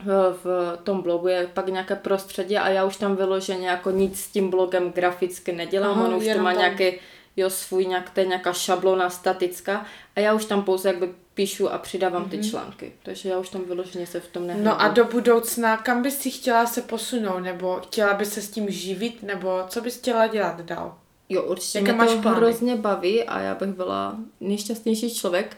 v, 0.06 0.38
v 0.44 0.78
tom 0.84 1.02
blogu 1.02 1.28
je 1.28 1.48
pak 1.54 1.68
nějaké 1.68 1.96
prostředí 1.96 2.58
a 2.58 2.70
já 2.70 2.86
už 2.86 2.98
tam 2.98 3.16
vyloženě 3.16 3.68
jako 3.68 3.92
nic 3.92 4.20
s 4.20 4.28
tím 4.28 4.50
blogem 4.50 4.92
graficky 4.92 5.52
nedělám, 5.52 5.92
Aha, 5.92 6.08
on 6.08 6.16
už 6.16 6.28
to 6.34 6.40
má 6.40 6.52
tam- 6.52 6.60
nějaký 6.60 7.00
jo, 7.38 7.50
svůj 7.50 7.86
nějak, 7.86 8.10
to 8.10 8.20
je 8.20 8.26
nějaká 8.26 8.54
šablona 8.54 9.10
statická 9.10 9.86
a 10.16 10.20
já 10.20 10.34
už 10.34 10.46
tam 10.46 10.64
pouze 10.64 10.90
jakby 10.90 11.10
píšu 11.34 11.70
a 11.70 11.78
přidávám 11.78 12.30
ty 12.30 12.44
články. 12.50 12.92
Takže 13.04 13.30
já 13.30 13.38
už 13.38 13.50
tam 13.50 13.62
vyloženě 13.62 14.08
se 14.08 14.20
v 14.20 14.28
tom 14.28 14.48
nehrabu. 14.48 14.66
No 14.66 14.82
a 14.82 14.88
do 14.88 15.06
budoucna, 15.06 15.78
kam 15.78 16.02
bys 16.02 16.20
si 16.20 16.32
chtěla 16.32 16.66
se 16.66 16.82
posunout, 16.82 17.40
nebo 17.40 17.80
chtěla 17.84 18.14
bys 18.14 18.34
se 18.34 18.42
s 18.42 18.50
tím 18.50 18.70
živit, 18.70 19.24
nebo 19.24 19.64
co 19.68 19.82
bys 19.82 19.98
chtěla 19.98 20.28
dělat 20.28 20.62
dál? 20.62 20.98
Jo, 21.34 21.44
určitě 21.44 21.78
Jaké 21.78 21.92
mě 21.94 21.98
máš 21.98 22.12
to 22.16 22.22
plány? 22.22 22.38
hrozně 22.38 22.76
baví 22.76 23.24
a 23.24 23.40
já 23.40 23.56
bych 23.56 23.70
byla 23.70 24.16
nejšťastnější 24.42 25.16
člověk, 25.16 25.58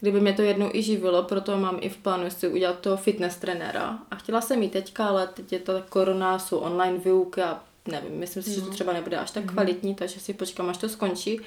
kdyby 0.00 0.20
mě 0.20 0.32
to 0.32 0.42
jednou 0.42 0.70
i 0.72 0.82
živilo, 0.82 1.22
proto 1.22 1.56
mám 1.56 1.78
i 1.80 1.88
v 1.88 1.96
plánu 1.96 2.30
si 2.30 2.48
udělat 2.48 2.78
toho 2.78 2.96
fitness 2.96 3.36
trenéra. 3.36 3.98
A 4.10 4.16
chtěla 4.16 4.40
jsem 4.40 4.62
jít 4.62 4.72
teďka, 4.72 5.06
ale 5.06 5.26
teď 5.26 5.52
je 5.52 5.58
to 5.58 5.82
korona, 5.88 6.38
jsou 6.38 6.58
online 6.58 6.98
výuky 6.98 7.42
a 7.42 7.60
nevím, 7.88 8.18
myslím 8.18 8.42
si, 8.42 8.50
že 8.50 8.56
Mhm. 8.60 8.66
to 8.68 8.74
třeba 8.74 8.92
nebude 8.92 9.16
až 9.18 9.30
tak 9.30 9.44
kvalitní, 9.44 9.94
takže 9.94 10.20
si 10.20 10.34
počkám, 10.34 10.68
až 10.68 10.76
to 10.76 10.88
skončí. 10.88 11.40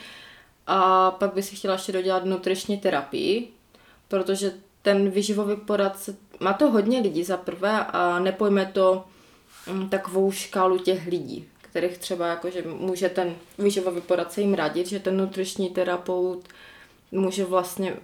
A 0.67 1.11
pak 1.11 1.33
bych 1.33 1.45
si 1.45 1.55
chtěla 1.55 1.73
ještě 1.73 1.91
dodělat 1.91 2.25
nutriční 2.25 2.77
terapii, 2.77 3.47
protože 4.07 4.51
ten 4.81 5.09
výživový 5.09 5.55
poradce, 5.55 6.15
má 6.39 6.53
to 6.53 6.71
hodně 6.71 6.99
lidí 6.99 7.23
za 7.23 7.37
prvé 7.37 7.85
a 7.85 8.19
nepojme 8.19 8.65
to 8.73 9.03
mm, 9.71 9.89
takovou 9.89 10.31
škálu 10.31 10.77
těch 10.77 11.07
lidí, 11.07 11.45
kterých 11.69 11.97
třeba 11.97 12.27
jakože 12.27 12.63
může 12.67 13.09
ten 13.09 13.35
výživový 13.57 14.01
poradce 14.01 14.41
jim 14.41 14.53
radit, 14.53 14.87
že 14.87 14.99
ten 14.99 15.17
nutriční 15.17 15.69
terapeut 15.69 16.47
může 17.11 17.45
vlastně 17.45 17.95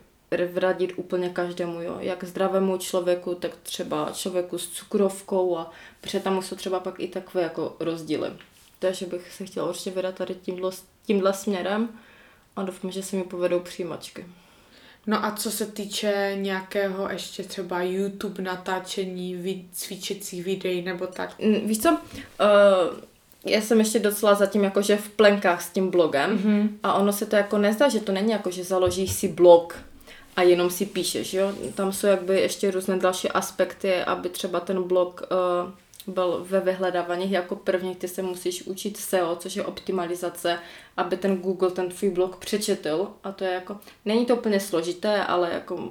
radit 0.55 0.93
úplně 0.95 1.29
každému, 1.29 1.81
jo. 1.81 1.97
jak 1.99 2.23
zdravému 2.23 2.77
člověku, 2.77 3.35
tak 3.35 3.51
třeba 3.63 4.11
člověku 4.13 4.57
s 4.57 4.69
cukrovkou 4.69 5.57
a 5.57 5.71
protože 6.01 6.19
tam 6.19 6.41
jsou 6.41 6.55
třeba 6.55 6.79
pak 6.79 6.99
i 6.99 7.07
takové 7.07 7.43
jako 7.43 7.75
rozdíly. 7.79 8.29
Takže 8.79 9.05
bych 9.05 9.33
se 9.33 9.45
chtěla 9.45 9.69
určitě 9.69 9.91
vydat 9.91 10.15
tady 10.15 10.35
tímhle, 10.35 10.71
tímhle 11.05 11.33
směrem 11.33 11.89
a 12.55 12.63
doufám, 12.63 12.91
že 12.91 13.03
se 13.03 13.15
mi 13.15 13.23
povedou 13.23 13.59
přijímačky. 13.59 14.25
No 15.07 15.25
a 15.25 15.31
co 15.31 15.51
se 15.51 15.65
týče 15.65 16.31
nějakého 16.35 17.09
ještě 17.09 17.43
třeba 17.43 17.81
YouTube 17.81 18.43
natáčení, 18.43 19.67
cvičecích 19.71 20.43
videí 20.43 20.81
nebo 20.81 21.07
tak? 21.07 21.35
Víš 21.65 21.81
co, 21.81 21.89
uh, 21.89 21.97
já 23.45 23.61
jsem 23.61 23.79
ještě 23.79 23.99
docela 23.99 24.35
zatím 24.35 24.63
jakože 24.63 24.97
v 24.97 25.09
plenkách 25.09 25.61
s 25.61 25.69
tím 25.69 25.91
blogem 25.91 26.37
mm-hmm. 26.37 26.69
a 26.83 26.93
ono 26.93 27.13
se 27.13 27.25
to 27.25 27.35
jako 27.35 27.57
nezdá, 27.57 27.89
že 27.89 27.99
to 27.99 28.11
není 28.11 28.31
jako, 28.31 28.51
že 28.51 28.63
založíš 28.63 29.13
si 29.13 29.27
blog 29.27 29.83
a 30.35 30.41
jenom 30.41 30.69
si 30.69 30.85
píšeš, 30.85 31.33
jo. 31.33 31.53
Tam 31.75 31.93
jsou 31.93 32.07
jakby 32.07 32.41
ještě 32.41 32.71
různé 32.71 32.97
další 32.97 33.29
aspekty, 33.29 34.03
aby 34.03 34.29
třeba 34.29 34.59
ten 34.59 34.83
blog 34.83 35.21
uh, 35.21 36.13
byl 36.13 36.45
ve 36.49 36.59
vyhledávaních 36.59 37.31
jako 37.31 37.55
první, 37.55 37.95
ty 37.95 38.07
se 38.07 38.21
musíš 38.21 38.63
učit 38.63 38.97
SEO, 38.97 39.35
což 39.35 39.55
je 39.55 39.65
optimalizace, 39.65 40.59
aby 40.97 41.17
ten 41.17 41.37
Google 41.37 41.71
ten 41.71 41.89
tvůj 41.89 42.09
blog 42.09 42.35
přečetl 42.35 43.07
a 43.23 43.31
to 43.31 43.43
je 43.43 43.51
jako, 43.53 43.77
není 44.05 44.25
to 44.25 44.35
úplně 44.35 44.59
složité, 44.59 45.23
ale 45.23 45.53
jako 45.53 45.89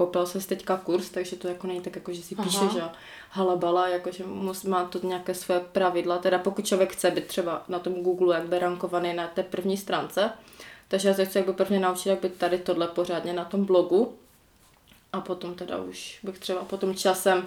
koupil 0.00 0.26
se 0.26 0.46
teďka 0.46 0.76
kurz, 0.76 1.10
takže 1.10 1.36
to 1.36 1.48
jako 1.48 1.66
není 1.66 1.80
tak 1.80 1.96
jako, 1.96 2.12
že 2.12 2.22
si 2.22 2.34
Aha. 2.34 2.44
píšeš 2.44 2.82
a 2.82 2.92
halabala, 3.30 3.88
jakože 3.88 4.24
mus, 4.24 4.64
má 4.64 4.84
to 4.84 5.06
nějaké 5.06 5.34
své 5.34 5.60
pravidla, 5.60 6.18
teda 6.18 6.38
pokud 6.38 6.66
člověk 6.66 6.92
chce 6.92 7.10
být 7.10 7.26
třeba 7.26 7.64
na 7.68 7.78
tom 7.78 7.94
Google 7.94 8.36
jakby 8.36 8.58
rankovaný 8.58 9.14
na 9.14 9.26
té 9.26 9.42
první 9.42 9.76
stránce, 9.76 10.30
takže 10.88 11.08
já 11.08 11.14
se 11.14 11.24
chci 11.24 11.38
jakby 11.38 11.52
prvně 11.52 11.80
naučit, 11.80 12.08
jak 12.08 12.20
být 12.20 12.34
tady 12.34 12.58
tohle 12.58 12.88
pořádně 12.88 13.32
na 13.32 13.44
tom 13.44 13.64
blogu 13.64 14.14
a 15.12 15.20
potom 15.20 15.54
teda 15.54 15.78
už 15.78 16.20
bych 16.22 16.38
třeba 16.38 16.64
potom 16.64 16.94
časem 16.94 17.46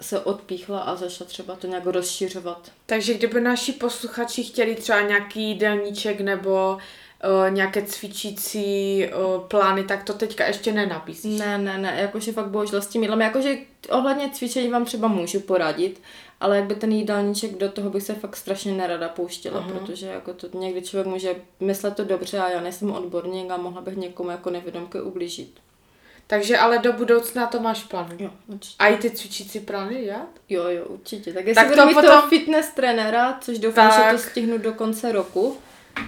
se 0.00 0.20
odpíchla 0.20 0.80
a 0.80 0.96
začala 0.96 1.28
třeba 1.28 1.56
to 1.56 1.66
nějak 1.66 1.86
rozšiřovat. 1.86 2.72
Takže 2.86 3.14
kdyby 3.14 3.40
naši 3.40 3.72
posluchači 3.72 4.44
chtěli 4.44 4.74
třeba 4.74 5.00
nějaký 5.00 5.42
jídelníček 5.42 6.20
nebo 6.20 6.78
uh, 7.24 7.54
nějaké 7.54 7.82
cvičící 7.82 9.06
uh, 9.06 9.42
plány, 9.48 9.84
tak 9.84 10.04
to 10.04 10.12
teďka 10.12 10.46
ještě 10.46 10.72
nenapíšeš. 10.72 11.38
Ne, 11.38 11.58
ne, 11.58 11.78
ne, 11.78 11.96
jakože 12.00 12.32
fakt 12.32 12.48
bohužel 12.48 12.82
s 12.82 12.86
tím 12.86 13.02
jídlem, 13.02 13.20
jakože 13.20 13.56
ohledně 13.90 14.30
cvičení 14.32 14.68
vám 14.68 14.84
třeba 14.84 15.08
můžu 15.08 15.40
poradit, 15.40 16.00
ale 16.40 16.56
jakby 16.56 16.74
ten 16.74 16.92
jídelníček, 16.92 17.58
do 17.58 17.68
toho 17.68 17.90
bych 17.90 18.02
se 18.02 18.14
fakt 18.14 18.36
strašně 18.36 18.72
nerada 18.72 19.08
pouštěla, 19.08 19.60
uh-huh. 19.60 19.72
protože 19.72 20.06
jako 20.06 20.32
to 20.32 20.58
někdy 20.58 20.82
člověk 20.82 21.06
může 21.06 21.34
myslet 21.60 21.96
to 21.96 22.04
dobře 22.04 22.38
a 22.38 22.48
já 22.48 22.60
nejsem 22.60 22.92
odborník 22.92 23.50
a 23.50 23.56
mohla 23.56 23.80
bych 23.80 23.96
někomu 23.96 24.30
jako 24.30 24.50
nevědomky 24.50 25.00
ublížit. 25.00 25.60
Takže 26.26 26.58
ale 26.58 26.78
do 26.78 26.92
budoucna 26.92 27.46
to 27.46 27.60
máš 27.60 27.84
plán. 27.84 28.10
Jo, 28.18 28.30
určitě. 28.46 28.74
A 28.78 28.86
i 28.86 28.96
ty 28.96 29.10
cvičící 29.10 29.60
plány 29.60 30.04
dělat? 30.04 30.28
Jo, 30.48 30.64
jo, 30.68 30.84
určitě. 30.84 31.32
Tak 31.32 31.46
jestli 31.46 31.64
Tak 31.64 31.74
to 31.74 31.82
budu 31.82 31.94
potom- 31.94 32.10
toho 32.10 32.28
fitness 32.28 32.70
trenéra, 32.70 33.38
což 33.40 33.58
doufám, 33.58 33.90
Tak. 33.90 34.16
že 34.16 34.22
to 34.22 34.30
stihnu 34.30 34.58
do 34.58 34.72
konce 34.72 35.12
roku, 35.12 35.56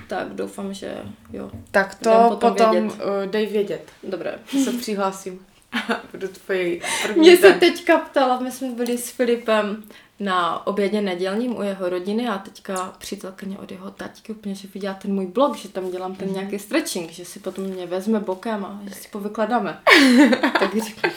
tak 0.08 0.28
doufám, 0.34 0.74
že 0.74 0.98
jo. 1.32 1.50
Tak 1.70 1.94
to 1.94 2.08
Dám 2.10 2.28
potom, 2.28 2.50
potom 2.54 2.70
vědět. 2.70 2.94
uh, 2.94 3.30
dej 3.30 3.46
vědět. 3.46 3.92
Dobré. 4.02 4.34
Se 4.64 4.72
přihlásím. 4.72 5.46
Budu 6.12 6.28
tvojí 6.28 6.82
první 7.02 7.20
Mě 7.20 7.36
se 7.36 7.52
teďka 7.52 7.98
ptala, 7.98 8.40
my 8.40 8.52
jsme 8.52 8.68
byli 8.70 8.98
s 8.98 9.10
Filipem 9.10 9.82
na 10.20 10.66
obědě 10.66 11.00
nedělním 11.00 11.56
u 11.58 11.62
jeho 11.62 11.88
rodiny 11.88 12.28
a 12.28 12.38
teďka 12.38 12.92
přítelkyně 12.98 13.58
od 13.58 13.70
jeho 13.72 13.90
taťky 13.90 14.32
úplně, 14.32 14.54
že 14.54 14.68
viděla 14.74 14.94
ten 14.94 15.14
můj 15.14 15.26
blog, 15.26 15.56
že 15.56 15.68
tam 15.68 15.90
dělám 15.90 16.14
ten 16.14 16.32
nějaký 16.32 16.58
stretching, 16.58 17.10
že 17.10 17.24
si 17.24 17.38
potom 17.38 17.64
mě 17.64 17.86
vezme 17.86 18.20
bokem 18.20 18.64
a 18.64 18.80
že 18.88 18.94
si 18.94 19.08
povykladáme. 19.08 19.80
tak 20.60 20.72
říkám, 20.84 21.10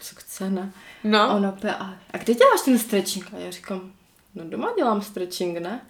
co 0.00 0.14
chce, 0.16 0.50
ne? 0.50 0.72
A 0.72 1.08
No, 1.08 1.36
ona 1.36 1.52
pe, 1.52 1.74
a, 1.74 1.94
a 2.10 2.18
kde 2.18 2.34
děláš 2.34 2.60
ten 2.64 2.78
stretching? 2.78 3.26
A 3.34 3.38
já 3.38 3.50
říkám, 3.50 3.92
no 4.34 4.44
doma 4.44 4.72
dělám 4.76 5.02
stretching, 5.02 5.58
ne? 5.58 5.80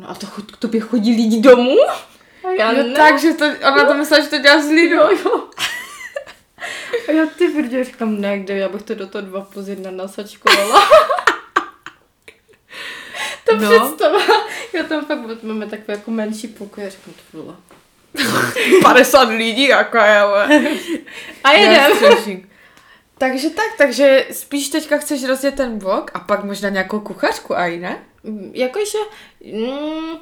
No 0.00 0.10
a 0.10 0.14
to 0.14 0.26
chod, 0.26 0.50
k 0.52 0.56
tobě 0.56 0.80
chodí 0.80 1.16
lidi 1.16 1.40
domů? 1.40 1.76
A 2.44 2.50
já 2.58 2.72
jo, 2.72 2.82
ne. 2.82 2.94
takže 2.94 3.32
to, 3.32 3.44
ona 3.44 3.84
to 3.84 3.94
myslela, 3.94 4.24
že 4.24 4.30
to 4.30 4.38
dělá 4.38 4.62
z 4.62 4.68
lidu. 4.68 4.96
Jo, 4.96 5.10
jo. 5.24 5.44
A 7.08 7.12
já 7.12 7.26
ty 7.26 7.48
brdě 7.48 7.84
říkám, 7.84 8.20
ne, 8.20 8.38
kde, 8.38 8.56
já 8.56 8.68
bych 8.68 8.82
to 8.82 8.94
do 8.94 9.06
toho 9.06 9.22
dva 9.22 9.40
plus 9.40 9.68
jedna 9.68 9.90
nasačkovala. 9.90 10.82
to 13.44 13.56
No. 13.56 13.70
no. 13.70 13.80
představa. 13.80 14.18
Já 14.72 14.82
tam 14.82 15.04
fakt 15.04 15.42
máme 15.42 15.66
takové 15.66 15.94
jako 15.94 16.10
menší 16.10 16.48
pokoj, 16.48 16.84
já 16.84 16.90
říkám, 16.90 17.14
to 17.14 17.36
bylo. 17.36 17.56
50 18.82 19.28
lidí, 19.28 19.68
jako 19.68 19.96
je, 19.96 20.18
ale. 20.18 20.48
A 21.44 21.52
jeden. 21.52 22.49
Takže 23.20 23.50
tak, 23.50 23.66
takže 23.78 24.26
spíš 24.32 24.68
teďka 24.68 24.96
chceš 24.98 25.24
rozjet 25.24 25.54
ten 25.54 25.78
blog 25.78 26.10
a 26.14 26.20
pak 26.20 26.44
možná 26.44 26.68
nějakou 26.68 27.00
kuchařku 27.00 27.56
aj, 27.58 27.78
ne? 27.78 27.98
Mm, 28.24 28.50
Jakože, 28.54 28.98
mm, 29.54 30.16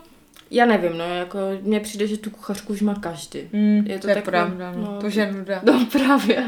já 0.50 0.66
nevím, 0.66 0.98
no, 0.98 1.14
jako 1.14 1.38
mně 1.60 1.80
přijde, 1.80 2.06
že 2.06 2.16
tu 2.16 2.30
kuchařku 2.30 2.72
už 2.72 2.80
má 2.82 2.94
každý. 2.94 3.38
Mm, 3.52 3.84
Je 3.86 3.96
to 3.98 4.02
to 4.02 4.08
je 4.08 4.14
takové- 4.14 4.30
pravda, 4.30 4.72
no. 4.76 4.82
no. 4.82 4.98
to 5.00 5.18
je 5.20 5.32
nuda. 5.32 5.60
No 5.64 5.86
právě. 5.92 6.44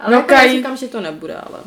Ale 0.00 0.10
No, 0.10 0.10
no, 0.10 0.16
jako 0.16 0.34
Kaj- 0.34 0.50
říkám, 0.50 0.76
že 0.76 0.88
to 0.88 1.00
nebude, 1.00 1.34
ale... 1.36 1.58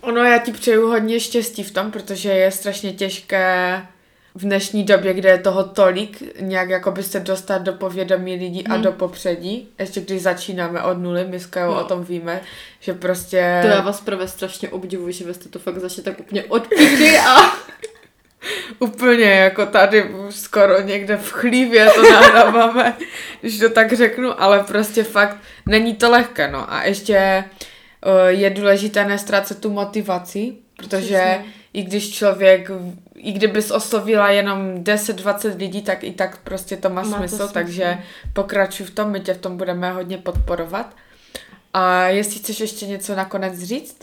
Ono, 0.00 0.24
já 0.24 0.38
ti 0.38 0.52
přeju 0.52 0.86
hodně 0.88 1.20
štěstí 1.20 1.62
v 1.62 1.70
tom, 1.70 1.90
protože 1.90 2.28
je 2.32 2.50
strašně 2.50 2.92
těžké 2.92 3.86
v 4.34 4.42
dnešní 4.42 4.84
době, 4.84 5.14
kde 5.14 5.28
je 5.28 5.38
toho 5.38 5.64
tolik, 5.64 6.22
nějak 6.40 6.68
jako 6.68 6.94
se 7.00 7.20
dostat 7.20 7.62
do 7.62 7.72
povědomí 7.72 8.34
lidí 8.36 8.66
a 8.66 8.72
Hmm. 8.74 8.82
do 8.82 8.92
popředí. 8.92 9.68
Ještě 9.78 10.00
když 10.00 10.22
začínáme 10.22 10.82
od 10.82 10.98
nuly, 10.98 11.24
my 11.24 11.40
s 11.40 11.50
No. 11.56 11.80
o 11.80 11.84
tom 11.84 12.04
víme, 12.04 12.40
že 12.80 12.94
prostě... 12.94 13.58
To 13.62 13.68
já 13.68 13.80
vás 13.80 14.00
právě 14.00 14.28
strašně 14.28 14.68
obdivuji, 14.68 15.12
že 15.12 15.24
vy 15.24 15.34
jste 15.34 15.48
to 15.48 15.58
fakt 15.58 15.78
začali 15.78 16.02
tak 16.04 16.20
úplně 16.20 16.44
od 16.44 16.68
a... 17.28 17.52
Úplně 18.78 19.24
jako 19.30 19.66
tady 19.66 20.10
skoro 20.30 20.80
někde 20.80 21.16
v 21.16 21.30
chlívě 21.32 21.90
to 21.94 22.02
nahráváme, 22.10 22.96
když 23.40 23.58
to 23.58 23.70
tak 23.70 23.92
řeknu, 23.92 24.42
ale 24.42 24.60
prostě 24.64 25.04
fakt 25.04 25.36
není 25.66 25.94
to 25.94 26.10
lehké, 26.10 26.48
no. 26.50 26.72
A 26.72 26.82
ještě 26.82 27.14
eh, 27.16 27.44
je 28.28 28.50
důležité 28.50 29.04
nestrácet 29.04 29.60
tu 29.60 29.70
motivaci, 29.70 30.52
protože 30.76 31.06
Přesně. 31.06 31.44
i 31.72 31.82
když 31.82 32.14
člověk, 32.14 32.70
i 33.22 33.32
kdybys 33.32 33.70
oslovila 33.70 34.30
jenom 34.30 34.74
10-20 34.74 35.56
lidí, 35.56 35.82
tak 35.82 36.04
i 36.04 36.12
tak 36.12 36.38
prostě 36.44 36.76
to 36.76 36.88
má, 36.90 37.02
Má 37.02 37.10
to 37.10 37.16
smysl, 37.16 37.36
smysl. 37.36 37.52
takže 37.52 37.98
pokračuj 38.32 38.86
v 38.86 38.90
tom, 38.90 39.10
my 39.10 39.20
tě 39.20 39.34
v 39.34 39.38
tom 39.38 39.56
budeme 39.56 39.92
hodně 39.92 40.18
podporovat. 40.18 40.96
A 41.74 42.02
jestli 42.04 42.40
chceš 42.40 42.60
ještě 42.60 42.86
něco 42.86 43.14
nakonec 43.14 43.58
říct? 43.62 43.96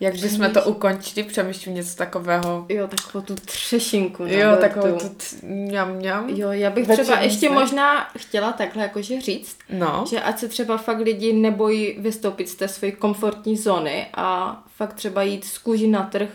Jak 0.00 0.14
bychom 0.16 0.50
to 0.50 0.62
ukončili, 0.62 1.26
přemýšlím 1.26 1.74
něco 1.74 1.96
takového. 1.96 2.66
Jo, 2.68 2.86
takovou 2.88 3.24
tu 3.24 3.34
třešinku. 3.34 4.22
Jo, 4.26 4.56
takovou 4.60 4.98
tu 4.98 5.08
t- 5.08 5.46
mňam 5.46 5.92
mňam. 5.94 6.28
Jo, 6.28 6.52
já 6.52 6.70
bych 6.70 6.86
Večerní 6.88 7.04
třeba 7.04 7.20
ještě 7.20 7.50
možná 7.50 8.08
chtěla 8.18 8.52
takhle 8.52 8.82
jakože 8.82 9.20
říct, 9.20 9.58
No. 9.70 10.04
že 10.10 10.20
ať 10.20 10.38
se 10.38 10.48
třeba 10.48 10.76
fakt 10.76 10.98
lidi 10.98 11.32
nebojí 11.32 11.96
vystoupit 11.98 12.48
z 12.48 12.54
té 12.54 12.68
své 12.68 12.90
komfortní 12.90 13.56
zóny 13.56 14.06
a 14.14 14.58
fakt 14.76 14.92
třeba 14.94 15.22
jít 15.22 15.44
z 15.44 15.58
kůži 15.58 15.86
na 15.86 16.02
trh 16.02 16.28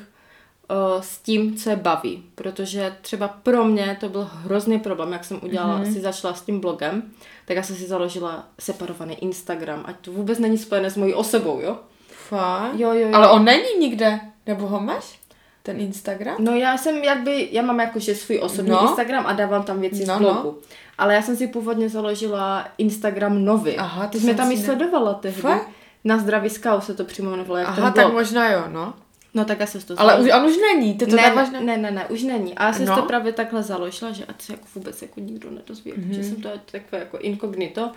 s 0.99 1.17
tím, 1.17 1.57
co 1.57 1.69
je 1.69 1.75
baví. 1.75 2.23
Protože 2.35 2.95
třeba 3.01 3.27
pro 3.27 3.65
mě 3.65 3.97
to 3.99 4.09
byl 4.09 4.29
hrozný 4.31 4.79
problém, 4.79 5.11
jak 5.11 5.23
jsem 5.23 5.39
udělala, 5.43 5.79
mm-hmm. 5.79 5.93
si 5.93 6.01
začala 6.01 6.33
s 6.33 6.41
tím 6.41 6.59
blogem, 6.59 7.03
tak 7.45 7.57
já 7.57 7.63
jsem 7.63 7.75
si 7.75 7.87
založila 7.87 8.43
separovaný 8.59 9.23
Instagram, 9.23 9.83
ať 9.85 9.95
to 10.01 10.11
vůbec 10.11 10.39
není 10.39 10.57
spojené 10.57 10.89
s 10.89 10.97
mojí 10.97 11.13
osobou, 11.13 11.59
jo? 11.61 11.77
Fakt? 12.09 12.73
Jo, 12.75 12.93
jo, 12.93 13.07
jo. 13.07 13.15
Ale 13.15 13.29
on 13.29 13.45
není 13.45 13.79
nikde. 13.79 14.19
Nebo 14.47 14.67
ho 14.67 14.79
máš? 14.79 15.19
Ten 15.63 15.79
Instagram? 15.79 16.35
No 16.39 16.55
já 16.55 16.77
jsem 16.77 16.95
jakby, 17.03 17.49
já 17.51 17.61
mám 17.61 17.79
jakože 17.79 18.15
svůj 18.15 18.39
osobní 18.43 18.71
No. 18.71 18.81
no. 18.81 18.89
Instagram 18.89 19.25
a 19.27 19.33
dávám 19.33 19.63
tam 19.63 19.81
věci 19.81 20.05
No, 20.05 20.15
z 20.15 20.17
blogu. 20.17 20.57
Ale 20.97 21.13
já 21.13 21.21
jsem 21.21 21.35
si 21.35 21.47
původně 21.47 21.89
založila 21.89 22.67
Instagram 22.77 23.45
nový. 23.45 23.77
Aha, 23.77 24.07
Ty 24.07 24.19
jsme 24.19 24.27
jsem 24.27 24.37
tam 24.37 24.51
i 24.51 24.57
sledovala 24.57 25.13
tehdy. 25.13 25.41
Fakt? 25.41 25.69
Na 26.03 26.17
Zdraví 26.17 26.49
Skau 26.49 26.81
se 26.81 26.93
to 26.93 27.05
přímo 27.05 27.29
jmenovalo, 27.29 27.67
Aha, 27.67 27.91
tak 27.91 28.13
možná 28.13 28.51
jo, 28.51 28.63
no. 28.67 28.93
No 29.35 29.45
tak 29.45 29.59
já 29.59 29.65
jsem 29.67 29.81
si 29.81 29.87
to 29.87 29.93
Ale 29.97 30.19
už, 30.19 30.29
on 30.31 30.45
už 30.45 30.57
není, 30.57 30.93
ty 30.97 31.05
to 31.05 31.15
ne, 31.15 31.21
dáváš 31.21 31.49
na... 31.49 31.59
ne, 31.59 31.77
ne, 31.77 31.91
ne, 31.91 32.05
už 32.07 32.23
není. 32.23 32.55
A 32.57 32.65
já 32.65 32.73
jsem 32.73 32.85
No. 32.85 32.95
to 32.95 33.01
právě 33.01 33.33
takhle 33.33 33.63
založila, 33.63 34.11
že 34.11 34.25
ať 34.25 34.41
se 34.41 34.53
jako 34.53 34.65
vůbec 34.75 35.01
jako 35.01 35.19
nikdo 35.19 35.51
nedozví, 35.51 35.93
mm-hmm. 35.93 36.09
že 36.09 36.23
jsem 36.23 36.35
to 36.41 36.49
takové 36.71 36.99
jako 36.99 37.17
inkognito. 37.17 37.91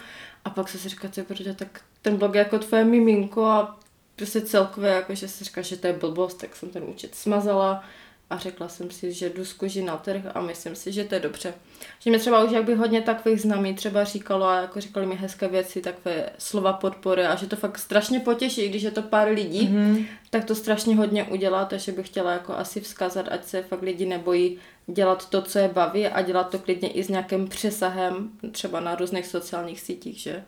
A 0.45 0.51
pak 0.51 0.69
jsem 0.69 0.81
si 0.81 0.89
říkala, 0.89 1.13
ty, 1.15 1.23
protože 1.23 1.55
tak 1.55 1.81
ten 2.03 2.17
blog 2.17 2.35
je 2.35 2.39
jako 2.39 2.59
tvoje 2.59 2.85
miminko 2.85 3.45
a 3.45 3.79
prostě 4.17 4.41
celkově 4.41 4.91
jako, 4.91 5.15
že 5.15 5.29
si 5.29 5.45
říkala, 5.45 5.63
že 5.63 5.77
to 5.77 5.87
je 5.87 5.93
blbost, 5.93 6.35
tak 6.35 6.57
jsem 6.57 6.71
ten 6.71 6.83
účet 6.87 7.15
smazala 7.15 7.85
a 8.31 8.39
řekla 8.39 8.69
jsem 8.69 8.91
si, 8.91 9.13
že 9.13 9.31
jdu 9.31 9.45
z 9.45 9.77
na 9.85 9.97
trh 9.97 10.23
a 10.35 10.41
myslím 10.41 10.77
si, 10.77 10.93
že 10.93 11.05
to 11.05 11.15
je 11.15 11.21
dobře. 11.21 11.55
Že 12.01 12.11
mě 12.11 12.19
třeba 12.19 12.45
už 12.45 12.53
jak 12.53 12.65
by 12.65 12.75
hodně 12.75 13.03
takových 13.03 13.41
známých 13.41 13.77
třeba 13.77 14.05
říkalo 14.05 14.47
a 14.47 14.61
jako 14.61 14.81
říkali 14.81 15.07
mi 15.07 15.15
hezké 15.15 15.49
věci, 15.49 15.81
takové 15.81 16.31
slova 16.39 16.73
podpory 16.73 17.27
a 17.27 17.35
že 17.37 17.47
to 17.47 17.57
fakt 17.57 17.79
strašně 17.79 18.21
potěší, 18.21 18.61
i 18.61 18.69
když 18.69 18.83
je 18.83 18.91
to 18.91 19.03
pár 19.03 19.29
lidí, 19.29 19.69
mm-hmm. 19.69 20.07
tak 20.31 20.45
to 20.45 20.55
strašně 20.55 20.97
hodně 20.97 21.25
udělá, 21.25 21.65
takže 21.65 21.93
bych 21.93 22.07
chtěla 22.07 22.33
jako 22.33 22.55
asi 22.55 22.81
vzkázat, 22.81 23.27
ať 23.31 23.45
se 23.45 23.63
fakt 23.63 23.83
lidi 23.83 24.07
nebojí 24.07 24.59
dělat 24.87 25.29
to, 25.31 25.43
co 25.43 25.59
je 25.59 25.69
baví 25.69 26.07
a 26.07 26.23
dělat 26.23 26.51
to 26.51 26.59
klidně 26.59 26.89
i 26.89 27.05
s 27.05 27.09
nějakým 27.09 27.49
přesahem, 27.49 28.31
třeba 28.53 28.81
na 28.81 28.95
různých 28.95 29.27
sociálních 29.27 29.81
sítích, 29.81 30.19
že 30.19 30.45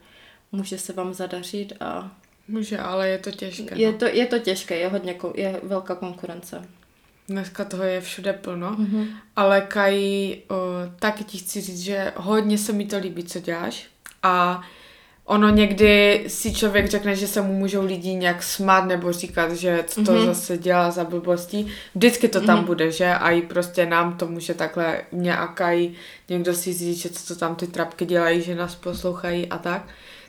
může 0.53 0.79
se 0.79 0.93
vám 0.93 1.15
zadařit 1.15 1.73
a 1.81 2.17
Může, 2.49 2.79
ale 2.79 3.09
je 3.09 3.19
to 3.19 3.31
těžké. 3.31 3.79
je 3.79 3.93
no. 3.93 3.99
to, 3.99 4.05
je 4.05 4.27
to 4.27 4.39
těžké, 4.39 4.77
je 4.77 4.89
hodně, 4.89 5.17
je 5.35 5.61
velká 5.63 5.95
konkurence. 5.95 6.63
Dneska 7.31 7.65
toho 7.65 7.83
je 7.83 8.01
všude 8.01 8.33
plno. 8.33 8.71
Mhm. 8.71 8.87
Mm-hmm. 8.87 9.07
Ale 9.37 9.61
Kai, 9.61 10.39
o, 10.49 10.57
taky 10.99 11.25
ti 11.25 11.39
chci 11.39 11.61
říct, 11.61 11.81
že 11.81 12.13
hodně 12.17 12.59
se 12.59 12.73
mi 12.73 12.87
to 12.87 12.99
líbí, 12.99 13.25
co 13.25 13.41
děláš. 13.41 13.87
A 14.23 14.63
ono 15.25 15.49
někdy 15.49 16.25
si 16.27 16.55
člověk 16.55 16.89
řekne, 16.89 17.17
že 17.17 17.27
se 17.27 17.43
mu 17.43 17.53
můžou 17.53 17.85
lidi 17.85 18.15
nějak 18.15 18.43
smát 18.43 18.85
nebo 18.85 19.13
říkat, 19.13 19.53
že 19.53 19.85
co 19.87 20.05
to 20.05 20.13
mm-hmm. 20.13 20.27
zase 20.27 20.59
dělá 20.59 20.91
za 20.91 21.05
blbosti. 21.05 21.67
Vždycky 21.95 22.29
to 22.29 22.41
tam 22.41 22.59
mm-hmm. 22.59 22.67
bude, 22.67 22.93
že? 22.93 23.15
A 23.15 23.31
i 23.31 23.43
prostě 23.43 23.87
nám 23.87 24.17
to 24.17 24.27
může 24.27 24.55
takhle 24.55 25.03
mě 25.13 25.37
a 25.37 25.47
Kai 25.47 25.93
někdo 26.29 26.55
si 26.55 26.73
říct, 26.73 26.99
že 26.99 27.09
co 27.11 27.35
to 27.35 27.41
tam 27.41 27.57
ty 27.57 27.67
trapky 27.67 28.07
dělají, 28.07 28.43
že 28.43 28.55
nás 28.55 28.75
poslouchají 28.75 29.47
a 29.47 29.59
tak. 29.59 29.83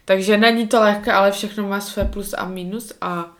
Takže 0.05 0.37
není 0.37 0.67
to 0.67 0.81
lehké, 0.81 1.11
ale 1.11 1.31
všechno 1.31 1.67
má 1.67 1.81
své 1.81 2.05
plus 2.05 2.33
a 2.37 2.47
minus 2.47 2.93
a 3.01 3.31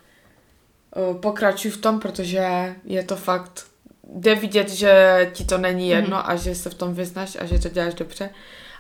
pokračuj 1.14 1.72
v 1.72 1.78
tom, 1.78 2.00
protože 2.00 2.76
je 2.86 3.04
to 3.04 3.16
fakt, 3.16 3.66
jde 4.14 4.36
vidět, 4.36 4.70
že 4.70 4.92
ti 5.34 5.46
to 5.46 5.58
není 5.58 5.90
jedno 5.90 6.18
mm. 6.18 6.24
a 6.26 6.36
že 6.36 6.56
se 6.56 6.70
v 6.70 6.74
tom 6.74 6.94
vyznáš 6.94 7.38
a 7.42 7.46
že 7.46 7.60
to 7.60 7.70
děláš 7.70 7.94
dobře. 7.94 8.30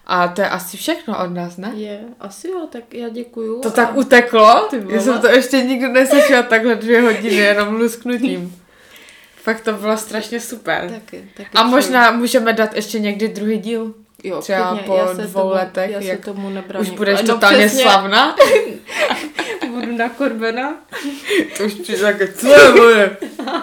A 0.06 0.28
to 0.28 0.42
je 0.42 0.50
asi 0.50 0.78
všechno 0.78 1.24
od 1.24 1.34
nás, 1.34 1.58
ne? 1.58 1.72
Je, 1.76 2.00
asi 2.20 2.48
jo, 2.48 2.68
tak 2.72 2.94
já 2.94 3.10
děkuju. 3.10 3.62
To 3.62 3.68
a- 3.68 3.72
tak 3.72 3.98
uteklo? 3.98 4.70
Já 4.90 5.02
jsem 5.02 5.22
to 5.22 5.28
ještě 5.28 5.58
nikdy 5.62 5.88
neslyšela 5.88 6.44
takhle 6.44 6.76
dvě 6.76 7.02
hodiny, 7.02 7.36
jenom 7.36 7.76
lusknutím. 7.76 8.62
Fakt 9.36 9.62
to 9.62 9.74
bylo 9.74 9.98
strašně 9.98 10.40
super. 10.40 10.90
Taky, 10.90 11.30
taky 11.38 11.50
A 11.56 11.64
možná 11.64 12.12
můžeme 12.12 12.54
dát 12.54 12.76
ještě 12.76 13.00
někdy 13.00 13.28
druhý 13.28 13.58
díl. 13.58 13.94
Jo, 14.24 14.42
třeba 14.42 14.70
klidně, 14.70 14.88
po 14.88 14.96
já 14.98 15.08
se 15.16 15.22
dvou 15.22 15.42
tomu, 15.42 15.54
letech, 15.54 15.92
já 15.92 16.02
se 16.02 16.08
jak 16.08 16.26
tomu 16.26 16.50
nebraním. 16.50 16.92
Už 16.92 16.98
budeš 16.98 17.22
No, 17.22 17.34
totálně 17.34 17.68
přesně, 17.68 17.84
slavná. 17.84 18.36
Budu 19.70 19.98
nakorbena. 19.98 20.76
To 21.58 21.64
už 21.64 21.74
přijde 21.74 22.02
také, 22.02 22.34
co 22.34 22.48
je 22.48 22.72
moje? 22.72 23.18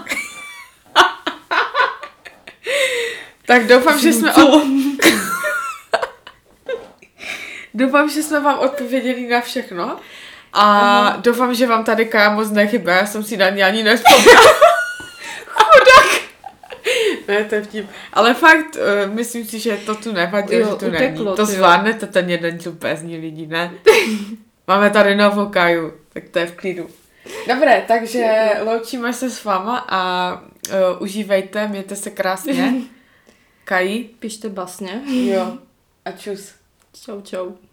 tak 3.47 3.67
doufám, 3.67 3.99
že 3.99 4.13
jsme... 4.13 4.35
Od... 4.35 4.63
doufám, 7.75 8.11
že 8.11 8.23
jsme 8.23 8.41
vám 8.41 8.59
odpověděli 8.59 9.27
na 9.29 9.41
všechno. 9.41 9.99
A 10.53 11.17
doufám, 11.19 11.55
že 11.55 11.67
vám 11.67 11.85
tady 11.85 12.07
Kaja 12.07 12.31
moc 12.31 12.51
nechybá. 12.51 12.93
Já 12.93 13.07
jsem 13.07 13.25
si 13.25 13.37
na 13.37 13.51
ní 13.51 13.63
ani 13.63 13.83
nevzpomněla. 13.83 14.43
Chudák. 15.47 16.28
To 17.29 17.55
je 17.55 17.63
vtip. 17.63 17.87
Ale 18.13 18.35
fakt, 18.35 18.77
uh, 18.77 19.15
myslím 19.15 19.45
si, 19.45 19.59
že 19.61 19.77
to 19.77 19.95
tu 19.95 20.13
nevadí, 20.13 20.55
jo, 20.55 20.65
že 20.65 20.71
tu 20.71 20.87
uteklo, 20.87 21.25
není. 21.25 21.37
To 21.37 21.47
zvládnete 21.47 22.07
jo. 22.07 22.13
ten 22.13 22.31
jeden 22.31 22.59
díl 22.59 22.73
bez 22.73 23.03
lidi, 23.03 23.17
lidí, 23.17 23.47
ne? 23.47 23.73
Máme 24.67 24.91
tady 24.91 25.17
novou 25.17 25.47
Kaju, 25.47 25.93
tak 26.13 26.29
to 26.29 26.39
je 26.39 26.47
v 26.47 26.57
klidu. 26.57 26.89
Dobré, 27.49 27.85
takže 27.89 28.51
loučíme 28.65 29.13
se 29.13 29.31
s 29.31 29.45
váma 29.45 29.87
a 29.89 30.33
uh, 30.41 31.03
užívejte, 31.03 31.69
mějte 31.69 31.97
se 31.97 32.11
krásně. 32.11 32.75
Kají. 33.65 34.05
Pište 34.05 34.49
basně. 34.49 35.03
Jo. 35.07 35.59
A 36.05 36.11
čus. 36.11 36.55
Čau, 37.05 37.21
čau. 37.21 37.68